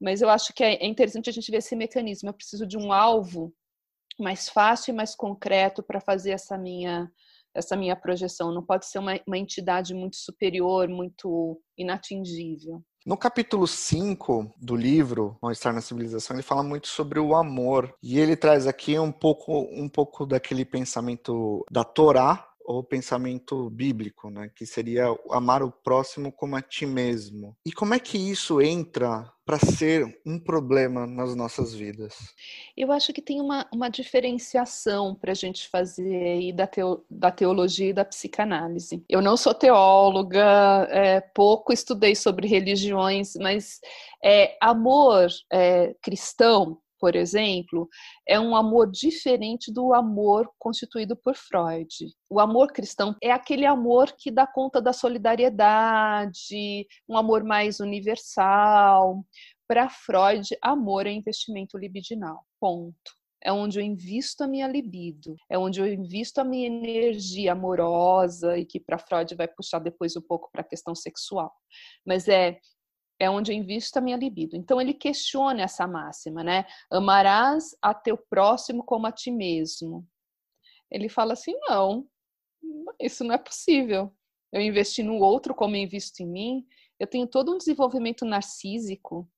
Mas 0.00 0.20
eu 0.20 0.28
acho 0.28 0.52
que 0.52 0.64
é, 0.64 0.74
é 0.74 0.86
interessante 0.86 1.30
a 1.30 1.32
gente 1.32 1.50
ver 1.50 1.58
esse 1.58 1.76
mecanismo. 1.76 2.28
Eu 2.28 2.34
preciso 2.34 2.66
de 2.66 2.76
um 2.76 2.92
alvo 2.92 3.54
mais 4.18 4.48
fácil 4.48 4.92
e 4.92 4.96
mais 4.96 5.14
concreto 5.14 5.82
para 5.82 6.00
fazer 6.00 6.32
essa 6.32 6.58
minha 6.58 7.10
essa 7.54 7.76
minha 7.76 7.94
projeção. 7.94 8.52
Não 8.52 8.64
pode 8.64 8.86
ser 8.86 8.98
uma, 8.98 9.12
uma 9.26 9.36
entidade 9.36 9.94
muito 9.94 10.16
superior, 10.16 10.88
muito 10.88 11.60
inatingível. 11.76 12.82
No 13.04 13.16
capítulo 13.16 13.66
5 13.66 14.54
do 14.56 14.76
livro 14.76 15.36
Mal 15.42 15.50
Estar 15.50 15.72
na 15.72 15.80
Civilização, 15.80 16.36
ele 16.36 16.42
fala 16.42 16.62
muito 16.62 16.86
sobre 16.86 17.18
o 17.18 17.34
amor. 17.34 17.92
E 18.00 18.16
ele 18.20 18.36
traz 18.36 18.64
aqui 18.68 18.96
um 18.96 19.10
pouco, 19.10 19.66
um 19.72 19.88
pouco 19.88 20.24
daquele 20.24 20.64
pensamento 20.64 21.66
da 21.68 21.82
Torá, 21.82 22.51
o 22.66 22.82
pensamento 22.82 23.68
bíblico, 23.70 24.30
né? 24.30 24.50
Que 24.54 24.66
seria 24.66 25.06
amar 25.30 25.62
o 25.62 25.72
próximo 25.72 26.32
como 26.32 26.56
a 26.56 26.62
ti 26.62 26.86
mesmo. 26.86 27.56
E 27.64 27.72
como 27.72 27.94
é 27.94 27.98
que 27.98 28.18
isso 28.18 28.60
entra 28.60 29.30
para 29.44 29.58
ser 29.58 30.20
um 30.24 30.38
problema 30.38 31.06
nas 31.06 31.34
nossas 31.34 31.74
vidas? 31.74 32.14
Eu 32.76 32.92
acho 32.92 33.12
que 33.12 33.20
tem 33.20 33.40
uma, 33.40 33.66
uma 33.72 33.88
diferenciação 33.88 35.14
para 35.14 35.32
a 35.32 35.34
gente 35.34 35.68
fazer 35.68 36.14
aí 36.14 36.52
da, 36.52 36.66
teo, 36.66 37.04
da 37.10 37.30
teologia 37.30 37.88
e 37.90 37.92
da 37.92 38.04
psicanálise. 38.04 39.04
Eu 39.08 39.20
não 39.20 39.36
sou 39.36 39.52
teóloga, 39.52 40.88
é, 40.90 41.20
pouco 41.20 41.72
estudei 41.72 42.14
sobre 42.14 42.46
religiões, 42.46 43.34
mas 43.36 43.80
é, 44.22 44.56
amor 44.60 45.28
é, 45.52 45.94
cristão 46.00 46.78
por 47.02 47.16
exemplo, 47.16 47.88
é 48.24 48.38
um 48.38 48.54
amor 48.54 48.88
diferente 48.88 49.72
do 49.72 49.92
amor 49.92 50.48
constituído 50.56 51.16
por 51.16 51.34
Freud. 51.34 51.88
O 52.30 52.38
amor 52.38 52.72
cristão 52.72 53.16
é 53.20 53.32
aquele 53.32 53.66
amor 53.66 54.14
que 54.16 54.30
dá 54.30 54.46
conta 54.46 54.80
da 54.80 54.92
solidariedade, 54.92 56.86
um 57.08 57.16
amor 57.16 57.42
mais 57.42 57.80
universal. 57.80 59.24
Para 59.66 59.88
Freud, 59.88 60.56
amor 60.62 61.08
é 61.08 61.10
investimento 61.10 61.76
libidinal. 61.76 62.44
Ponto 62.60 62.94
é 63.44 63.52
onde 63.52 63.80
eu 63.80 63.82
invisto 63.84 64.44
a 64.44 64.46
minha 64.46 64.68
libido, 64.68 65.34
é 65.50 65.58
onde 65.58 65.80
eu 65.80 65.92
invisto 65.92 66.40
a 66.40 66.44
minha 66.44 66.68
energia 66.68 67.50
amorosa 67.50 68.56
e 68.56 68.64
que 68.64 68.78
para 68.78 68.96
Freud 68.96 69.34
vai 69.34 69.48
puxar 69.48 69.80
depois 69.80 70.16
um 70.16 70.20
pouco 70.20 70.48
para 70.52 70.60
a 70.60 70.68
questão 70.68 70.94
sexual. 70.94 71.52
Mas 72.06 72.28
é 72.28 72.60
é 73.22 73.30
onde 73.30 73.52
eu 73.52 73.56
invisto 73.56 73.98
a 73.98 74.02
minha 74.02 74.16
libido. 74.16 74.56
Então 74.56 74.80
ele 74.80 74.92
questiona 74.92 75.62
essa 75.62 75.86
máxima, 75.86 76.42
né? 76.42 76.66
Amarás 76.90 77.76
a 77.80 77.94
teu 77.94 78.18
próximo 78.18 78.82
como 78.82 79.06
a 79.06 79.12
ti 79.12 79.30
mesmo. 79.30 80.04
Ele 80.90 81.08
fala 81.08 81.34
assim: 81.34 81.54
não, 81.68 82.04
isso 83.00 83.22
não 83.22 83.32
é 83.32 83.38
possível. 83.38 84.12
Eu 84.52 84.60
investi 84.60 85.04
no 85.04 85.18
outro 85.18 85.54
como 85.54 85.76
eu 85.76 85.80
invisto 85.80 86.20
em 86.20 86.26
mim. 86.26 86.66
Eu 86.98 87.06
tenho 87.06 87.28
todo 87.28 87.54
um 87.54 87.58
desenvolvimento 87.58 88.24
narcísico. 88.24 89.30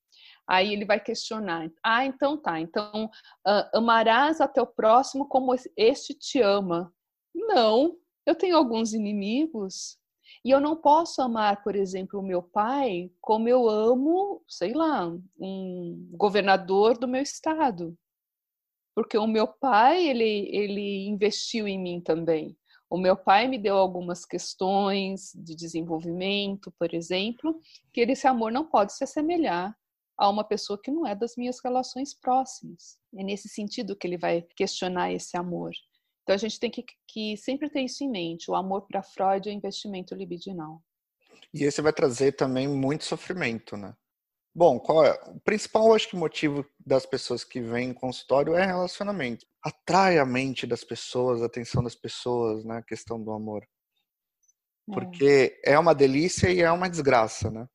Aí 0.49 0.73
ele 0.73 0.87
vai 0.87 0.99
questionar: 0.99 1.71
ah, 1.83 2.07
então 2.07 2.39
tá, 2.39 2.59
então 2.59 3.05
uh, 3.47 3.77
amarás 3.79 4.41
a 4.41 4.49
teu 4.49 4.67
próximo 4.67 5.29
como 5.29 5.55
este 5.77 6.15
te 6.15 6.41
ama. 6.41 6.91
Não, 7.35 7.99
eu 8.25 8.35
tenho 8.35 8.57
alguns 8.57 8.95
inimigos, 8.95 9.99
e 10.45 10.51
eu 10.51 10.61
não 10.61 10.77
posso 10.77 11.23
amar, 11.23 11.63
por 11.63 11.75
exemplo, 11.75 12.21
o 12.21 12.23
meu 12.23 12.43
pai 12.43 13.11
como 13.21 13.49
eu 13.49 13.69
amo, 13.69 14.43
sei 14.47 14.75
lá, 14.75 15.11
um 15.41 16.09
governador 16.13 16.99
do 16.99 17.09
meu 17.09 17.23
estado. 17.23 17.97
Porque 18.95 19.17
o 19.17 19.27
meu 19.27 19.49
pai, 19.49 20.07
ele, 20.07 20.49
ele 20.55 21.09
investiu 21.09 21.67
em 21.67 21.79
mim 21.79 22.01
também. 22.01 22.57
O 22.91 22.99
meu 22.99 23.17
pai 23.17 23.49
me 23.49 23.59
deu 23.59 23.77
algumas 23.77 24.27
questões 24.27 25.33
de 25.35 25.57
desenvolvimento, 25.57 26.73
por 26.79 26.95
exemplo, 26.95 27.59
que 27.93 28.03
esse 28.03 28.27
amor 28.27 28.53
não 28.53 28.67
pode 28.67 28.93
se 28.93 29.03
assemelhar 29.03 29.75
a 30.17 30.29
uma 30.29 30.45
pessoa 30.45 30.81
que 30.81 30.91
não 30.91 31.07
é 31.07 31.15
das 31.15 31.37
minhas 31.37 31.59
relações 31.65 32.15
próximas. 32.15 32.99
É 33.17 33.25
nesse 33.25 33.49
sentido 33.49 33.97
que 33.97 34.07
ele 34.07 34.19
vai 34.19 34.43
questionar 34.55 35.11
esse 35.11 35.37
amor. 35.37 35.73
Então 36.25 36.35
a 36.35 36.39
gente 36.39 36.59
tem 36.59 36.71
que, 36.71 36.83
que 37.07 37.37
sempre 37.37 37.69
ter 37.69 37.83
isso 37.83 38.03
em 38.03 38.11
mente. 38.11 38.51
O 38.51 38.55
amor 38.55 38.87
para 38.87 39.03
Freud 39.03 39.49
é 39.49 39.53
investimento 39.53 40.15
libidinal. 40.15 40.83
E 41.53 41.65
esse 41.65 41.83
vai 41.83 41.93
trazer 41.93 42.33
também 42.33 42.67
muito 42.67 43.05
sofrimento, 43.05 43.77
né? 43.77 43.95
Bom, 44.57 44.81
qual 44.81 45.05
é? 45.05 45.13
O 45.27 45.41
principal, 45.41 45.93
acho 45.93 46.09
que, 46.09 46.17
motivo 46.17 46.65
das 46.85 47.05
pessoas 47.05 47.45
que 47.45 47.61
vêm 47.61 47.91
em 47.91 47.95
consultório 47.95 48.55
é 48.55 48.65
relacionamento. 48.65 49.45
Atrai 49.63 50.19
a 50.19 50.25
mente 50.25 50.67
das 50.67 50.83
pessoas, 50.83 51.43
a 51.43 51.47
atenção 51.47 51.83
das 51.83 51.95
pessoas, 51.95 52.65
né? 52.65 52.79
A 52.79 52.83
questão 52.83 53.23
do 53.23 53.33
amor. 53.33 53.63
É. 53.63 54.93
Porque 54.93 55.61
é. 55.67 55.73
é 55.73 55.79
uma 55.79 55.95
delícia 55.95 56.51
e 56.51 56.61
é 56.61 56.71
uma 56.71 56.89
desgraça, 56.89 57.51
né? 57.51 57.69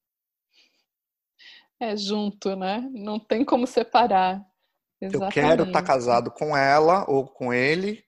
É 1.79 1.95
junto, 1.95 2.55
né? 2.55 2.89
Não 2.93 3.19
tem 3.19 3.45
como 3.45 3.67
separar. 3.67 4.43
Exatamente. 5.01 5.37
Eu 5.37 5.43
quero 5.43 5.63
estar 5.63 5.81
tá 5.81 5.87
casado 5.87 6.31
com 6.31 6.57
ela 6.57 7.05
ou 7.09 7.27
com 7.27 7.53
ele, 7.53 8.03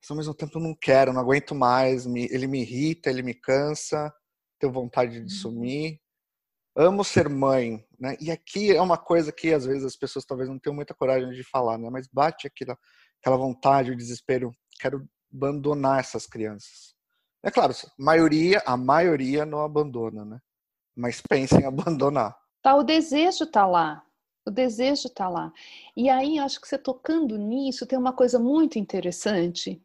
mas 0.00 0.10
ao 0.10 0.16
mesmo 0.16 0.34
tempo 0.34 0.58
eu 0.58 0.62
não 0.62 0.74
quero, 0.74 1.12
não 1.12 1.20
aguento 1.20 1.54
mais, 1.54 2.06
me, 2.06 2.24
ele 2.30 2.46
me 2.46 2.62
irrita, 2.62 3.10
ele 3.10 3.22
me 3.22 3.34
cansa, 3.34 4.12
tenho 4.58 4.72
vontade 4.72 5.12
de 5.12 5.20
uhum. 5.20 5.28
sumir. 5.28 6.00
Amo 6.76 7.04
ser 7.04 7.28
mãe, 7.28 7.84
né? 7.98 8.16
E 8.20 8.30
aqui 8.30 8.74
é 8.74 8.80
uma 8.80 8.96
coisa 8.96 9.32
que 9.32 9.52
às 9.52 9.66
vezes 9.66 9.84
as 9.84 9.96
pessoas 9.96 10.24
talvez 10.24 10.48
não 10.48 10.58
tenham 10.58 10.74
muita 10.74 10.94
coragem 10.94 11.30
de 11.30 11.42
falar, 11.42 11.76
né? 11.76 11.90
Mas 11.90 12.08
bate 12.10 12.46
aquela, 12.46 12.78
aquela 13.20 13.36
vontade, 13.36 13.90
o 13.90 13.96
desespero, 13.96 14.52
quero 14.80 15.06
abandonar 15.32 16.00
essas 16.00 16.26
crianças. 16.26 16.94
É 17.42 17.50
claro, 17.50 17.72
a 17.72 18.02
maioria, 18.02 18.62
a 18.64 18.76
maioria 18.76 19.44
não 19.44 19.60
abandona, 19.62 20.24
né? 20.24 20.38
Mas 20.96 21.20
pensa 21.20 21.60
em 21.60 21.64
abandonar. 21.66 22.36
Tá, 22.62 22.74
o 22.76 22.82
desejo 22.82 23.46
tá 23.50 23.66
lá. 23.66 24.02
O 24.50 24.52
desejo 24.52 25.06
está 25.06 25.28
lá. 25.28 25.52
E 25.96 26.10
aí, 26.10 26.38
acho 26.40 26.60
que 26.60 26.66
você 26.66 26.76
tocando 26.76 27.38
nisso, 27.38 27.86
tem 27.86 27.96
uma 27.98 28.12
coisa 28.12 28.36
muito 28.38 28.78
interessante, 28.80 29.80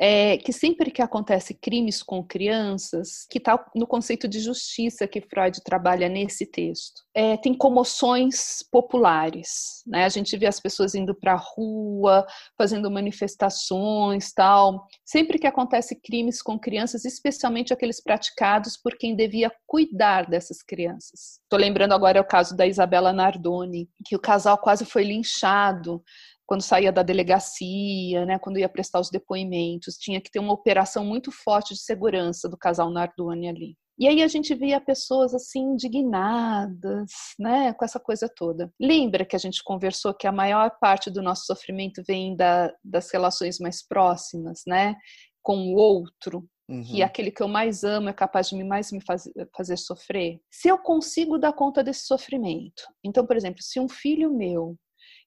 é 0.00 0.38
que 0.38 0.52
sempre 0.52 0.92
que 0.92 1.02
acontece 1.02 1.52
crimes 1.52 2.04
com 2.04 2.22
crianças, 2.22 3.26
que 3.28 3.38
está 3.38 3.62
no 3.74 3.86
conceito 3.86 4.28
de 4.28 4.38
justiça 4.38 5.08
que 5.08 5.20
Freud 5.20 5.60
trabalha 5.64 6.08
nesse 6.08 6.46
texto, 6.46 7.02
é, 7.12 7.36
tem 7.36 7.52
comoções 7.52 8.62
populares. 8.70 9.82
Né? 9.84 10.04
A 10.04 10.08
gente 10.08 10.36
vê 10.36 10.46
as 10.46 10.60
pessoas 10.60 10.94
indo 10.94 11.14
para 11.14 11.32
a 11.32 11.42
rua, 11.56 12.24
fazendo 12.56 12.88
manifestações, 12.88 14.32
tal. 14.32 14.86
Sempre 15.04 15.36
que 15.36 15.48
acontece 15.48 16.00
crimes 16.00 16.40
com 16.40 16.56
crianças, 16.56 17.04
especialmente 17.04 17.72
aqueles 17.72 18.00
praticados 18.00 18.76
por 18.76 18.96
quem 18.96 19.16
devia 19.16 19.50
cuidar 19.66 20.30
dessas 20.30 20.62
crianças. 20.62 21.40
Estou 21.42 21.58
lembrando 21.58 21.92
agora 21.92 22.20
o 22.20 22.26
caso 22.26 22.56
da 22.56 22.66
Isabela 22.66 23.12
Nardoni, 23.12 23.88
que 24.06 24.14
o 24.14 24.20
casal 24.20 24.58
quase 24.58 24.84
foi 24.84 25.02
linchado 25.02 26.02
quando 26.48 26.62
saía 26.62 26.90
da 26.90 27.02
delegacia, 27.02 28.24
né, 28.24 28.38
quando 28.38 28.58
ia 28.58 28.70
prestar 28.70 29.00
os 29.00 29.10
depoimentos, 29.10 29.98
tinha 29.98 30.18
que 30.18 30.30
ter 30.30 30.38
uma 30.38 30.54
operação 30.54 31.04
muito 31.04 31.30
forte 31.30 31.74
de 31.74 31.80
segurança 31.80 32.48
do 32.48 32.56
casal 32.56 32.90
Nardoni 32.90 33.50
ali. 33.50 33.76
E 33.98 34.08
aí 34.08 34.22
a 34.22 34.28
gente 34.28 34.54
via 34.54 34.80
pessoas 34.80 35.34
assim 35.34 35.60
indignadas, 35.60 37.10
né, 37.38 37.74
com 37.74 37.84
essa 37.84 38.00
coisa 38.00 38.30
toda. 38.34 38.72
Lembra 38.80 39.26
que 39.26 39.36
a 39.36 39.38
gente 39.38 39.62
conversou 39.62 40.14
que 40.14 40.26
a 40.26 40.32
maior 40.32 40.70
parte 40.80 41.10
do 41.10 41.20
nosso 41.20 41.44
sofrimento 41.44 42.02
vem 42.06 42.34
da, 42.34 42.72
das 42.82 43.10
relações 43.12 43.58
mais 43.58 43.86
próximas, 43.86 44.62
né, 44.66 44.96
com 45.42 45.74
o 45.74 45.76
outro, 45.76 46.48
Uhum. 46.70 46.82
que 46.84 47.02
aquele 47.02 47.30
que 47.30 47.42
eu 47.42 47.48
mais 47.48 47.82
amo 47.82 48.10
é 48.10 48.12
capaz 48.12 48.50
de 48.50 48.54
me 48.54 48.62
mais 48.62 48.92
me 48.92 49.00
fazer, 49.00 49.32
fazer 49.56 49.78
sofrer. 49.78 50.38
Se 50.50 50.68
eu 50.68 50.76
consigo 50.76 51.38
dar 51.38 51.54
conta 51.54 51.82
desse 51.82 52.02
sofrimento, 52.06 52.82
então, 53.02 53.26
por 53.26 53.36
exemplo, 53.38 53.62
se 53.62 53.80
um 53.80 53.88
filho 53.88 54.30
meu 54.30 54.76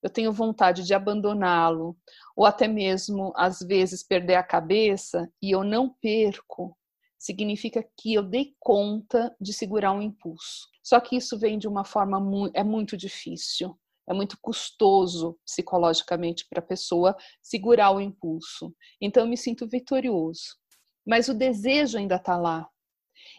eu 0.01 0.09
tenho 0.09 0.33
vontade 0.33 0.83
de 0.83 0.93
abandoná-lo, 0.93 1.97
ou 2.35 2.45
até 2.45 2.67
mesmo, 2.67 3.31
às 3.35 3.59
vezes, 3.59 4.03
perder 4.03 4.35
a 4.35 4.43
cabeça, 4.43 5.31
e 5.41 5.51
eu 5.51 5.63
não 5.63 5.89
perco, 6.01 6.77
significa 7.17 7.85
que 7.97 8.13
eu 8.15 8.23
dei 8.23 8.55
conta 8.59 9.35
de 9.39 9.53
segurar 9.53 9.91
um 9.91 10.01
impulso. 10.01 10.67
Só 10.83 10.99
que 10.99 11.15
isso 11.15 11.37
vem 11.37 11.59
de 11.59 11.67
uma 11.67 11.85
forma 11.85 12.19
muito, 12.19 12.55
é 12.55 12.63
muito 12.63 12.97
difícil, 12.97 13.77
é 14.09 14.13
muito 14.13 14.37
custoso 14.41 15.37
psicologicamente 15.45 16.47
para 16.49 16.59
a 16.59 16.65
pessoa 16.65 17.15
segurar 17.41 17.91
o 17.91 18.01
impulso. 18.01 18.75
Então 18.99 19.23
eu 19.23 19.29
me 19.29 19.37
sinto 19.37 19.67
vitorioso, 19.67 20.57
mas 21.05 21.29
o 21.29 21.33
desejo 21.33 21.99
ainda 21.99 22.15
está 22.15 22.35
lá. 22.35 22.67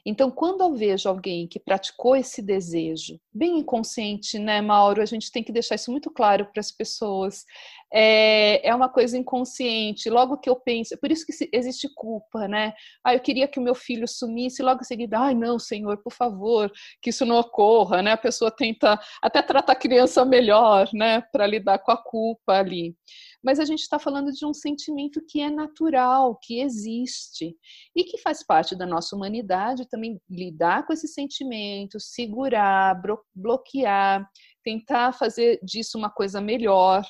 Então, 0.05 0.31
quando 0.31 0.63
eu 0.63 0.75
vejo 0.75 1.09
alguém 1.09 1.47
que 1.47 1.61
praticou 1.61 2.17
esse 2.17 2.43
desejo, 2.43 3.21
bem 3.33 3.59
inconsciente, 3.59 4.37
né, 4.39 4.61
Mauro? 4.61 5.01
A 5.01 5.05
gente 5.07 5.31
tem 5.31 5.45
que 5.45 5.53
deixar 5.53 5.77
isso 5.77 5.93
muito 5.93 6.11
claro 6.11 6.47
para 6.53 6.61
as 6.61 6.73
pessoas. 6.73 7.45
É, 7.93 8.67
é 8.69 8.75
uma 8.75 8.89
coisa 8.89 9.17
inconsciente. 9.17 10.11
Logo 10.11 10.39
que 10.39 10.51
eu 10.51 10.57
penso, 10.57 10.95
é 10.95 10.97
por 10.97 11.11
isso 11.13 11.25
que 11.25 11.33
existe 11.53 11.89
culpa, 11.95 12.49
né? 12.49 12.73
Ah, 13.05 13.15
eu 13.15 13.21
queria 13.21 13.47
que 13.47 13.61
o 13.61 13.63
meu 13.63 13.75
filho 13.77 14.09
sumisse, 14.09 14.63
logo 14.63 14.81
em 14.81 14.85
seguida, 14.85 15.19
ai, 15.21 15.35
não, 15.35 15.59
Senhor, 15.59 15.97
por 16.03 16.13
favor, 16.13 16.71
que 17.01 17.11
isso 17.11 17.25
não 17.25 17.37
ocorra, 17.39 18.03
né? 18.03 18.13
A 18.13 18.17
pessoa 18.17 18.51
tenta 18.51 18.99
até 19.23 19.41
tratar 19.41 19.73
a 19.75 19.77
criança 19.77 20.25
melhor, 20.25 20.89
né, 20.93 21.21
para 21.33 21.47
lidar 21.47 21.79
com 21.79 21.93
a 21.93 21.97
culpa 21.97 22.55
ali 22.55 22.97
mas 23.43 23.59
a 23.59 23.65
gente 23.65 23.81
está 23.81 23.99
falando 23.99 24.31
de 24.31 24.47
um 24.47 24.55
sentimento 24.55 25.21
que 25.29 25.41
é 25.41 25.51
natural, 25.51 26.39
que 26.41 26.61
existe 26.61 27.57
e 27.95 28.05
que 28.05 28.19
faz 28.19 28.45
parte 28.45 28.77
da 28.77 28.87
nossa 28.87 29.17
humanidade 29.17 29.89
também 29.89 30.21
lidar 30.31 30.87
com 30.87 30.93
esse 30.93 31.09
sentimento, 31.09 31.99
segurar, 31.99 33.01
bloquear, 33.35 34.29
tentar 34.63 35.13
fazer 35.13 35.59
disso 35.63 35.99
uma 35.99 36.11
coisa 36.11 36.41
melhor, 36.41 37.05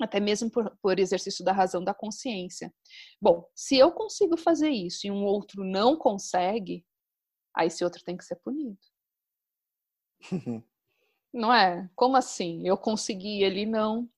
até 0.00 0.20
mesmo 0.20 0.50
por, 0.50 0.74
por, 0.80 0.98
exercício 0.98 1.44
da 1.44 1.52
razão 1.52 1.82
da 1.82 1.92
consciência. 1.92 2.72
Bom, 3.20 3.44
se 3.54 3.76
eu 3.76 3.92
consigo 3.92 4.36
fazer 4.36 4.70
isso 4.70 5.06
e 5.06 5.10
um 5.10 5.24
outro 5.24 5.64
não 5.64 5.96
consegue, 5.96 6.84
aí 7.54 7.66
esse 7.66 7.84
outro 7.84 8.02
tem 8.04 8.16
que 8.16 8.24
ser 8.24 8.36
punido. 8.36 8.78
não 11.32 11.52
é? 11.52 11.88
Como 11.94 12.16
assim? 12.16 12.66
Eu 12.66 12.76
consegui, 12.76 13.42
ele 13.42 13.66
não. 13.66 14.08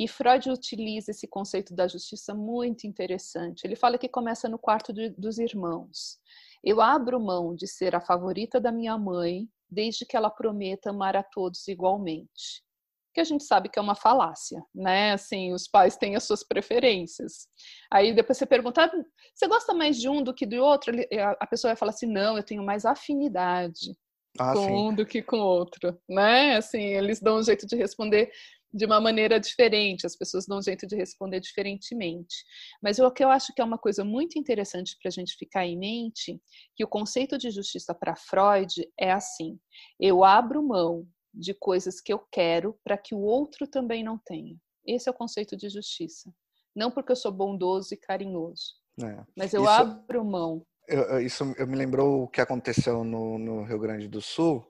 E 0.00 0.08
Freud 0.08 0.48
utiliza 0.48 1.10
esse 1.10 1.28
conceito 1.28 1.74
da 1.74 1.86
justiça 1.86 2.34
muito 2.34 2.86
interessante. 2.86 3.66
Ele 3.66 3.76
fala 3.76 3.98
que 3.98 4.08
começa 4.08 4.48
no 4.48 4.58
quarto 4.58 4.94
de, 4.94 5.10
dos 5.10 5.38
irmãos. 5.38 6.18
Eu 6.64 6.80
abro 6.80 7.20
mão 7.20 7.54
de 7.54 7.66
ser 7.66 7.94
a 7.94 8.00
favorita 8.00 8.58
da 8.58 8.72
minha 8.72 8.96
mãe, 8.96 9.46
desde 9.68 10.06
que 10.06 10.16
ela 10.16 10.30
prometa 10.30 10.88
amar 10.88 11.18
a 11.18 11.22
todos 11.22 11.68
igualmente. 11.68 12.64
Que 13.12 13.20
a 13.20 13.24
gente 13.24 13.44
sabe 13.44 13.68
que 13.68 13.78
é 13.78 13.82
uma 13.82 13.94
falácia, 13.94 14.64
né? 14.74 15.12
Assim, 15.12 15.52
os 15.52 15.68
pais 15.68 15.98
têm 15.98 16.16
as 16.16 16.24
suas 16.24 16.42
preferências. 16.42 17.46
Aí 17.92 18.14
depois 18.14 18.38
você 18.38 18.46
pergunta, 18.46 18.86
ah, 18.86 19.04
você 19.34 19.46
gosta 19.46 19.74
mais 19.74 19.98
de 19.98 20.08
um 20.08 20.22
do 20.22 20.32
que 20.32 20.46
do 20.46 20.64
outro? 20.64 20.94
A 21.38 21.46
pessoa 21.46 21.72
vai 21.72 21.76
falar 21.76 21.90
assim, 21.90 22.10
não, 22.10 22.38
eu 22.38 22.42
tenho 22.42 22.64
mais 22.64 22.86
afinidade 22.86 23.94
ah, 24.38 24.54
com 24.54 24.64
sim. 24.64 24.72
um 24.72 24.94
do 24.94 25.04
que 25.04 25.22
com 25.22 25.36
o 25.36 25.44
outro, 25.44 26.00
né? 26.08 26.56
Assim, 26.56 26.80
eles 26.80 27.20
dão 27.20 27.36
um 27.36 27.42
jeito 27.42 27.66
de 27.66 27.76
responder 27.76 28.30
de 28.72 28.86
uma 28.86 29.00
maneira 29.00 29.40
diferente, 29.40 30.06
as 30.06 30.16
pessoas 30.16 30.46
dão 30.46 30.58
um 30.58 30.62
jeito 30.62 30.86
de 30.86 30.96
responder 30.96 31.40
diferentemente. 31.40 32.44
Mas 32.82 32.98
o 32.98 33.10
que 33.10 33.24
eu 33.24 33.28
acho 33.28 33.52
que 33.54 33.60
é 33.60 33.64
uma 33.64 33.78
coisa 33.78 34.04
muito 34.04 34.38
interessante 34.38 34.96
para 35.00 35.08
a 35.08 35.12
gente 35.12 35.36
ficar 35.36 35.66
em 35.66 35.78
mente, 35.78 36.40
que 36.76 36.84
o 36.84 36.88
conceito 36.88 37.36
de 37.36 37.50
justiça 37.50 37.94
para 37.94 38.16
Freud 38.16 38.88
é 38.98 39.10
assim: 39.10 39.58
eu 39.98 40.24
abro 40.24 40.62
mão 40.62 41.06
de 41.32 41.54
coisas 41.54 42.00
que 42.00 42.12
eu 42.12 42.18
quero 42.30 42.78
para 42.84 42.96
que 42.96 43.14
o 43.14 43.20
outro 43.20 43.66
também 43.66 44.02
não 44.04 44.18
tenha. 44.18 44.56
Esse 44.86 45.08
é 45.08 45.12
o 45.12 45.14
conceito 45.16 45.56
de 45.56 45.68
justiça. 45.68 46.32
Não 46.74 46.90
porque 46.90 47.12
eu 47.12 47.16
sou 47.16 47.32
bondoso 47.32 47.92
e 47.92 47.96
carinhoso, 47.96 48.74
é. 49.02 49.24
mas 49.36 49.52
eu 49.52 49.62
Isso... 49.62 49.70
abro 49.70 50.24
mão 50.24 50.64
eu, 50.90 51.20
isso 51.20 51.54
eu 51.56 51.66
me 51.66 51.76
lembrou 51.76 52.24
o 52.24 52.28
que 52.28 52.40
aconteceu 52.40 53.04
no, 53.04 53.38
no, 53.38 53.62
Rio 53.62 53.78
Grande 53.78 54.08
do 54.08 54.20
Sul, 54.20 54.66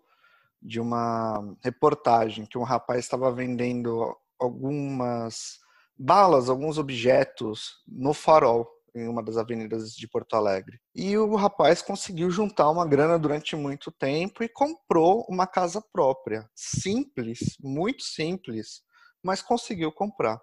de 0.62 0.80
uma 0.80 1.56
reportagem 1.62 2.46
que 2.46 2.58
um 2.58 2.62
rapaz 2.62 3.00
estava 3.00 3.32
vendendo 3.32 4.16
algumas 4.38 5.58
balas, 5.98 6.48
alguns 6.48 6.78
objetos 6.78 7.82
no 7.86 8.14
farol, 8.14 8.68
em 8.94 9.06
uma 9.08 9.22
das 9.22 9.36
avenidas 9.36 9.94
de 9.94 10.08
Porto 10.08 10.34
Alegre. 10.34 10.80
E 10.94 11.16
o 11.16 11.34
rapaz 11.36 11.82
conseguiu 11.82 12.30
juntar 12.30 12.70
uma 12.70 12.86
grana 12.86 13.18
durante 13.18 13.54
muito 13.54 13.90
tempo 13.90 14.42
e 14.42 14.48
comprou 14.48 15.24
uma 15.28 15.46
casa 15.46 15.82
própria. 15.92 16.48
Simples, 16.54 17.56
muito 17.60 18.02
simples, 18.02 18.82
mas 19.22 19.42
conseguiu 19.42 19.92
comprar. 19.92 20.40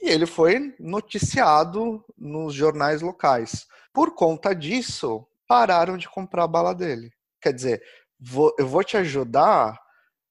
E 0.00 0.08
ele 0.08 0.26
foi 0.26 0.74
noticiado 0.78 2.04
nos 2.18 2.54
jornais 2.54 3.02
locais. 3.02 3.66
Por 3.92 4.14
conta 4.14 4.54
disso, 4.54 5.26
pararam 5.46 5.96
de 5.96 6.08
comprar 6.08 6.44
a 6.44 6.48
bala 6.48 6.74
dele. 6.74 7.10
Quer 7.40 7.52
dizer, 7.52 7.82
vou, 8.22 8.54
eu 8.58 8.66
vou 8.66 8.84
te 8.84 8.96
ajudar 8.96 9.76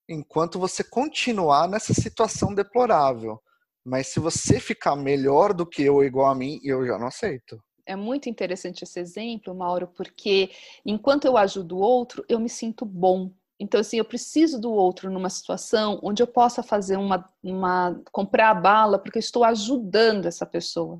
enquanto 0.07 0.59
você 0.59 0.83
continuar 0.83 1.67
nessa 1.67 1.93
situação 1.93 2.53
deplorável. 2.53 3.41
Mas 3.83 4.07
se 4.07 4.19
você 4.19 4.59
ficar 4.59 4.95
melhor 4.95 5.53
do 5.53 5.65
que 5.65 5.81
eu 5.81 6.03
igual 6.03 6.29
a 6.29 6.35
mim, 6.35 6.59
eu 6.63 6.85
já 6.85 6.97
não 6.97 7.07
aceito. 7.07 7.61
É 7.85 7.95
muito 7.95 8.29
interessante 8.29 8.83
esse 8.83 8.99
exemplo, 8.99 9.55
Mauro, 9.55 9.87
porque 9.87 10.51
enquanto 10.85 11.25
eu 11.25 11.35
ajudo 11.35 11.77
o 11.77 11.81
outro, 11.81 12.23
eu 12.29 12.39
me 12.39 12.49
sinto 12.49 12.85
bom. 12.85 13.31
Então, 13.59 13.79
assim, 13.79 13.97
eu 13.97 14.05
preciso 14.05 14.59
do 14.59 14.71
outro 14.71 15.09
numa 15.09 15.29
situação 15.29 15.99
onde 16.03 16.21
eu 16.21 16.27
possa 16.27 16.63
fazer 16.63 16.97
uma, 16.97 17.27
uma 17.43 17.99
comprar 18.11 18.51
a 18.51 18.55
bala, 18.55 18.99
porque 18.99 19.17
eu 19.17 19.21
estou 19.21 19.43
ajudando 19.43 20.25
essa 20.25 20.45
pessoa. 20.45 20.99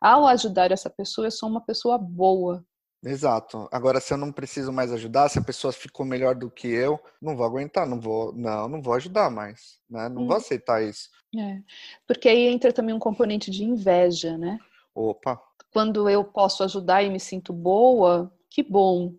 Ao 0.00 0.26
ajudar 0.26 0.70
essa 0.72 0.90
pessoa, 0.90 1.26
eu 1.26 1.30
sou 1.30 1.48
uma 1.48 1.60
pessoa 1.60 1.96
boa. 1.96 2.64
Exato. 3.04 3.68
Agora, 3.70 4.00
se 4.00 4.12
eu 4.12 4.18
não 4.18 4.32
preciso 4.32 4.72
mais 4.72 4.92
ajudar, 4.92 5.28
se 5.28 5.38
a 5.38 5.44
pessoa 5.44 5.72
ficou 5.72 6.04
melhor 6.04 6.34
do 6.34 6.50
que 6.50 6.66
eu, 6.66 6.98
não 7.20 7.36
vou 7.36 7.46
aguentar, 7.46 7.86
não 7.86 8.00
vou, 8.00 8.32
não, 8.34 8.68
não 8.68 8.82
vou 8.82 8.94
ajudar 8.94 9.30
mais, 9.30 9.78
né? 9.88 10.08
Não 10.08 10.22
hum. 10.22 10.26
vou 10.26 10.36
aceitar 10.36 10.82
isso. 10.82 11.08
É. 11.38 11.60
Porque 12.06 12.28
aí 12.28 12.46
entra 12.46 12.72
também 12.72 12.94
um 12.94 12.98
componente 12.98 13.50
de 13.50 13.64
inveja, 13.64 14.36
né? 14.36 14.58
Opa. 14.94 15.40
Quando 15.72 16.08
eu 16.08 16.24
posso 16.24 16.64
ajudar 16.64 17.02
e 17.02 17.10
me 17.10 17.20
sinto 17.20 17.52
boa, 17.52 18.32
que 18.50 18.62
bom. 18.62 19.14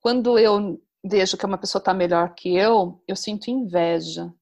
Quando 0.00 0.38
eu 0.38 0.80
vejo 1.04 1.36
que 1.36 1.46
uma 1.46 1.58
pessoa 1.58 1.80
está 1.80 1.94
melhor 1.94 2.34
que 2.34 2.56
eu, 2.56 3.00
eu 3.06 3.16
sinto 3.16 3.50
inveja. 3.50 4.32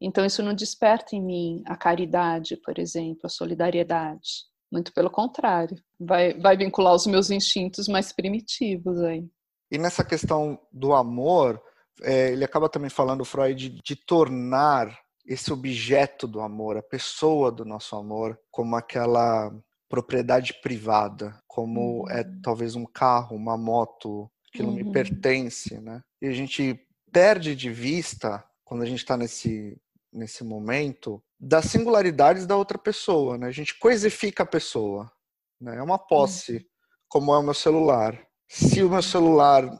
Então, 0.00 0.24
isso 0.24 0.42
não 0.42 0.54
desperta 0.54 1.16
em 1.16 1.22
mim 1.22 1.62
a 1.66 1.76
caridade, 1.76 2.56
por 2.56 2.78
exemplo, 2.78 3.22
a 3.24 3.28
solidariedade. 3.28 4.46
Muito 4.70 4.92
pelo 4.92 5.10
contrário, 5.10 5.76
vai, 5.98 6.34
vai 6.34 6.56
vincular 6.56 6.94
os 6.94 7.06
meus 7.06 7.30
instintos 7.30 7.88
mais 7.88 8.12
primitivos 8.12 9.00
aí. 9.00 9.26
E 9.70 9.78
nessa 9.78 10.04
questão 10.04 10.58
do 10.72 10.94
amor, 10.94 11.62
é, 12.02 12.32
ele 12.32 12.44
acaba 12.44 12.68
também 12.68 12.90
falando, 12.90 13.24
Freud, 13.24 13.68
de, 13.68 13.80
de 13.82 13.96
tornar 13.96 14.98
esse 15.26 15.52
objeto 15.52 16.26
do 16.26 16.40
amor, 16.40 16.76
a 16.76 16.82
pessoa 16.82 17.52
do 17.52 17.64
nosso 17.64 17.94
amor, 17.96 18.38
como 18.50 18.76
aquela 18.76 19.52
propriedade 19.88 20.54
privada, 20.62 21.38
como 21.46 22.06
é 22.08 22.14
uhum. 22.14 22.18
é 22.20 22.24
talvez 22.42 22.74
um 22.74 22.86
carro, 22.86 23.36
uma 23.36 23.56
moto, 23.56 24.30
aquilo 24.52 24.68
uhum. 24.68 24.76
me 24.76 24.92
pertence, 24.92 25.78
né? 25.80 26.00
E 26.20 26.26
a 26.26 26.32
gente 26.32 26.78
perde 27.10 27.54
de 27.54 27.70
vista, 27.70 28.44
quando 28.64 28.82
a 28.82 28.86
gente 28.86 28.98
está 28.98 29.16
nesse, 29.16 29.80
nesse 30.12 30.44
momento, 30.44 31.22
das 31.38 31.66
singularidades 31.66 32.46
da 32.46 32.56
outra 32.56 32.78
pessoa, 32.78 33.38
né? 33.38 33.46
A 33.46 33.52
gente 33.52 33.78
coisifica 33.78 34.42
a 34.42 34.46
pessoa, 34.46 35.10
né? 35.60 35.76
É 35.76 35.82
uma 35.82 35.98
posse, 35.98 36.56
uhum. 36.56 36.64
como 37.08 37.34
é 37.34 37.38
o 37.38 37.42
meu 37.42 37.54
celular. 37.54 38.18
Se 38.48 38.82
o 38.82 38.90
meu 38.90 39.02
celular 39.02 39.70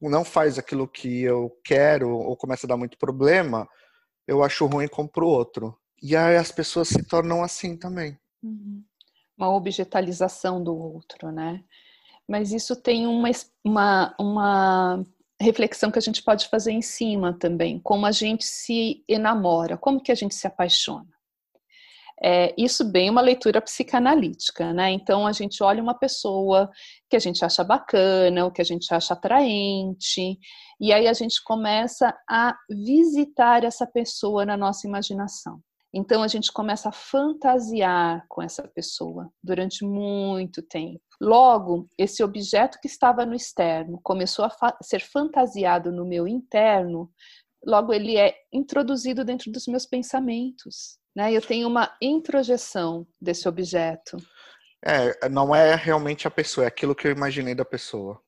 não 0.00 0.24
faz 0.24 0.58
aquilo 0.58 0.86
que 0.86 1.22
eu 1.22 1.50
quero 1.64 2.10
ou 2.10 2.36
começa 2.36 2.66
a 2.66 2.68
dar 2.68 2.76
muito 2.76 2.98
problema, 2.98 3.68
eu 4.26 4.42
acho 4.42 4.66
ruim 4.66 4.84
e 4.84 4.88
compro 4.88 5.26
outro. 5.26 5.76
E 6.02 6.14
aí 6.14 6.36
as 6.36 6.52
pessoas 6.52 6.88
se 6.88 7.02
tornam 7.04 7.42
assim 7.42 7.76
também. 7.76 8.18
Uhum. 8.42 8.84
Uma 9.36 9.54
objetalização 9.54 10.62
do 10.62 10.76
outro, 10.76 11.30
né? 11.30 11.64
mas 12.28 12.52
isso 12.52 12.74
tem 12.74 13.06
uma, 13.06 13.30
uma, 13.64 14.14
uma 14.18 15.06
reflexão 15.40 15.90
que 15.90 15.98
a 15.98 16.02
gente 16.02 16.22
pode 16.22 16.48
fazer 16.48 16.72
em 16.72 16.82
cima 16.82 17.32
também, 17.38 17.78
como 17.78 18.06
a 18.06 18.12
gente 18.12 18.44
se 18.44 19.04
enamora, 19.08 19.76
como 19.76 20.00
que 20.00 20.12
a 20.12 20.14
gente 20.14 20.34
se 20.34 20.46
apaixona. 20.46 21.16
É, 22.22 22.54
isso 22.56 22.82
bem 22.82 23.10
uma 23.10 23.20
leitura 23.20 23.60
psicanalítica, 23.60 24.72
né? 24.72 24.90
Então 24.90 25.26
a 25.26 25.32
gente 25.32 25.62
olha 25.62 25.82
uma 25.82 25.92
pessoa 25.92 26.70
que 27.10 27.16
a 27.16 27.18
gente 27.18 27.44
acha 27.44 27.62
bacana, 27.62 28.46
o 28.46 28.50
que 28.50 28.62
a 28.62 28.64
gente 28.64 28.92
acha 28.92 29.12
atraente, 29.12 30.38
e 30.80 30.92
aí 30.92 31.06
a 31.06 31.12
gente 31.12 31.42
começa 31.44 32.16
a 32.28 32.56
visitar 32.70 33.64
essa 33.64 33.86
pessoa 33.86 34.46
na 34.46 34.56
nossa 34.56 34.86
imaginação. 34.86 35.60
Então 35.96 36.22
a 36.22 36.28
gente 36.28 36.52
começa 36.52 36.90
a 36.90 36.92
fantasiar 36.92 38.22
com 38.28 38.42
essa 38.42 38.68
pessoa 38.68 39.32
durante 39.42 39.82
muito 39.82 40.60
tempo. 40.60 41.00
Logo, 41.18 41.88
esse 41.96 42.22
objeto 42.22 42.78
que 42.82 42.86
estava 42.86 43.24
no 43.24 43.34
externo 43.34 43.98
começou 44.02 44.44
a 44.44 44.76
ser 44.82 45.00
fantasiado 45.00 45.90
no 45.90 46.04
meu 46.04 46.28
interno, 46.28 47.10
logo 47.64 47.94
ele 47.94 48.18
é 48.18 48.34
introduzido 48.52 49.24
dentro 49.24 49.50
dos 49.50 49.66
meus 49.66 49.86
pensamentos. 49.86 50.98
Né? 51.16 51.32
Eu 51.32 51.40
tenho 51.40 51.66
uma 51.66 51.96
introjeção 52.02 53.06
desse 53.18 53.48
objeto. 53.48 54.18
É, 54.84 55.30
não 55.30 55.54
é 55.54 55.74
realmente 55.76 56.28
a 56.28 56.30
pessoa, 56.30 56.66
é 56.66 56.68
aquilo 56.68 56.94
que 56.94 57.08
eu 57.08 57.12
imaginei 57.12 57.54
da 57.54 57.64
pessoa. 57.64 58.20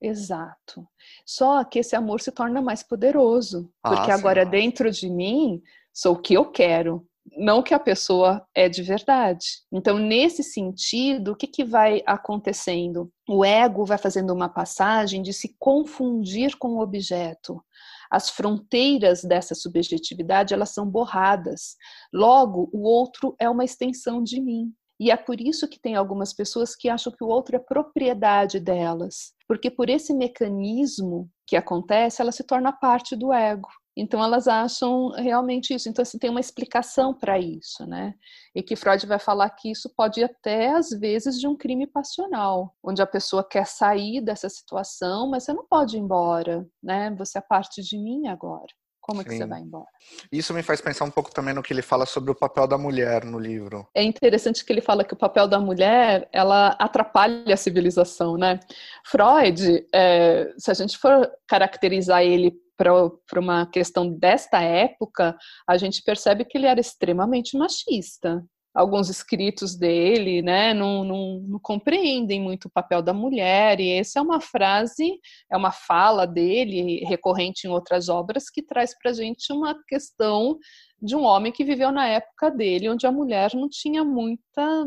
Exato. 0.00 0.88
Só 1.26 1.62
que 1.62 1.78
esse 1.78 1.94
amor 1.94 2.22
se 2.22 2.32
torna 2.32 2.62
mais 2.62 2.82
poderoso, 2.82 3.70
porque 3.82 4.10
ah, 4.10 4.14
agora 4.14 4.46
dentro 4.46 4.90
de 4.90 5.10
mim 5.10 5.62
sou 5.92 6.14
o 6.14 6.18
que 6.20 6.34
eu 6.34 6.50
quero, 6.50 7.06
não 7.36 7.62
que 7.62 7.72
a 7.72 7.78
pessoa 7.78 8.44
é 8.54 8.68
de 8.68 8.82
verdade. 8.82 9.46
Então, 9.72 9.98
nesse 9.98 10.42
sentido, 10.42 11.32
o 11.32 11.36
que, 11.36 11.46
que 11.46 11.64
vai 11.64 12.02
acontecendo? 12.04 13.10
O 13.28 13.44
ego 13.44 13.84
vai 13.84 13.98
fazendo 13.98 14.32
uma 14.32 14.48
passagem 14.48 15.22
de 15.22 15.32
se 15.32 15.54
confundir 15.58 16.56
com 16.58 16.76
o 16.76 16.80
objeto. 16.80 17.62
As 18.10 18.28
fronteiras 18.28 19.22
dessa 19.22 19.54
subjetividade 19.54 20.52
elas 20.52 20.70
são 20.70 20.86
borradas. 20.86 21.76
Logo, 22.12 22.68
o 22.72 22.82
outro 22.82 23.34
é 23.38 23.48
uma 23.48 23.64
extensão 23.64 24.22
de 24.22 24.40
mim. 24.40 24.72
E 25.00 25.10
é 25.10 25.16
por 25.16 25.40
isso 25.40 25.68
que 25.68 25.80
tem 25.80 25.96
algumas 25.96 26.32
pessoas 26.32 26.76
que 26.76 26.88
acham 26.88 27.12
que 27.12 27.24
o 27.24 27.28
outro 27.28 27.56
é 27.56 27.58
propriedade 27.58 28.60
delas, 28.60 29.32
porque 29.48 29.68
por 29.68 29.90
esse 29.90 30.14
mecanismo 30.14 31.28
que 31.44 31.56
acontece, 31.56 32.22
ela 32.22 32.30
se 32.30 32.44
torna 32.44 32.70
parte 32.72 33.16
do 33.16 33.32
ego. 33.32 33.68
Então 33.96 34.22
elas 34.22 34.48
acham 34.48 35.10
realmente 35.10 35.74
isso. 35.74 35.88
Então 35.88 36.02
assim, 36.02 36.18
tem 36.18 36.30
uma 36.30 36.40
explicação 36.40 37.12
para 37.12 37.38
isso, 37.38 37.86
né? 37.86 38.14
E 38.54 38.62
que 38.62 38.76
Freud 38.76 39.06
vai 39.06 39.18
falar 39.18 39.50
que 39.50 39.70
isso 39.70 39.90
pode 39.94 40.20
ir 40.20 40.24
até 40.24 40.72
às 40.72 40.90
vezes 40.90 41.38
de 41.38 41.46
um 41.46 41.56
crime 41.56 41.86
passional, 41.86 42.74
onde 42.82 43.02
a 43.02 43.06
pessoa 43.06 43.46
quer 43.46 43.66
sair 43.66 44.20
dessa 44.20 44.48
situação, 44.48 45.28
mas 45.28 45.44
você 45.44 45.52
não 45.52 45.66
pode 45.66 45.96
ir 45.96 46.00
embora, 46.00 46.66
né? 46.82 47.14
Você 47.18 47.38
é 47.38 47.42
parte 47.42 47.82
de 47.82 47.98
mim 47.98 48.28
agora. 48.28 48.72
Como 49.02 49.20
é 49.20 49.24
que 49.24 49.36
você 49.36 49.44
vai 49.44 49.60
embora? 49.60 49.88
Isso 50.30 50.54
me 50.54 50.62
faz 50.62 50.80
pensar 50.80 51.04
um 51.04 51.10
pouco 51.10 51.32
também 51.32 51.52
no 51.52 51.60
que 51.60 51.72
ele 51.72 51.82
fala 51.82 52.06
sobre 52.06 52.30
o 52.30 52.36
papel 52.36 52.68
da 52.68 52.78
mulher 52.78 53.24
no 53.24 53.36
livro. 53.36 53.84
É 53.92 54.02
interessante 54.02 54.64
que 54.64 54.72
ele 54.72 54.80
fala 54.80 55.02
que 55.02 55.12
o 55.12 55.16
papel 55.16 55.48
da 55.48 55.58
mulher 55.58 56.28
ela 56.32 56.68
atrapalha 56.78 57.52
a 57.52 57.56
civilização, 57.56 58.36
né? 58.36 58.60
Freud, 59.04 59.84
é, 59.92 60.54
se 60.56 60.70
a 60.70 60.74
gente 60.74 60.96
for 60.96 61.28
caracterizar 61.48 62.22
ele 62.22 62.56
para 62.82 63.40
uma 63.40 63.66
questão 63.66 64.08
desta 64.08 64.60
época, 64.62 65.36
a 65.68 65.76
gente 65.76 66.02
percebe 66.02 66.44
que 66.44 66.58
ele 66.58 66.66
era 66.66 66.80
extremamente 66.80 67.56
machista. 67.56 68.44
alguns 68.74 69.10
escritos 69.10 69.76
dele, 69.76 70.40
né, 70.40 70.72
não, 70.72 71.04
não, 71.04 71.40
não, 71.46 71.60
compreendem 71.60 72.40
muito 72.40 72.66
o 72.66 72.70
papel 72.70 73.02
da 73.02 73.12
mulher, 73.12 73.78
e 73.80 73.90
essa 73.90 74.18
é 74.18 74.22
uma 74.22 74.40
frase, 74.40 75.18
é 75.50 75.56
uma 75.56 75.70
fala 75.70 76.26
dele, 76.26 77.04
recorrente 77.04 77.66
em 77.66 77.70
outras 77.70 78.08
obras, 78.08 78.48
que 78.48 78.62
traz 78.62 78.96
para 78.98 79.10
a 79.10 79.14
gente 79.14 79.52
uma 79.52 79.76
questão 79.86 80.58
de 81.02 81.14
um 81.14 81.22
homem 81.24 81.52
que 81.52 81.64
viveu 81.64 81.92
na 81.92 82.06
época 82.08 82.50
dele, 82.50 82.88
onde 82.88 83.06
a 83.06 83.12
mulher 83.12 83.50
não 83.54 83.68
tinha 83.68 84.04
muita, 84.04 84.84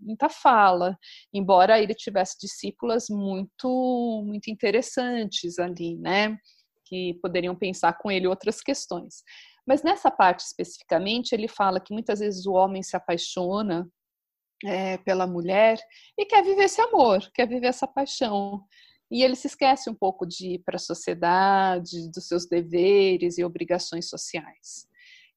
muita 0.00 0.28
fala, 0.28 0.96
embora 1.32 1.80
ele 1.80 1.94
tivesse 1.94 2.36
discípulas 2.38 3.06
muito, 3.08 4.22
muito 4.26 4.50
interessantes 4.50 5.58
ali, 5.58 5.96
né, 5.96 6.36
que 6.92 7.14
poderiam 7.22 7.56
pensar 7.56 7.94
com 7.94 8.10
ele 8.10 8.26
outras 8.26 8.60
questões. 8.60 9.22
Mas 9.66 9.82
nessa 9.82 10.10
parte 10.10 10.40
especificamente, 10.40 11.32
ele 11.32 11.48
fala 11.48 11.80
que 11.80 11.94
muitas 11.94 12.20
vezes 12.20 12.44
o 12.44 12.52
homem 12.52 12.82
se 12.82 12.94
apaixona 12.94 13.88
é, 14.62 14.98
pela 14.98 15.26
mulher 15.26 15.78
e 16.18 16.26
quer 16.26 16.44
viver 16.44 16.64
esse 16.64 16.82
amor, 16.82 17.26
quer 17.32 17.48
viver 17.48 17.68
essa 17.68 17.86
paixão. 17.86 18.62
E 19.10 19.22
ele 19.22 19.34
se 19.34 19.46
esquece 19.46 19.88
um 19.88 19.94
pouco 19.94 20.26
de 20.26 20.54
ir 20.54 20.58
para 20.58 20.76
a 20.76 20.78
sociedade, 20.78 22.10
dos 22.10 22.28
seus 22.28 22.46
deveres 22.46 23.38
e 23.38 23.44
obrigações 23.44 24.10
sociais. 24.10 24.86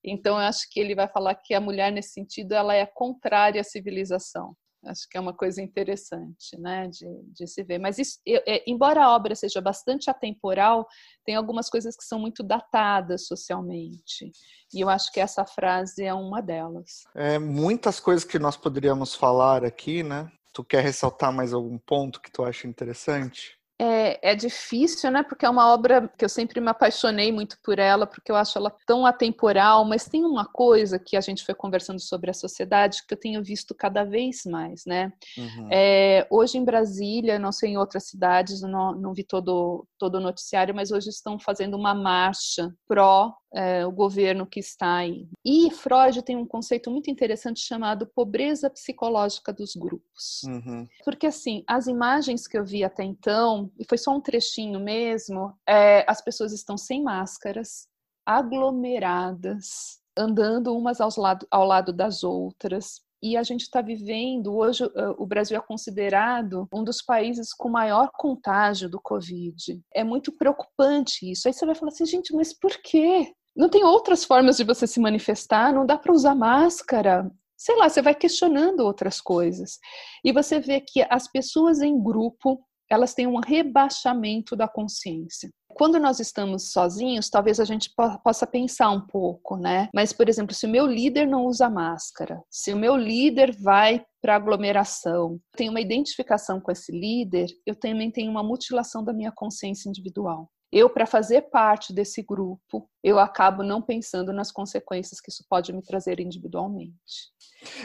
Então, 0.04 0.36
eu 0.36 0.42
acho 0.42 0.70
que 0.70 0.80
ele 0.80 0.94
vai 0.94 1.08
falar 1.08 1.36
que 1.36 1.54
a 1.54 1.62
mulher, 1.62 1.90
nesse 1.90 2.10
sentido, 2.10 2.52
ela 2.52 2.76
é 2.76 2.86
contrária 2.86 3.62
à 3.62 3.64
civilização. 3.64 4.56
Acho 4.86 5.08
que 5.10 5.18
é 5.18 5.20
uma 5.20 5.34
coisa 5.34 5.62
interessante, 5.62 6.58
né, 6.60 6.88
de, 6.88 7.08
de 7.34 7.48
se 7.48 7.64
ver. 7.64 7.80
Mas 7.80 7.98
isso, 7.98 8.20
é, 8.28 8.64
embora 8.70 9.04
a 9.04 9.16
obra 9.16 9.36
seja 9.36 9.60
bastante 9.60 10.10
atemporal, 10.10 10.88
tem 11.26 11.36
algumas 11.36 11.70
coisas 11.70 11.96
que 11.96 12.04
são 12.04 12.20
muito 12.20 12.44
datadas 12.44 13.26
socialmente. 13.28 14.32
E 14.74 14.82
eu 14.82 14.90
acho 14.90 15.12
que 15.12 15.20
essa 15.20 15.46
frase 15.46 16.04
é 16.04 16.14
uma 16.14 16.42
delas. 16.42 17.04
É, 17.16 17.40
muitas 17.40 18.00
coisas 18.00 18.24
que 18.24 18.38
nós 18.38 18.56
poderíamos 18.56 19.16
falar 19.16 19.64
aqui, 19.64 20.04
né? 20.04 20.32
Tu 20.54 20.64
quer 20.64 20.84
ressaltar 20.84 21.34
mais 21.34 21.54
algum 21.54 21.78
ponto 21.78 22.22
que 22.22 22.32
tu 22.32 22.44
acha 22.44 22.68
interessante? 22.68 23.58
É, 23.80 24.32
é, 24.32 24.36
difícil, 24.36 25.12
né? 25.12 25.24
Porque 25.24 25.46
é 25.46 25.50
uma 25.50 25.74
obra 25.74 26.10
que 26.18 26.24
eu 26.24 26.30
sempre 26.30 26.62
me 26.62 26.70
apaixonei 26.70 27.32
muito 27.32 27.58
por 27.64 27.78
ela, 27.78 28.08
porque 28.08 28.32
eu 28.32 28.36
acho 28.36 28.58
ela 28.58 28.74
tão 28.86 29.06
atemporal, 29.06 29.84
mas 29.84 30.08
tem 30.08 30.24
uma 30.24 30.46
coisa 30.46 30.98
que 30.98 31.18
a 31.18 31.22
gente 31.22 31.44
foi 31.44 31.54
conversando 31.54 32.00
sobre 32.00 32.30
a 32.30 32.34
sociedade 32.34 33.06
que 33.06 33.14
eu 33.14 33.20
tenho 33.20 33.44
visto 33.44 33.76
cada 33.76 34.04
vez 34.04 34.44
mais, 34.46 34.86
né? 34.86 35.12
Uhum. 35.38 35.70
É, 35.72 36.26
hoje 36.30 36.58
em 36.58 36.64
Brasília, 36.64 37.38
não 37.38 37.52
sei 37.52 37.72
em 37.72 37.78
outras 37.78 38.06
cidades, 38.06 38.62
não, 38.62 38.94
não 38.94 39.14
vi 39.14 39.24
todo, 39.24 39.86
todo 40.00 40.16
o 40.16 40.22
noticiário, 40.22 40.74
mas 40.74 40.92
hoje 40.92 41.10
estão 41.10 41.38
fazendo 41.38 41.76
uma 41.76 41.94
marcha 41.94 42.74
pró 42.88 43.36
é, 43.56 43.86
o 43.86 43.92
governo 43.92 44.46
que 44.46 44.60
está 44.60 44.98
aí. 44.98 45.28
E 45.44 45.72
Freud 45.72 46.22
tem 46.24 46.36
um 46.36 46.46
conceito 46.46 46.92
muito 46.92 47.10
interessante 47.10 47.62
chamado 47.62 48.06
pobreza 48.06 48.70
psicológica 48.70 49.54
dos 49.54 49.76
grupos. 49.76 50.44
Uhum. 50.44 50.86
Porque, 51.06 51.28
assim, 51.28 51.64
as 51.66 51.88
imagens 51.88 52.48
que 52.48 52.58
eu 52.58 52.66
vi 52.66 52.84
até 52.84 53.04
então, 53.04 53.65
e 53.80 53.86
foi 53.88 53.98
só 53.98 54.12
um 54.12 54.22
trechinho 54.22 54.80
mesmo, 54.80 55.54
é, 55.68 56.06
as 56.10 56.22
pessoas 56.22 56.52
estão 56.54 56.78
sem 56.78 57.04
máscaras, 57.04 57.88
aglomeradas, 58.26 60.00
andando 60.18 60.76
umas 60.76 61.00
aos 61.02 61.18
lado, 61.18 61.48
ao 61.52 61.66
lado 61.66 61.94
das 61.94 62.24
outras, 62.24 63.02
e 63.22 63.36
a 63.36 63.44
gente 63.44 63.62
está 63.62 63.82
vivendo, 63.82 64.56
hoje 64.56 64.84
o 65.18 65.26
Brasil 65.26 65.58
é 65.58 65.62
considerado 65.62 66.68
um 66.72 66.84
dos 66.84 67.02
países 67.02 67.54
com 67.54 67.70
maior 67.70 68.12
contágio 68.14 68.88
do 68.88 69.02
Covid. 69.02 69.82
É 69.96 70.04
muito 70.04 70.32
preocupante 70.32 71.32
isso. 71.32 71.48
Aí 71.48 71.54
você 71.54 71.66
vai 71.66 71.74
falar 71.74 71.92
assim, 71.92 72.06
gente, 72.06 72.36
mas 72.36 72.54
por 72.54 72.72
quê? 72.84 73.34
não 73.56 73.70
tem 73.70 73.84
outras 73.84 74.26
formas 74.26 74.58
de 74.58 74.64
você 74.64 74.86
se 74.86 75.00
manifestar, 75.00 75.74
não 75.74 75.86
dá 75.86 75.98
para 75.98 76.12
usar 76.12 76.36
máscara. 76.36 77.32
Sei 77.56 77.76
lá, 77.78 77.88
você 77.88 78.02
vai 78.02 78.14
questionando 78.14 78.82
outras 78.82 79.22
coisas. 79.22 79.80
E 80.24 80.34
você 80.34 80.60
vê 80.60 80.82
que 80.82 81.06
as 81.10 81.32
pessoas 81.32 81.82
em 81.82 81.98
grupo, 81.98 82.60
elas 82.90 83.14
têm 83.14 83.28
um 83.28 83.40
rebaixamento 83.40 84.56
da 84.56 84.68
consciência. 84.68 85.50
Quando 85.68 86.00
nós 86.00 86.20
estamos 86.22 86.72
sozinhos, 86.72 87.30
talvez 87.30 87.60
a 87.60 87.66
gente 87.66 87.92
possa 88.24 88.48
pensar 88.48 88.90
um 88.92 89.02
pouco, 89.02 89.58
né? 89.58 89.90
Mas, 89.94 90.14
por 90.14 90.30
exemplo, 90.30 90.56
se 90.56 90.66
o 90.66 90.70
meu 90.70 90.86
líder 90.86 91.28
não 91.28 91.46
usa 91.46 91.70
máscara, 91.70 92.42
se 92.50 92.72
o 92.72 92.78
meu 92.78 92.96
líder 92.96 93.54
vai 93.62 94.02
para 94.22 94.36
aglomeração, 94.36 95.38
tem 95.56 95.70
uma 95.70 95.82
identificação 95.82 96.62
com 96.62 96.72
esse 96.72 96.92
líder, 96.92 97.48
eu 97.66 97.76
também 97.76 98.10
tenho 98.10 98.32
uma 98.32 98.42
mutilação 98.42 99.04
da 99.04 99.14
minha 99.14 99.34
consciência 99.36 99.90
individual. 99.90 100.50
Eu, 100.76 100.90
para 100.90 101.06
fazer 101.06 101.44
parte 101.44 101.94
desse 101.94 102.22
grupo, 102.22 102.90
eu 103.02 103.18
acabo 103.18 103.64
não 103.64 103.82
pensando 103.82 104.34
nas 104.34 104.52
consequências 104.52 105.22
que 105.22 105.32
isso 105.32 105.46
pode 105.50 105.72
me 105.72 105.82
trazer 105.82 106.20
individualmente. 106.20 107.32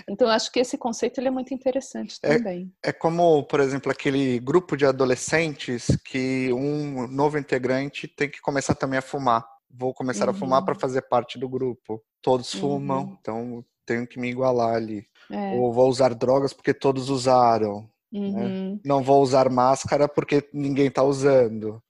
Então, 0.08 0.26
acho 0.26 0.50
que 0.50 0.58
esse 0.58 0.76
conceito 0.76 1.20
ele 1.20 1.28
é 1.28 1.30
muito 1.30 1.54
interessante 1.54 2.18
é, 2.20 2.36
também. 2.36 2.68
É, 2.84 2.88
é 2.88 2.92
como, 2.92 3.44
por 3.44 3.60
exemplo, 3.60 3.92
aquele 3.92 4.40
grupo 4.40 4.76
de 4.76 4.84
adolescentes 4.84 5.86
que 6.04 6.52
um 6.52 7.06
novo 7.06 7.38
integrante 7.38 8.08
tem 8.08 8.28
que 8.28 8.40
começar 8.40 8.74
também 8.74 8.98
a 8.98 9.02
fumar. 9.02 9.46
Vou 9.70 9.94
começar 9.94 10.24
uhum. 10.24 10.34
a 10.34 10.34
fumar 10.34 10.64
para 10.64 10.74
uhum. 10.74 10.80
fazer 10.80 11.02
parte 11.02 11.38
do 11.38 11.48
grupo. 11.48 12.02
Todos 12.20 12.52
fumam, 12.52 13.04
uhum. 13.04 13.16
então 13.20 13.64
tenho 13.86 14.04
que 14.04 14.18
me 14.18 14.28
igualar 14.28 14.74
ali. 14.74 15.06
É. 15.30 15.54
Ou 15.54 15.72
vou 15.72 15.88
usar 15.88 16.12
drogas 16.12 16.52
porque 16.52 16.74
todos 16.74 17.08
usaram. 17.08 17.88
Né? 18.12 18.20
Uhum. 18.20 18.72
Né? 18.72 18.80
Não 18.84 19.00
vou 19.00 19.22
usar 19.22 19.48
máscara 19.48 20.08
porque 20.08 20.48
ninguém 20.52 20.88
está 20.88 21.04
usando. 21.04 21.80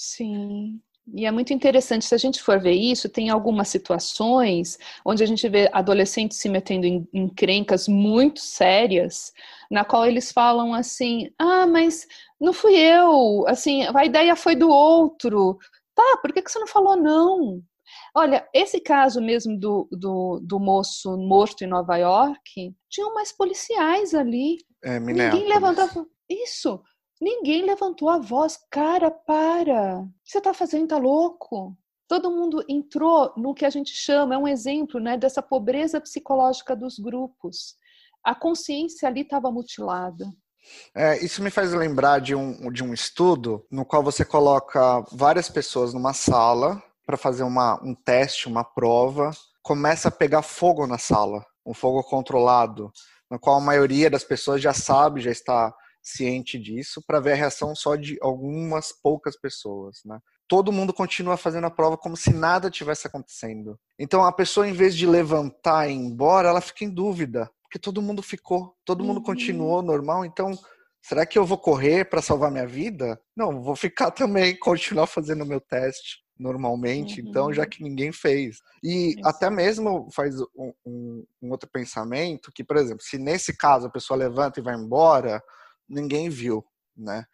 Sim. 0.00 0.80
E 1.12 1.26
é 1.26 1.30
muito 1.32 1.52
interessante, 1.52 2.04
se 2.04 2.14
a 2.14 2.18
gente 2.18 2.40
for 2.40 2.60
ver 2.60 2.74
isso, 2.74 3.08
tem 3.08 3.30
algumas 3.30 3.68
situações 3.68 4.78
onde 5.04 5.24
a 5.24 5.26
gente 5.26 5.48
vê 5.48 5.68
adolescentes 5.72 6.38
se 6.38 6.48
metendo 6.48 6.86
em, 6.86 7.08
em 7.12 7.28
crencas 7.28 7.88
muito 7.88 8.38
sérias, 8.38 9.32
na 9.68 9.84
qual 9.84 10.06
eles 10.06 10.30
falam 10.30 10.72
assim: 10.72 11.32
ah, 11.36 11.66
mas 11.66 12.06
não 12.40 12.52
fui 12.52 12.76
eu, 12.76 13.44
assim, 13.48 13.84
a 13.92 14.04
ideia 14.04 14.36
foi 14.36 14.54
do 14.54 14.68
outro. 14.68 15.58
Tá, 15.96 16.18
por 16.22 16.32
que, 16.32 16.42
que 16.42 16.50
você 16.50 16.60
não 16.60 16.68
falou 16.68 16.94
não? 16.94 17.60
Olha, 18.14 18.48
esse 18.54 18.80
caso 18.80 19.20
mesmo 19.20 19.58
do, 19.58 19.88
do, 19.90 20.38
do 20.40 20.60
moço 20.60 21.16
morto 21.16 21.64
em 21.64 21.66
Nova 21.66 21.96
York, 21.96 22.72
tinham 22.88 23.14
mais 23.14 23.32
policiais 23.32 24.14
ali. 24.14 24.58
É, 24.84 25.00
Ninguém 25.00 25.48
levantava. 25.48 26.06
Isso. 26.30 26.80
Ninguém 27.20 27.64
levantou 27.64 28.08
a 28.08 28.18
voz, 28.18 28.58
cara, 28.70 29.10
para. 29.10 30.00
O 30.00 30.06
que 30.24 30.30
você 30.30 30.38
está 30.38 30.54
fazendo? 30.54 30.88
Tá 30.88 30.98
louco? 30.98 31.76
Todo 32.06 32.30
mundo 32.30 32.64
entrou 32.68 33.32
no 33.36 33.54
que 33.54 33.66
a 33.66 33.70
gente 33.70 33.92
chama, 33.92 34.34
é 34.34 34.38
um 34.38 34.48
exemplo 34.48 34.98
né, 34.98 35.16
dessa 35.18 35.42
pobreza 35.42 36.00
psicológica 36.00 36.74
dos 36.74 36.98
grupos. 36.98 37.74
A 38.24 38.34
consciência 38.34 39.08
ali 39.08 39.22
estava 39.22 39.50
mutilada. 39.50 40.26
É, 40.94 41.22
isso 41.24 41.42
me 41.42 41.50
faz 41.50 41.72
lembrar 41.72 42.20
de 42.20 42.34
um, 42.34 42.70
de 42.72 42.82
um 42.82 42.94
estudo 42.94 43.66
no 43.70 43.84
qual 43.84 44.02
você 44.02 44.24
coloca 44.24 45.04
várias 45.12 45.48
pessoas 45.48 45.92
numa 45.92 46.12
sala 46.12 46.82
para 47.06 47.16
fazer 47.16 47.42
uma, 47.42 47.80
um 47.82 47.94
teste, 47.94 48.48
uma 48.48 48.64
prova, 48.64 49.30
começa 49.62 50.08
a 50.08 50.12
pegar 50.12 50.42
fogo 50.42 50.86
na 50.86 50.98
sala, 50.98 51.44
um 51.64 51.72
fogo 51.74 52.02
controlado, 52.02 52.90
no 53.30 53.38
qual 53.38 53.56
a 53.56 53.64
maioria 53.64 54.10
das 54.10 54.24
pessoas 54.24 54.60
já 54.60 54.72
sabe, 54.72 55.20
já 55.20 55.30
está 55.30 55.74
ciente 56.08 56.58
disso 56.58 57.02
para 57.06 57.20
ver 57.20 57.32
a 57.32 57.36
reação 57.36 57.74
só 57.74 57.96
de 57.96 58.18
algumas 58.20 58.92
poucas 58.92 59.38
pessoas, 59.38 60.00
né? 60.04 60.18
Todo 60.48 60.72
mundo 60.72 60.94
continua 60.94 61.36
fazendo 61.36 61.66
a 61.66 61.70
prova 61.70 61.98
como 61.98 62.16
se 62.16 62.32
nada 62.32 62.70
tivesse 62.70 63.06
acontecendo. 63.06 63.78
Então 63.98 64.24
a 64.24 64.32
pessoa, 64.32 64.66
em 64.66 64.72
vez 64.72 64.96
de 64.96 65.06
levantar 65.06 65.88
e 65.88 65.92
ir 65.92 65.96
embora, 65.96 66.48
ela 66.48 66.60
fica 66.60 66.84
em 66.84 66.90
dúvida, 66.90 67.50
porque 67.62 67.78
todo 67.78 68.00
mundo 68.00 68.22
ficou, 68.22 68.74
todo 68.84 69.04
mundo 69.04 69.18
uhum. 69.18 69.24
continuou 69.24 69.82
normal. 69.82 70.24
Então, 70.24 70.52
será 71.02 71.26
que 71.26 71.38
eu 71.38 71.44
vou 71.44 71.58
correr 71.58 72.08
para 72.08 72.22
salvar 72.22 72.50
minha 72.50 72.66
vida? 72.66 73.20
Não, 73.36 73.62
vou 73.62 73.76
ficar 73.76 74.10
também, 74.12 74.58
continuar 74.58 75.06
fazendo 75.06 75.44
o 75.44 75.46
meu 75.46 75.60
teste 75.60 76.26
normalmente, 76.38 77.20
uhum. 77.20 77.28
então 77.28 77.52
já 77.52 77.62
uhum. 77.62 77.68
que 77.68 77.82
ninguém 77.82 78.12
fez. 78.12 78.58
E 78.82 79.10
Isso. 79.10 79.20
até 79.24 79.50
mesmo 79.50 80.08
faz 80.14 80.40
um, 80.40 80.72
um, 80.86 81.24
um, 81.42 81.50
outro 81.50 81.68
pensamento 81.68 82.52
que, 82.54 82.62
por 82.62 82.76
exemplo, 82.76 83.02
se 83.02 83.18
nesse 83.18 83.56
caso 83.56 83.88
a 83.88 83.90
pessoa 83.90 84.16
levanta 84.16 84.60
e 84.60 84.62
vai 84.62 84.76
embora, 84.76 85.42
ninguém 85.88 86.28
viu, 86.28 86.64
né? 86.96 87.24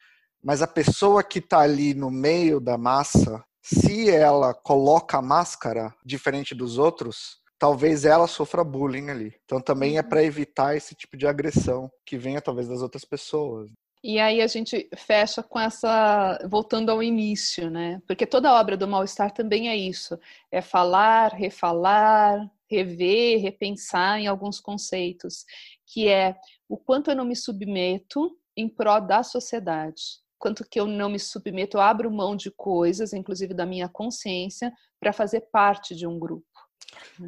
Mas 0.43 0.61
a 0.61 0.67
pessoa 0.67 1.25
que 1.25 1.39
está 1.39 1.61
ali 1.61 1.95
no 1.95 2.11
meio 2.11 2.61
da 2.61 2.77
massa, 2.77 3.43
se 3.63 4.11
ela 4.11 4.53
coloca 4.53 5.19
a 5.19 5.23
máscara 5.23 5.95
diferente 6.05 6.55
dos 6.55 6.77
outros, 6.77 7.39
talvez 7.59 8.05
ela 8.05 8.27
sofra 8.27 8.63
bullying 8.63 9.09
ali. 9.09 9.35
Então 9.45 9.59
também 9.61 9.97
é 9.97 10.03
para 10.03 10.21
uhum. 10.21 10.27
evitar 10.27 10.77
esse 10.77 10.95
tipo 10.95 11.17
de 11.17 11.27
agressão 11.27 11.91
que 12.05 12.19
venha 12.19 12.43
talvez 12.43 12.69
das 12.69 12.83
outras 12.83 13.07
pessoas. 13.07 13.71
E 14.03 14.21
aí 14.21 14.43
a 14.43 14.47
gente 14.47 14.87
fecha 14.95 15.43
com 15.43 15.59
essa, 15.59 16.39
voltando 16.51 16.91
ao 16.91 17.03
início, 17.03 17.71
né? 17.71 18.03
Porque 18.07 18.27
toda 18.27 18.53
obra 18.53 18.77
do 18.77 18.87
mal-estar 18.87 19.33
também 19.33 19.71
é 19.71 19.77
isso: 19.77 20.19
é 20.53 20.61
falar, 20.61 21.33
refalar, 21.33 22.47
rever, 22.69 23.41
repensar 23.41 24.21
em 24.21 24.27
alguns 24.27 24.61
conceitos, 24.61 25.47
que 25.87 26.07
é 26.07 26.37
o 26.69 26.77
quanto 26.77 27.11
eu 27.11 27.17
não 27.17 27.25
me 27.25 27.35
submeto 27.35 28.37
em 28.57 28.69
prol 28.69 29.01
da 29.01 29.23
sociedade. 29.23 30.03
Quanto 30.39 30.65
que 30.69 30.79
eu 30.79 30.87
não 30.87 31.09
me 31.09 31.19
submeto, 31.19 31.77
eu 31.77 31.81
abro 31.81 32.11
mão 32.11 32.37
de 32.37 32.51
coisas, 32.51 33.13
inclusive 33.13 33.55
da 33.55 33.65
minha 33.65 33.89
consciência, 33.89 34.73
para 35.01 35.13
fazer 35.13 35.49
parte 35.53 35.95
de 35.95 36.07
um 36.07 36.19
grupo. 36.19 36.45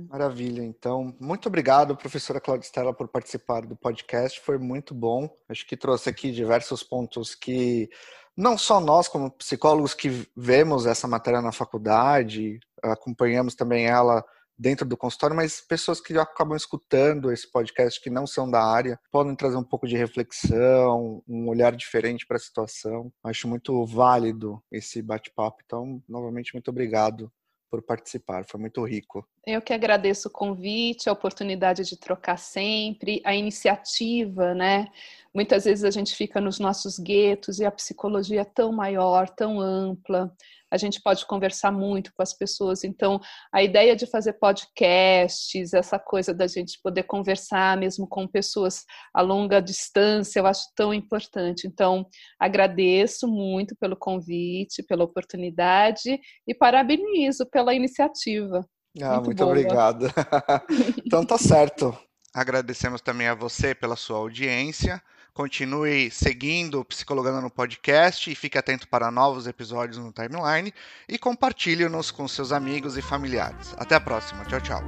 Maravilha. 0.09 0.63
Então, 0.63 1.15
muito 1.19 1.47
obrigado, 1.47 1.97
professora 1.97 2.41
Claudia 2.41 2.67
Stella, 2.67 2.93
por 2.93 3.09
participar 3.09 3.65
do 3.65 3.77
podcast. 3.77 4.41
Foi 4.41 4.59
muito 4.59 4.95
bom. 4.95 5.29
Acho 5.49 5.67
que 5.67 5.77
trouxe 5.77 6.09
aqui 6.09 6.31
diversos 6.31 6.83
pontos 6.83 7.35
que 7.35 7.89
não 8.37 8.59
só 8.59 8.81
nós, 8.81 9.09
como 9.09 9.31
psicólogos 9.31 9.95
que 9.95 10.29
vemos 10.37 10.85
essa 10.85 11.09
matéria 11.09 11.41
na 11.41 11.53
faculdade, 11.53 12.61
acompanhamos 12.83 13.55
também 13.55 13.87
ela 13.87 14.23
dentro 14.59 14.87
do 14.87 14.97
consultório, 14.97 15.37
mas 15.37 15.61
pessoas 15.61 16.01
que 16.01 16.17
acabam 16.19 16.57
escutando 16.57 17.33
esse 17.33 17.51
podcast 17.51 18.01
que 18.01 18.11
não 18.11 18.27
são 18.27 18.51
da 18.51 18.63
área 18.63 18.99
podem 19.11 19.35
trazer 19.35 19.57
um 19.57 19.65
pouco 19.65 19.87
de 19.87 19.97
reflexão, 19.97 21.23
um 21.29 21.49
olhar 21.49 21.75
diferente 21.77 22.27
para 22.27 22.37
a 22.37 22.41
situação. 22.41 23.13
Acho 23.23 23.49
muito 23.49 23.85
válido 23.85 24.63
esse 24.73 25.03
bate-papo. 25.03 25.59
Então, 25.65 26.03
novamente, 26.09 26.55
muito 26.55 26.69
obrigado 26.69 27.31
por 27.71 27.83
participar, 27.83 28.45
foi 28.45 28.61
muito 28.61 28.85
rico. 28.85 29.27
Eu 29.47 29.61
que 29.61 29.73
agradeço 29.73 30.29
o 30.29 30.31
convite, 30.31 31.09
a 31.09 31.13
oportunidade 31.13 31.85
de 31.85 31.97
trocar 31.97 32.39
sempre, 32.39 33.21
a 33.25 33.35
iniciativa, 33.35 34.55
né? 34.55 34.87
Muitas 35.35 35.65
vezes 35.65 35.85
a 35.85 35.91
gente 35.91 36.15
fica 36.15 36.41
nos 36.41 36.59
nossos 36.59 36.99
guetos 36.99 37.59
e 37.59 37.65
a 37.65 37.71
psicologia 37.71 38.43
é 38.43 38.45
tão 38.45 38.73
maior, 38.73 39.29
tão 39.29 39.61
ampla 39.61 40.33
a 40.71 40.77
gente 40.77 41.01
pode 41.03 41.27
conversar 41.27 41.71
muito 41.71 42.13
com 42.15 42.23
as 42.23 42.33
pessoas. 42.33 42.85
Então, 42.85 43.21
a 43.53 43.63
ideia 43.63 43.95
de 43.95 44.07
fazer 44.07 44.35
podcasts, 44.35 45.73
essa 45.73 45.99
coisa 45.99 46.35
da 46.35 46.47
gente 46.47 46.81
poder 46.83 47.05
conversar 47.05 47.77
mesmo 47.77 48.07
com 48.09 48.27
pessoas 48.27 48.85
a 49.15 49.23
longa 49.23 49.61
distância, 49.61 50.41
eu 50.41 50.47
acho 50.47 50.67
tão 50.75 50.93
importante. 50.93 51.67
Então, 51.67 52.07
agradeço 52.39 53.29
muito 53.29 53.77
pelo 53.77 53.97
convite, 53.97 54.83
pela 54.83 55.05
oportunidade 55.05 56.19
e 56.47 56.55
parabenizo 56.55 57.47
pela 57.47 57.75
iniciativa. 57.75 58.67
Ah, 59.03 59.15
muito, 59.15 59.27
muito 59.27 59.45
obrigado. 59.45 60.07
então 61.05 61.25
tá 61.25 61.39
certo. 61.39 61.97
Agradecemos 62.35 63.01
também 63.01 63.29
a 63.29 63.35
você 63.35 63.75
pela 63.75 63.97
sua 63.97 64.19
audiência. 64.19 65.03
Continue 65.37 66.11
seguindo 66.11 66.81
o 66.81 66.85
Psicologando 66.85 67.43
no 67.43 67.51
podcast 67.51 68.31
e 68.31 68.35
fique 68.35 68.57
atento 68.57 68.89
para 68.89 69.11
novos 69.11 69.47
episódios 69.47 69.99
no 69.99 70.11
timeline 70.11 70.73
e 71.07 71.19
compartilhe-nos 71.19 72.11
com 72.11 72.27
seus 72.27 72.53
amigos 72.53 72.97
e 72.97 73.03
familiares. 73.03 73.75
Até 73.77 73.97
a 73.97 74.01
próxima. 74.01 74.47
Tchau, 74.47 74.63
tchau. 74.63 74.83